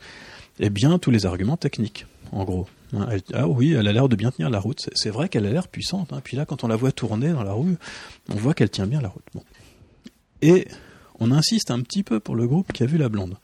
eh 0.59 0.69
bien, 0.69 0.99
tous 0.99 1.11
les 1.11 1.25
arguments 1.25 1.57
techniques, 1.57 2.05
en 2.31 2.43
gros. 2.43 2.67
Hein, 2.93 3.07
ah 3.33 3.47
oui, 3.47 3.73
elle 3.73 3.87
a 3.87 3.93
l'air 3.93 4.07
de 4.07 4.15
bien 4.15 4.31
tenir 4.31 4.49
la 4.49 4.59
route. 4.59 4.89
C'est 4.93 5.09
vrai 5.09 5.27
qu'elle 5.27 5.45
a 5.45 5.49
l'air 5.49 5.67
puissante. 5.67 6.13
Hein. 6.13 6.21
Puis 6.23 6.37
là, 6.37 6.45
quand 6.45 6.63
on 6.63 6.67
la 6.67 6.75
voit 6.75 6.91
tourner 6.91 7.31
dans 7.31 7.43
la 7.43 7.53
rue, 7.53 7.75
on 8.29 8.35
voit 8.35 8.53
qu'elle 8.53 8.69
tient 8.69 8.87
bien 8.87 9.01
la 9.01 9.09
route. 9.09 9.23
Et 10.41 10.67
on 11.19 11.31
insiste 11.31 11.71
un 11.71 11.81
petit 11.81 12.03
peu 12.03 12.19
pour 12.19 12.35
le 12.35 12.47
groupe 12.47 12.71
qui 12.73 12.83
a 12.83 12.85
vu 12.85 12.97
la 12.97 13.09
blonde. 13.09 13.37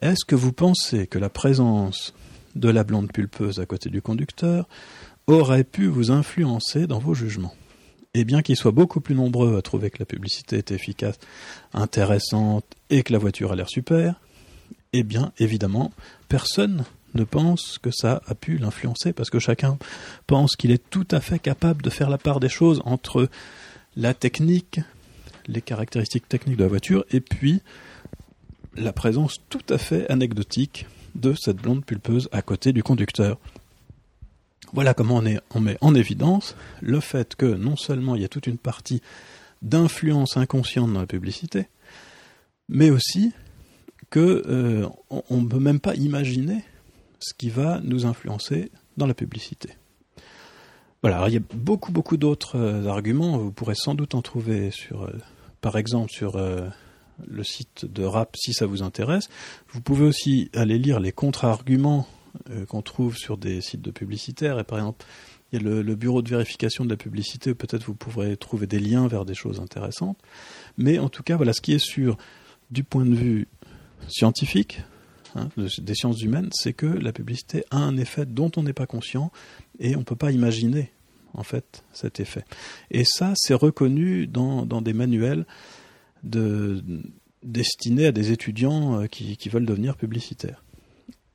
Est-ce 0.00 0.24
que 0.24 0.34
vous 0.34 0.52
pensez 0.52 1.06
que 1.06 1.18
la 1.18 1.28
présence 1.28 2.14
de 2.54 2.68
la 2.68 2.84
blonde 2.84 3.12
pulpeuse 3.12 3.60
à 3.60 3.66
côté 3.66 3.90
du 3.90 4.02
conducteur 4.02 4.68
aurait 5.26 5.64
pu 5.64 5.86
vous 5.86 6.10
influencer 6.10 6.86
dans 6.86 6.98
vos 6.98 7.14
jugements? 7.14 7.54
Et 8.14 8.24
bien 8.24 8.42
qu'ils 8.42 8.56
soient 8.56 8.72
beaucoup 8.72 9.00
plus 9.00 9.14
nombreux 9.14 9.56
à 9.56 9.62
trouver 9.62 9.90
que 9.90 9.98
la 9.98 10.04
publicité 10.04 10.58
est 10.58 10.70
efficace, 10.70 11.18
intéressante 11.72 12.64
et 12.90 13.02
que 13.02 13.12
la 13.12 13.18
voiture 13.18 13.52
a 13.52 13.56
l'air 13.56 13.70
super, 13.70 14.20
eh 14.92 15.02
bien 15.02 15.32
évidemment, 15.38 15.92
personne 16.28 16.84
ne 17.14 17.24
pense 17.24 17.78
que 17.78 17.90
ça 17.90 18.22
a 18.26 18.34
pu 18.34 18.58
l'influencer 18.58 19.12
parce 19.12 19.30
que 19.30 19.38
chacun 19.38 19.78
pense 20.26 20.56
qu'il 20.56 20.70
est 20.70 20.90
tout 20.90 21.06
à 21.10 21.20
fait 21.20 21.38
capable 21.38 21.82
de 21.82 21.90
faire 21.90 22.10
la 22.10 22.18
part 22.18 22.40
des 22.40 22.48
choses 22.48 22.82
entre 22.84 23.28
la 23.96 24.14
technique, 24.14 24.80
les 25.46 25.62
caractéristiques 25.62 26.28
techniques 26.28 26.56
de 26.56 26.62
la 26.62 26.68
voiture, 26.68 27.04
et 27.10 27.20
puis 27.20 27.62
la 28.74 28.92
présence 28.92 29.36
tout 29.48 29.64
à 29.68 29.78
fait 29.78 30.10
anecdotique 30.10 30.86
de 31.14 31.34
cette 31.34 31.58
blonde 31.58 31.84
pulpeuse 31.84 32.28
à 32.32 32.42
côté 32.42 32.72
du 32.72 32.82
conducteur. 32.82 33.38
Voilà 34.72 34.94
comment 34.94 35.22
on, 35.50 35.60
met 35.60 35.76
en 35.82 35.94
évidence 35.94 36.56
le 36.80 37.00
fait 37.00 37.34
que 37.34 37.46
non 37.46 37.76
seulement 37.76 38.16
il 38.16 38.22
y 38.22 38.24
a 38.24 38.28
toute 38.28 38.46
une 38.46 38.56
partie 38.56 39.02
d'influence 39.60 40.36
inconsciente 40.36 40.92
dans 40.92 41.00
la 41.00 41.06
publicité, 41.06 41.68
mais 42.68 42.90
aussi 42.90 43.32
que 44.08 44.42
euh, 44.46 44.88
on 45.10 45.42
ne 45.42 45.48
peut 45.48 45.58
même 45.58 45.80
pas 45.80 45.94
imaginer 45.94 46.64
ce 47.18 47.34
qui 47.34 47.50
va 47.50 47.80
nous 47.82 48.06
influencer 48.06 48.70
dans 48.96 49.06
la 49.06 49.14
publicité. 49.14 49.70
Voilà, 51.02 51.26
il 51.26 51.34
y 51.34 51.36
a 51.36 51.40
beaucoup, 51.52 51.90
beaucoup 51.90 52.16
d'autres 52.16 52.56
euh, 52.56 52.86
arguments. 52.86 53.36
Vous 53.36 53.50
pourrez 53.50 53.74
sans 53.74 53.94
doute 53.94 54.14
en 54.14 54.22
trouver 54.22 54.70
sur, 54.70 55.02
euh, 55.02 55.10
par 55.60 55.76
exemple, 55.76 56.12
sur 56.12 56.36
euh, 56.36 56.68
le 57.26 57.42
site 57.42 57.86
de 57.86 58.04
RAP 58.04 58.36
si 58.36 58.52
ça 58.54 58.66
vous 58.66 58.84
intéresse. 58.84 59.28
Vous 59.70 59.80
pouvez 59.80 60.04
aussi 60.04 60.48
aller 60.54 60.78
lire 60.78 61.00
les 61.00 61.12
contre-arguments 61.12 62.06
qu'on 62.68 62.80
trouve 62.80 63.18
sur 63.18 63.36
des 63.36 63.60
sites 63.60 63.82
de 63.82 63.90
publicitaires. 63.90 64.58
Et 64.58 64.64
par 64.64 64.78
exemple, 64.78 65.04
il 65.52 65.60
y 65.60 65.66
a 65.66 65.82
le, 65.82 65.94
bureau 65.94 66.22
de 66.22 66.30
vérification 66.30 66.82
de 66.82 66.88
la 66.88 66.96
publicité, 66.96 67.54
peut-être 67.54 67.84
vous 67.84 67.94
pourrez 67.94 68.38
trouver 68.38 68.66
des 68.66 68.78
liens 68.78 69.06
vers 69.06 69.26
des 69.26 69.34
choses 69.34 69.60
intéressantes. 69.60 70.16
Mais 70.78 70.98
en 70.98 71.10
tout 71.10 71.22
cas, 71.22 71.36
voilà, 71.36 71.52
ce 71.52 71.60
qui 71.60 71.74
est 71.74 71.84
sûr 71.84 72.16
du 72.70 72.84
point 72.84 73.04
de 73.04 73.14
vue 73.14 73.48
scientifique, 74.08 74.80
hein, 75.34 75.50
des 75.56 75.94
sciences 75.94 76.22
humaines, 76.22 76.48
c'est 76.54 76.72
que 76.72 76.86
la 76.86 77.12
publicité 77.12 77.64
a 77.70 77.76
un 77.76 77.98
effet 77.98 78.24
dont 78.24 78.50
on 78.56 78.62
n'est 78.62 78.72
pas 78.72 78.86
conscient 78.86 79.30
et 79.82 79.96
on 79.96 79.98
ne 79.98 80.04
peut 80.04 80.16
pas 80.16 80.30
imaginer 80.30 80.90
en 81.34 81.42
fait 81.42 81.84
cet 81.92 82.20
effet. 82.20 82.44
Et 82.90 83.04
ça, 83.04 83.32
c'est 83.36 83.54
reconnu 83.54 84.26
dans, 84.26 84.64
des 84.64 84.92
manuels 84.94 85.44
de, 86.22 86.82
destinés 87.42 88.06
à 88.06 88.12
des 88.12 88.32
étudiants 88.32 89.02
euh, 89.02 89.06
qui, 89.06 89.48
veulent 89.50 89.66
devenir 89.66 89.96
publicitaires. 89.96 90.62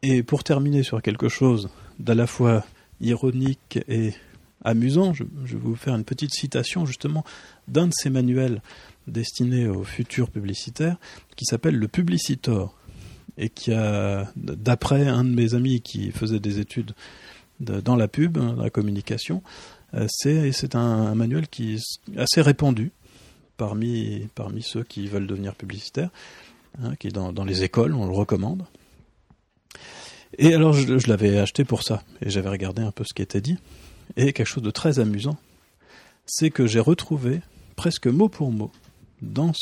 Et 0.02 0.24
pour 0.24 0.44
terminer 0.44 0.82
sur 0.82 1.02
quelque 1.02 1.30
chose 1.30 1.70
d'à 2.00 2.16
la 2.16 2.28
fois 2.28 2.66
ironique 3.02 3.80
et 3.88 4.14
amusant, 4.64 5.14
je, 5.14 5.24
je, 5.46 5.58
vais 5.58 5.64
vous 5.64 5.76
faire 5.76 5.96
une 5.96 6.06
petite 6.06 6.34
citation 6.34 6.86
justement 6.86 7.24
d'un 7.68 7.88
de 7.88 7.94
ces 7.96 8.10
manuels 8.10 8.62
destinés 9.08 9.68
aux 9.68 9.84
futurs 9.84 10.30
publicitaires 10.30 10.98
qui 11.36 11.46
s'appelle 11.46 11.76
le 11.76 11.88
Publicitor 11.88 12.78
et 13.38 13.50
qui 13.50 13.72
a, 13.72 14.32
d'après 14.36 15.08
un 15.08 15.24
de 15.24 15.30
mes 15.30 15.54
amis 15.54 15.82
qui 15.82 16.12
faisait 16.12 16.40
des 16.40 16.60
études 16.60 16.94
dans 17.60 17.96
la 17.96 18.08
pub, 18.08 18.38
hein, 18.38 18.54
dans 18.54 18.64
la 18.64 18.70
communication, 18.70 19.42
euh, 19.94 20.08
c'est 20.10 20.76
un, 20.76 21.16
manuel 21.16 21.48
qui 21.48 21.76
est 21.76 22.20
assez 22.20 22.42
répandu 22.42 22.92
parmi, 23.56 24.28
parmi 24.36 24.62
ceux 24.62 24.84
qui 24.84 25.08
veulent 25.08 25.28
devenir 25.28 25.56
publicitaires, 25.56 26.10
hein, 26.82 26.96
qui 27.00 27.10
dans, 27.10 27.46
les 27.46 27.64
écoles, 27.64 27.94
on 27.94 28.06
le 28.06 28.14
recommande. 28.14 28.66
Et 30.38 30.54
alors 30.54 30.74
je, 30.74 31.08
l'avais 31.08 31.40
acheté 31.40 31.64
pour 31.64 31.84
ça, 31.84 32.04
et 32.22 32.30
j'avais 32.30 32.50
regardé 32.50 32.82
un 32.82 32.92
peu 32.92 33.04
ce 33.04 33.14
qui 33.14 33.22
était 33.22 33.42
dit, 33.42 33.58
et 34.18 34.34
quelque 34.34 34.48
chose 34.48 34.64
de 34.64 34.72
très 34.72 35.00
amusant, 35.00 35.38
c'est 36.26 36.50
que 36.50 36.68
j'ai 36.68 36.82
retrouvé 36.82 37.42
presque 37.76 38.08
mot 38.08 38.28
pour 38.28 38.52
mot 38.52 38.72
dans, 39.22 39.54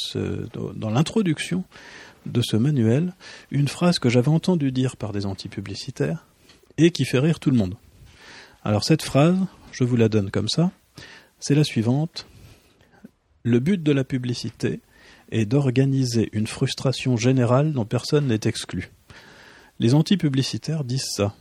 dans 0.75 0.89
l'introduction 0.89 1.63
de 2.25 2.41
ce 2.41 2.57
manuel 2.57 3.13
une 3.51 3.67
phrase 3.67 3.99
que 3.99 4.09
j'avais 4.09 4.29
entendu 4.29 4.71
dire 4.71 4.97
par 4.97 5.11
des 5.11 5.25
anti-publicitaires 5.25 6.25
et 6.77 6.91
qui 6.91 7.05
fait 7.05 7.19
rire 7.19 7.39
tout 7.39 7.51
le 7.51 7.57
monde. 7.57 7.75
Alors 8.63 8.83
cette 8.83 9.03
phrase, 9.03 9.37
je 9.71 9.83
vous 9.83 9.95
la 9.95 10.09
donne 10.09 10.31
comme 10.31 10.49
ça, 10.49 10.71
c'est 11.39 11.55
la 11.55 11.63
suivante. 11.63 12.27
Le 13.43 13.59
but 13.59 13.81
de 13.81 13.91
la 13.91 14.03
publicité 14.03 14.81
est 15.31 15.45
d'organiser 15.45 16.29
une 16.33 16.47
frustration 16.47 17.17
générale 17.17 17.73
dont 17.73 17.85
personne 17.85 18.27
n'est 18.27 18.39
exclu. 18.45 18.91
Les 19.79 19.93
anti-publicitaires 19.93 20.83
disent 20.83 21.11
ça. 21.11 21.35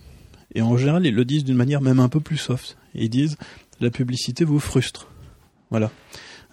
Et 0.54 0.62
en 0.62 0.76
général, 0.76 1.06
ils 1.06 1.14
le 1.14 1.24
disent 1.24 1.44
d'une 1.44 1.56
manière 1.56 1.80
même 1.80 2.00
un 2.00 2.08
peu 2.08 2.20
plus 2.20 2.36
soft. 2.36 2.76
Ils 2.94 3.08
disent 3.08 3.36
la 3.80 3.90
publicité 3.90 4.44
vous 4.44 4.60
frustre. 4.60 5.08
Voilà. 5.70 5.90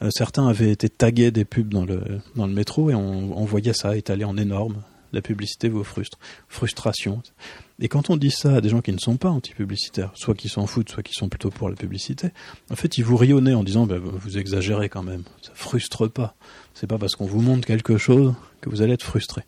Euh, 0.01 0.09
certains 0.11 0.47
avaient 0.47 0.71
été 0.71 0.89
tagués 0.89 1.31
des 1.31 1.45
pubs 1.45 1.69
dans 1.69 1.85
le, 1.85 2.21
métro 2.47 2.89
et 2.89 2.95
on 2.95 3.45
voyait 3.45 3.73
ça 3.73 3.95
étalé 3.95 4.23
en 4.23 4.37
énorme. 4.37 4.83
La 5.13 5.21
publicité 5.21 5.69
vous 5.69 5.84
frustre. 5.84 6.17
Frustration. 6.47 7.21
Et 7.80 7.88
quand 7.88 8.10
on 8.10 8.17
dit 8.17 8.32
ça 8.32 8.56
à 8.56 8.62
des 8.62 8.69
gens 8.69 8.82
qui 8.82 8.91
ne 8.91 8.97
sont 8.97 9.17
pas 9.17 9.30
anti-publicitaires, 9.30 10.12
soit 10.15 10.36
qui 10.36 10.50
s'en 10.50 10.67
foutent, 10.67 10.89
soit 10.89 11.04
qui 11.04 11.13
sont 11.13 11.30
plutôt 11.30 11.50
pour 11.50 11.69
la 11.69 11.76
publicité, 11.76 12.30
en 12.69 12.76
fait, 12.76 12.97
ils 12.97 13.04
vous 13.04 13.17
rionnent 13.17 13.54
en 13.54 13.63
disant 13.63 13.86
bah, 13.86 13.97
vous 14.00 14.38
exagérez 14.38 14.89
quand 14.89 15.04
même, 15.04 15.24
ça 15.41 15.52
frustre 15.54 16.08
pas. 16.08 16.36
C'est 16.74 16.88
pas 16.88 16.97
parce 16.97 17.15
qu'on 17.15 17.26
vous 17.26 17.41
montre 17.41 17.67
quelque 17.67 17.97
chose 17.97 18.34
que 18.62 18.69
vous 18.69 18.82
allez 18.82 18.93
être 18.93 19.04
frustré. 19.04 19.41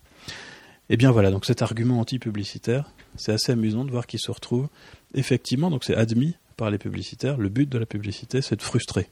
Et 0.90 0.96
eh 0.96 0.98
bien 0.98 1.12
voilà, 1.12 1.32
donc 1.32 1.46
cet 1.46 1.62
argument 1.62 2.00
anti-publicitaire, 2.00 2.92
c'est 3.16 3.32
assez 3.32 3.54
amusant 3.54 3.86
de 3.86 3.92
voir 3.92 4.06
qu'il 4.06 4.20
se 4.20 4.32
retrouve 4.32 4.68
effectivement, 5.14 5.70
donc 5.70 5.84
c'est 5.84 5.96
admis 5.96 6.36
par 6.58 6.70
les 6.70 6.78
publicitaires, 6.78 7.38
le 7.38 7.50
but 7.50 7.70
de 7.70 7.78
la 7.78 7.86
publicité, 7.86 8.42
c'est 8.42 8.56
de 8.56 8.62
frustrer. 8.62 9.10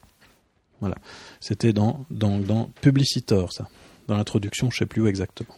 Voilà. 0.79 0.95
C'était 1.39 1.73
dans, 1.73 2.05
dans, 2.09 2.39
dans 2.39 2.65
Publicitor, 2.81 3.53
ça. 3.53 3.69
Dans 4.11 4.17
l'introduction, 4.17 4.69
je 4.69 4.79
sais 4.79 4.85
plus 4.85 5.01
où 5.01 5.07
exactement. 5.07 5.55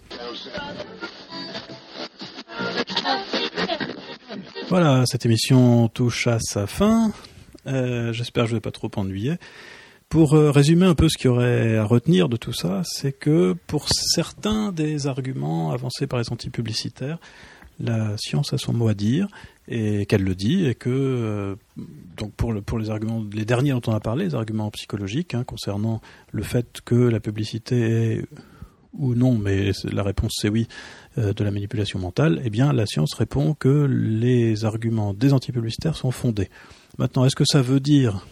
Voilà, 4.69 5.05
cette 5.07 5.25
émission 5.25 5.87
touche 5.87 6.27
à 6.27 6.37
sa 6.39 6.67
fin. 6.67 7.11
Euh, 7.65 8.13
j'espère 8.13 8.43
que 8.43 8.49
je 8.49 8.53
ne 8.53 8.57
vais 8.57 8.61
pas 8.61 8.69
trop 8.69 8.91
ennuyer. 8.95 9.37
Pour 10.07 10.35
euh, 10.35 10.51
résumer 10.51 10.85
un 10.85 10.93
peu 10.93 11.09
ce 11.09 11.17
qu'il 11.17 11.25
y 11.25 11.29
aurait 11.29 11.77
à 11.77 11.83
retenir 11.83 12.29
de 12.29 12.37
tout 12.37 12.53
ça, 12.53 12.83
c'est 12.85 13.11
que 13.11 13.55
pour 13.65 13.89
certains 13.89 14.71
des 14.71 15.07
arguments 15.07 15.71
avancés 15.71 16.05
par 16.05 16.19
les 16.19 16.31
anti-publicitaires, 16.31 17.17
la 17.83 18.17
science 18.17 18.53
a 18.53 18.57
son 18.57 18.73
mot 18.73 18.87
à 18.87 18.93
dire 18.93 19.27
et 19.67 20.05
qu'elle 20.07 20.23
le 20.23 20.35
dit 20.35 20.65
et 20.65 20.75
que 20.75 20.89
euh, 20.89 21.55
donc 22.17 22.33
pour, 22.33 22.51
le, 22.51 22.61
pour 22.61 22.79
les 22.79 22.89
arguments 22.89 23.23
les 23.31 23.45
derniers 23.45 23.71
dont 23.71 23.81
on 23.87 23.93
a 23.93 23.99
parlé 23.99 24.25
les 24.25 24.35
arguments 24.35 24.71
psychologiques 24.71 25.35
hein, 25.35 25.43
concernant 25.43 26.01
le 26.31 26.43
fait 26.43 26.81
que 26.83 26.95
la 26.95 27.19
publicité 27.19 28.15
est 28.17 28.25
ou 28.93 29.15
non 29.15 29.37
mais 29.37 29.71
la 29.91 30.03
réponse 30.03 30.37
c'est 30.39 30.49
oui 30.49 30.67
euh, 31.19 31.31
de 31.31 31.43
la 31.43 31.51
manipulation 31.51 31.99
mentale, 31.99 32.41
eh 32.43 32.49
bien 32.49 32.73
la 32.73 32.87
science 32.87 33.13
répond 33.13 33.53
que 33.53 33.85
les 33.85 34.65
arguments 34.65 35.13
des 35.13 35.31
antipublicitaires 35.31 35.95
sont 35.95 36.09
fondés. 36.09 36.49
Maintenant, 36.97 37.23
est-ce 37.23 37.35
que 37.35 37.45
ça 37.45 37.61
veut 37.61 37.79
dire 37.79 38.25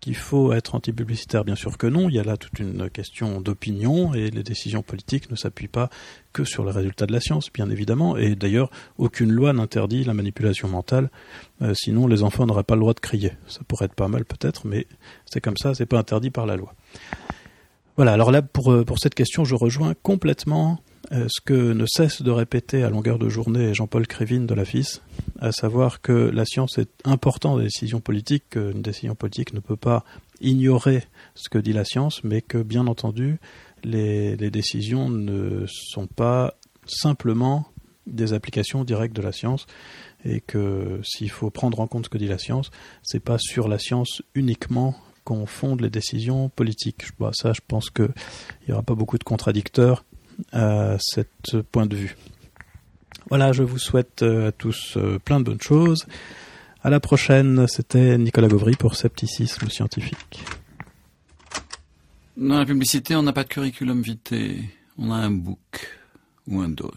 qu'il 0.00 0.16
faut 0.16 0.52
être 0.52 0.74
anti-publicitaire 0.74 1.44
Bien 1.44 1.54
sûr 1.54 1.78
que 1.78 1.86
non. 1.86 2.08
Il 2.08 2.14
y 2.14 2.18
a 2.18 2.24
là 2.24 2.36
toute 2.36 2.58
une 2.58 2.90
question 2.90 3.40
d'opinion 3.40 4.14
et 4.14 4.30
les 4.30 4.42
décisions 4.42 4.82
politiques 4.82 5.30
ne 5.30 5.36
s'appuient 5.36 5.68
pas 5.68 5.88
que 6.32 6.44
sur 6.44 6.64
les 6.64 6.72
résultats 6.72 7.06
de 7.06 7.12
la 7.12 7.20
science, 7.20 7.50
bien 7.52 7.70
évidemment. 7.70 8.16
Et 8.16 8.34
d'ailleurs, 8.34 8.70
aucune 8.98 9.32
loi 9.32 9.52
n'interdit 9.52 10.04
la 10.04 10.14
manipulation 10.14 10.68
mentale. 10.68 11.10
Euh, 11.62 11.72
sinon, 11.74 12.06
les 12.06 12.22
enfants 12.22 12.46
n'auraient 12.46 12.64
pas 12.64 12.74
le 12.74 12.80
droit 12.80 12.94
de 12.94 13.00
crier. 13.00 13.32
Ça 13.46 13.60
pourrait 13.66 13.86
être 13.86 13.94
pas 13.94 14.08
mal 14.08 14.24
peut-être, 14.24 14.66
mais 14.66 14.86
c'est 15.24 15.40
comme 15.40 15.56
ça. 15.56 15.74
C'est 15.74 15.86
pas 15.86 15.98
interdit 15.98 16.30
par 16.30 16.46
la 16.46 16.56
loi. 16.56 16.74
Voilà. 17.96 18.12
Alors 18.12 18.30
là, 18.30 18.42
pour 18.42 18.72
euh, 18.72 18.84
pour 18.84 18.98
cette 18.98 19.14
question, 19.14 19.44
je 19.44 19.54
rejoins 19.54 19.94
complètement 20.02 20.80
ce 21.10 21.40
que 21.44 21.72
ne 21.72 21.86
cesse 21.86 22.22
de 22.22 22.30
répéter 22.30 22.82
à 22.82 22.90
longueur 22.90 23.18
de 23.18 23.28
journée 23.28 23.74
Jean-Paul 23.74 24.06
Crévin 24.06 24.40
de 24.40 24.54
la 24.54 24.64
FIS, 24.64 25.00
à 25.38 25.52
savoir 25.52 26.00
que 26.00 26.12
la 26.12 26.44
science 26.44 26.78
est 26.78 26.90
importante 27.04 27.58
les 27.58 27.64
décisions 27.64 28.00
politiques, 28.00 28.50
qu'une 28.50 28.82
décision 28.82 29.14
politique 29.14 29.52
ne 29.52 29.60
peut 29.60 29.76
pas 29.76 30.04
ignorer 30.40 31.04
ce 31.34 31.48
que 31.48 31.58
dit 31.58 31.72
la 31.72 31.84
science, 31.84 32.24
mais 32.24 32.40
que 32.42 32.58
bien 32.58 32.86
entendu, 32.86 33.38
les, 33.82 34.36
décisions 34.36 35.08
ne 35.08 35.66
sont 35.66 36.06
pas 36.06 36.54
simplement 36.86 37.66
des 38.06 38.32
applications 38.32 38.84
directes 38.84 39.16
de 39.16 39.22
la 39.22 39.32
science 39.32 39.66
et 40.24 40.40
que 40.40 41.00
s'il 41.02 41.30
faut 41.30 41.50
prendre 41.50 41.80
en 41.80 41.86
compte 41.86 42.06
ce 42.06 42.10
que 42.10 42.18
dit 42.18 42.28
la 42.28 42.38
science, 42.38 42.70
c'est 43.02 43.20
pas 43.20 43.38
sur 43.38 43.68
la 43.68 43.78
science 43.78 44.22
uniquement 44.34 44.94
qu'on 45.24 45.46
fonde 45.46 45.80
les 45.80 45.90
décisions 45.90 46.50
politiques. 46.50 47.04
Bah, 47.18 47.30
ça, 47.32 47.52
je 47.52 47.60
pense 47.66 47.90
qu'il 47.90 48.12
n'y 48.68 48.74
aura 48.74 48.82
pas 48.82 48.94
beaucoup 48.94 49.18
de 49.18 49.24
contradicteurs 49.24 50.04
à 50.52 50.96
ce 50.98 51.56
point 51.58 51.86
de 51.86 51.96
vue. 51.96 52.16
Voilà, 53.28 53.52
je 53.52 53.62
vous 53.62 53.78
souhaite 53.78 54.22
euh, 54.22 54.48
à 54.48 54.52
tous 54.52 54.96
euh, 54.96 55.18
plein 55.18 55.40
de 55.40 55.44
bonnes 55.44 55.60
choses. 55.60 56.06
À 56.82 56.90
la 56.90 57.00
prochaine, 57.00 57.66
c'était 57.66 58.18
Nicolas 58.18 58.48
Gauvry 58.48 58.76
pour 58.76 58.94
Scepticisme 58.94 59.70
scientifique. 59.70 60.44
Dans 62.36 62.58
la 62.58 62.66
publicité, 62.66 63.16
on 63.16 63.22
n'a 63.22 63.32
pas 63.32 63.44
de 63.44 63.48
curriculum 63.48 64.02
vitae, 64.02 64.64
on 64.98 65.10
a 65.10 65.16
un 65.16 65.30
book 65.30 65.98
ou 66.46 66.60
un 66.60 66.68
dos. 66.68 66.92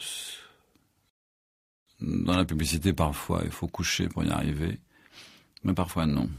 Dans 2.01 2.35
la 2.35 2.43
publicité, 2.43 2.91
parfois, 2.91 3.41
il 3.45 3.51
faut 3.51 3.67
coucher 3.67 4.09
pour 4.09 4.23
y 4.23 4.29
arriver, 4.29 4.79
mais 5.63 5.73
parfois 5.73 6.05
non. 6.05 6.29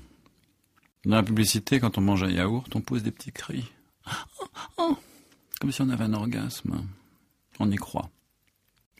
Dans 1.04 1.16
la 1.16 1.22
publicité, 1.22 1.80
quand 1.80 1.96
on 1.96 2.02
mange 2.02 2.24
un 2.24 2.30
yaourt, 2.30 2.74
on 2.74 2.80
pose 2.80 3.02
des 3.02 3.10
petits 3.10 3.32
cris. 3.32 3.64
Comme 5.60 5.72
si 5.72 5.82
on 5.82 5.88
avait 5.90 6.04
un 6.04 6.14
orgasme. 6.14 6.86
On 7.58 7.70
y 7.70 7.76
croit. 7.76 8.10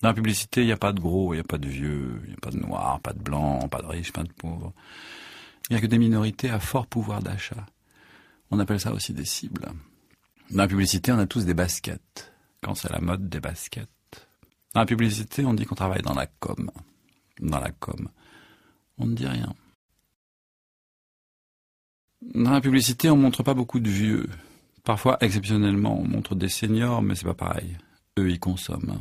Dans 0.03 0.09
la 0.09 0.15
publicité, 0.15 0.63
il 0.63 0.67
n'y 0.67 0.73
a 0.73 0.77
pas 0.77 0.93
de 0.93 1.01
gros, 1.01 1.35
il 1.35 1.39
n'y 1.39 1.41
a 1.41 1.45
pas 1.45 1.59
de 1.59 1.69
vieux, 1.69 2.21
il 2.25 2.29
n'y 2.29 2.35
a 2.35 2.41
pas 2.41 2.51
de 2.51 2.59
noirs, 2.59 3.01
pas 3.01 3.13
de 3.13 3.21
blancs, 3.21 3.69
pas 3.71 3.83
de 3.83 3.87
riches, 3.87 4.13
pas 4.13 4.23
de 4.23 4.33
pauvres. 4.33 4.73
Il 5.69 5.73
n'y 5.73 5.79
a 5.79 5.81
que 5.81 5.87
des 5.87 5.99
minorités 5.99 6.51
à 6.51 6.61
fort 6.61 6.87
pouvoir 6.87 7.23
d'achat. 7.23 7.67
On 8.51 8.59
appelle 8.59 8.81
ça 8.81 8.93
aussi 8.93 9.13
des 9.13 9.25
cibles. 9.25 9.67
Dans 10.51 10.63
la 10.63 10.69
publicité, 10.69 11.13
on 11.13 11.19
a 11.19 11.27
tous 11.27 11.45
des 11.45 11.55
baskets. 11.55 12.33
Quand 12.63 12.75
c'est 12.75 12.91
la 12.91 13.01
mode, 13.01 13.29
des 13.29 13.41
baskets. 13.41 13.89
Dans 14.75 14.81
la 14.81 14.87
publicité, 14.87 15.45
on 15.45 15.55
dit 15.55 15.65
qu'on 15.65 15.75
travaille 15.75 16.03
dans 16.03 16.15
la 16.15 16.27
com. 16.27 16.71
Dans 17.41 17.61
la 17.61 17.71
com. 17.71 18.09
On 18.99 19.07
ne 19.07 19.15
dit 19.15 19.27
rien. 19.27 19.55
Dans 22.23 22.51
la 22.51 22.61
publicité, 22.61 23.11
on 23.11 23.17
montre 23.17 23.43
pas 23.43 23.55
beaucoup 23.55 23.81
de 23.81 23.91
vieux. 23.91 24.29
Parfois, 24.85 25.19
exceptionnellement, 25.21 25.99
on 25.99 26.07
montre 26.07 26.35
des 26.35 26.49
seniors, 26.49 27.03
mais 27.03 27.15
c'est 27.15 27.25
pas 27.25 27.35
pareil. 27.35 27.77
Eux, 28.19 28.31
ils 28.31 28.41
consomment. 28.41 28.99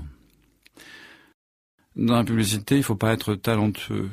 Dans 1.96 2.16
la 2.16 2.24
publicité, 2.24 2.78
il 2.78 2.84
faut 2.84 2.96
pas 2.96 3.14
être 3.14 3.36
talentueux. 3.36 4.12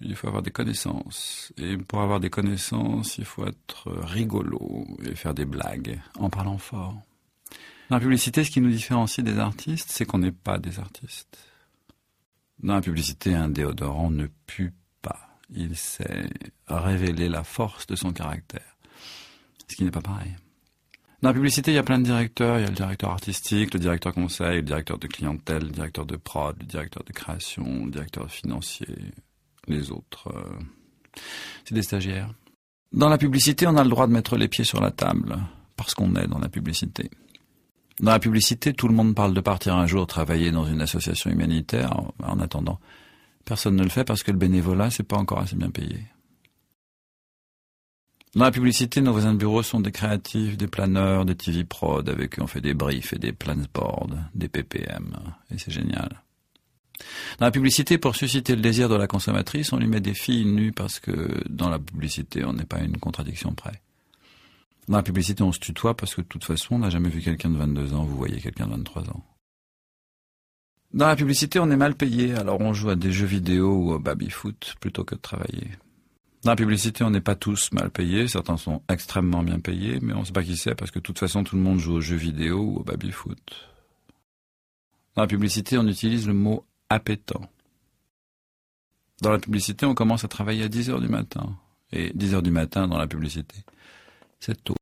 Il 0.00 0.14
faut 0.14 0.28
avoir 0.28 0.42
des 0.42 0.52
connaissances. 0.52 1.52
Et 1.58 1.76
pour 1.76 2.00
avoir 2.00 2.20
des 2.20 2.30
connaissances, 2.30 3.18
il 3.18 3.24
faut 3.24 3.44
être 3.46 3.90
rigolo 3.90 4.86
et 5.04 5.16
faire 5.16 5.34
des 5.34 5.44
blagues 5.44 6.00
en 6.18 6.30
parlant 6.30 6.58
fort. 6.58 6.94
Dans 7.90 7.96
la 7.96 8.00
publicité, 8.00 8.44
ce 8.44 8.50
qui 8.50 8.60
nous 8.60 8.70
différencie 8.70 9.24
des 9.24 9.38
artistes, 9.38 9.90
c'est 9.90 10.04
qu'on 10.04 10.18
n'est 10.18 10.30
pas 10.30 10.58
des 10.58 10.78
artistes. 10.78 11.38
Dans 12.62 12.74
la 12.74 12.80
publicité, 12.80 13.34
un 13.34 13.48
déodorant 13.48 14.10
ne 14.10 14.28
pue 14.46 14.74
pas. 15.02 15.38
Il 15.50 15.76
sait 15.76 16.28
révéler 16.68 17.28
la 17.28 17.42
force 17.42 17.86
de 17.86 17.96
son 17.96 18.12
caractère. 18.12 18.76
Ce 19.68 19.74
qui 19.74 19.84
n'est 19.84 19.90
pas 19.90 20.02
pareil. 20.02 20.36
Dans 21.20 21.30
la 21.30 21.34
publicité, 21.34 21.72
il 21.72 21.74
y 21.74 21.78
a 21.78 21.82
plein 21.82 21.98
de 21.98 22.04
directeurs. 22.04 22.58
Il 22.58 22.62
y 22.62 22.64
a 22.64 22.68
le 22.68 22.74
directeur 22.74 23.10
artistique, 23.10 23.74
le 23.74 23.80
directeur 23.80 24.14
conseil, 24.14 24.56
le 24.56 24.62
directeur 24.62 24.98
de 24.98 25.08
clientèle, 25.08 25.64
le 25.64 25.70
directeur 25.70 26.06
de 26.06 26.16
prod, 26.16 26.56
le 26.60 26.66
directeur 26.66 27.02
de 27.04 27.12
création, 27.12 27.86
le 27.86 27.90
directeur 27.90 28.30
financier, 28.30 28.86
les 29.66 29.90
autres. 29.90 30.28
Euh, 30.28 31.20
c'est 31.64 31.74
des 31.74 31.82
stagiaires. 31.82 32.32
Dans 32.92 33.08
la 33.08 33.18
publicité, 33.18 33.66
on 33.66 33.76
a 33.76 33.82
le 33.82 33.90
droit 33.90 34.06
de 34.06 34.12
mettre 34.12 34.36
les 34.36 34.48
pieds 34.48 34.64
sur 34.64 34.80
la 34.80 34.92
table, 34.92 35.36
parce 35.76 35.94
qu'on 35.94 36.14
est 36.14 36.28
dans 36.28 36.38
la 36.38 36.48
publicité. 36.48 37.10
Dans 38.00 38.12
la 38.12 38.20
publicité, 38.20 38.72
tout 38.72 38.86
le 38.86 38.94
monde 38.94 39.16
parle 39.16 39.34
de 39.34 39.40
partir 39.40 39.74
un 39.74 39.86
jour 39.86 40.06
travailler 40.06 40.52
dans 40.52 40.66
une 40.66 40.80
association 40.80 41.30
humanitaire. 41.30 42.00
En 42.22 42.38
attendant, 42.38 42.78
personne 43.44 43.74
ne 43.74 43.82
le 43.82 43.88
fait 43.88 44.04
parce 44.04 44.22
que 44.22 44.30
le 44.30 44.38
bénévolat, 44.38 44.90
c'est 44.90 45.02
pas 45.02 45.16
encore 45.16 45.40
assez 45.40 45.56
bien 45.56 45.70
payé. 45.70 45.98
Dans 48.38 48.44
la 48.44 48.52
publicité, 48.52 49.00
nos 49.00 49.10
voisins 49.10 49.32
de 49.32 49.38
bureau 49.38 49.64
sont 49.64 49.80
des 49.80 49.90
créatifs, 49.90 50.56
des 50.56 50.68
planeurs, 50.68 51.24
des 51.24 51.34
TV 51.34 51.64
prod. 51.64 52.08
Avec 52.08 52.38
eux, 52.38 52.42
on 52.42 52.46
fait 52.46 52.60
des 52.60 52.72
briefs 52.72 53.12
et 53.12 53.18
des 53.18 53.32
plans 53.32 53.56
boards, 53.74 54.10
des 54.32 54.46
PPM. 54.46 55.16
Et 55.50 55.58
c'est 55.58 55.72
génial. 55.72 56.22
Dans 57.40 57.46
la 57.46 57.50
publicité, 57.50 57.98
pour 57.98 58.14
susciter 58.14 58.54
le 58.54 58.62
désir 58.62 58.88
de 58.88 58.94
la 58.94 59.08
consommatrice, 59.08 59.72
on 59.72 59.78
lui 59.78 59.88
met 59.88 60.00
des 60.00 60.14
filles 60.14 60.44
nues 60.44 60.70
parce 60.70 61.00
que 61.00 61.42
dans 61.48 61.68
la 61.68 61.80
publicité, 61.80 62.44
on 62.44 62.52
n'est 62.52 62.64
pas 62.64 62.78
une 62.78 62.98
contradiction 62.98 63.54
près. 63.54 63.82
Dans 64.86 64.98
la 64.98 65.02
publicité, 65.02 65.42
on 65.42 65.50
se 65.50 65.58
tutoie 65.58 65.96
parce 65.96 66.14
que 66.14 66.20
de 66.20 66.28
toute 66.28 66.44
façon, 66.44 66.76
on 66.76 66.78
n'a 66.78 66.90
jamais 66.90 67.08
vu 67.08 67.20
quelqu'un 67.20 67.50
de 67.50 67.58
22 67.58 67.92
ans, 67.92 68.04
vous 68.04 68.16
voyez 68.16 68.40
quelqu'un 68.40 68.66
de 68.66 68.70
23 68.70 69.02
ans. 69.10 69.24
Dans 70.94 71.08
la 71.08 71.16
publicité, 71.16 71.58
on 71.58 71.68
est 71.72 71.76
mal 71.76 71.96
payé, 71.96 72.36
alors 72.36 72.60
on 72.60 72.72
joue 72.72 72.90
à 72.90 72.94
des 72.94 73.10
jeux 73.10 73.26
vidéo 73.26 73.74
ou 73.74 73.92
au 73.94 73.98
baby-foot 73.98 74.76
plutôt 74.78 75.02
que 75.02 75.16
de 75.16 75.20
travailler. 75.20 75.70
Dans 76.48 76.52
la 76.52 76.56
publicité, 76.56 77.04
on 77.04 77.10
n'est 77.10 77.20
pas 77.20 77.34
tous 77.34 77.70
mal 77.72 77.90
payés. 77.90 78.26
Certains 78.26 78.56
sont 78.56 78.80
extrêmement 78.88 79.42
bien 79.42 79.60
payés, 79.60 79.98
mais 80.00 80.14
on 80.14 80.20
ne 80.20 80.24
sait 80.24 80.32
pas 80.32 80.42
qui 80.42 80.56
c'est 80.56 80.74
parce 80.74 80.90
que 80.90 80.98
de 80.98 81.02
toute 81.02 81.18
façon, 81.18 81.44
tout 81.44 81.56
le 81.56 81.60
monde 81.60 81.78
joue 81.78 81.92
aux 81.92 82.00
jeux 82.00 82.16
vidéo 82.16 82.60
ou 82.60 82.76
au 82.78 82.82
baby-foot. 82.82 83.68
Dans 85.14 85.20
la 85.20 85.28
publicité, 85.28 85.76
on 85.76 85.86
utilise 85.86 86.26
le 86.26 86.32
mot 86.32 86.64
appétant. 86.88 87.42
Dans 89.20 89.30
la 89.30 89.38
publicité, 89.38 89.84
on 89.84 89.94
commence 89.94 90.24
à 90.24 90.28
travailler 90.28 90.64
à 90.64 90.68
10 90.68 90.88
heures 90.88 91.02
du 91.02 91.08
matin. 91.08 91.54
Et 91.92 92.12
10 92.14 92.36
heures 92.36 92.42
du 92.42 92.50
matin 92.50 92.88
dans 92.88 92.96
la 92.96 93.06
publicité, 93.06 93.56
c'est 94.40 94.64
tôt. 94.64 94.74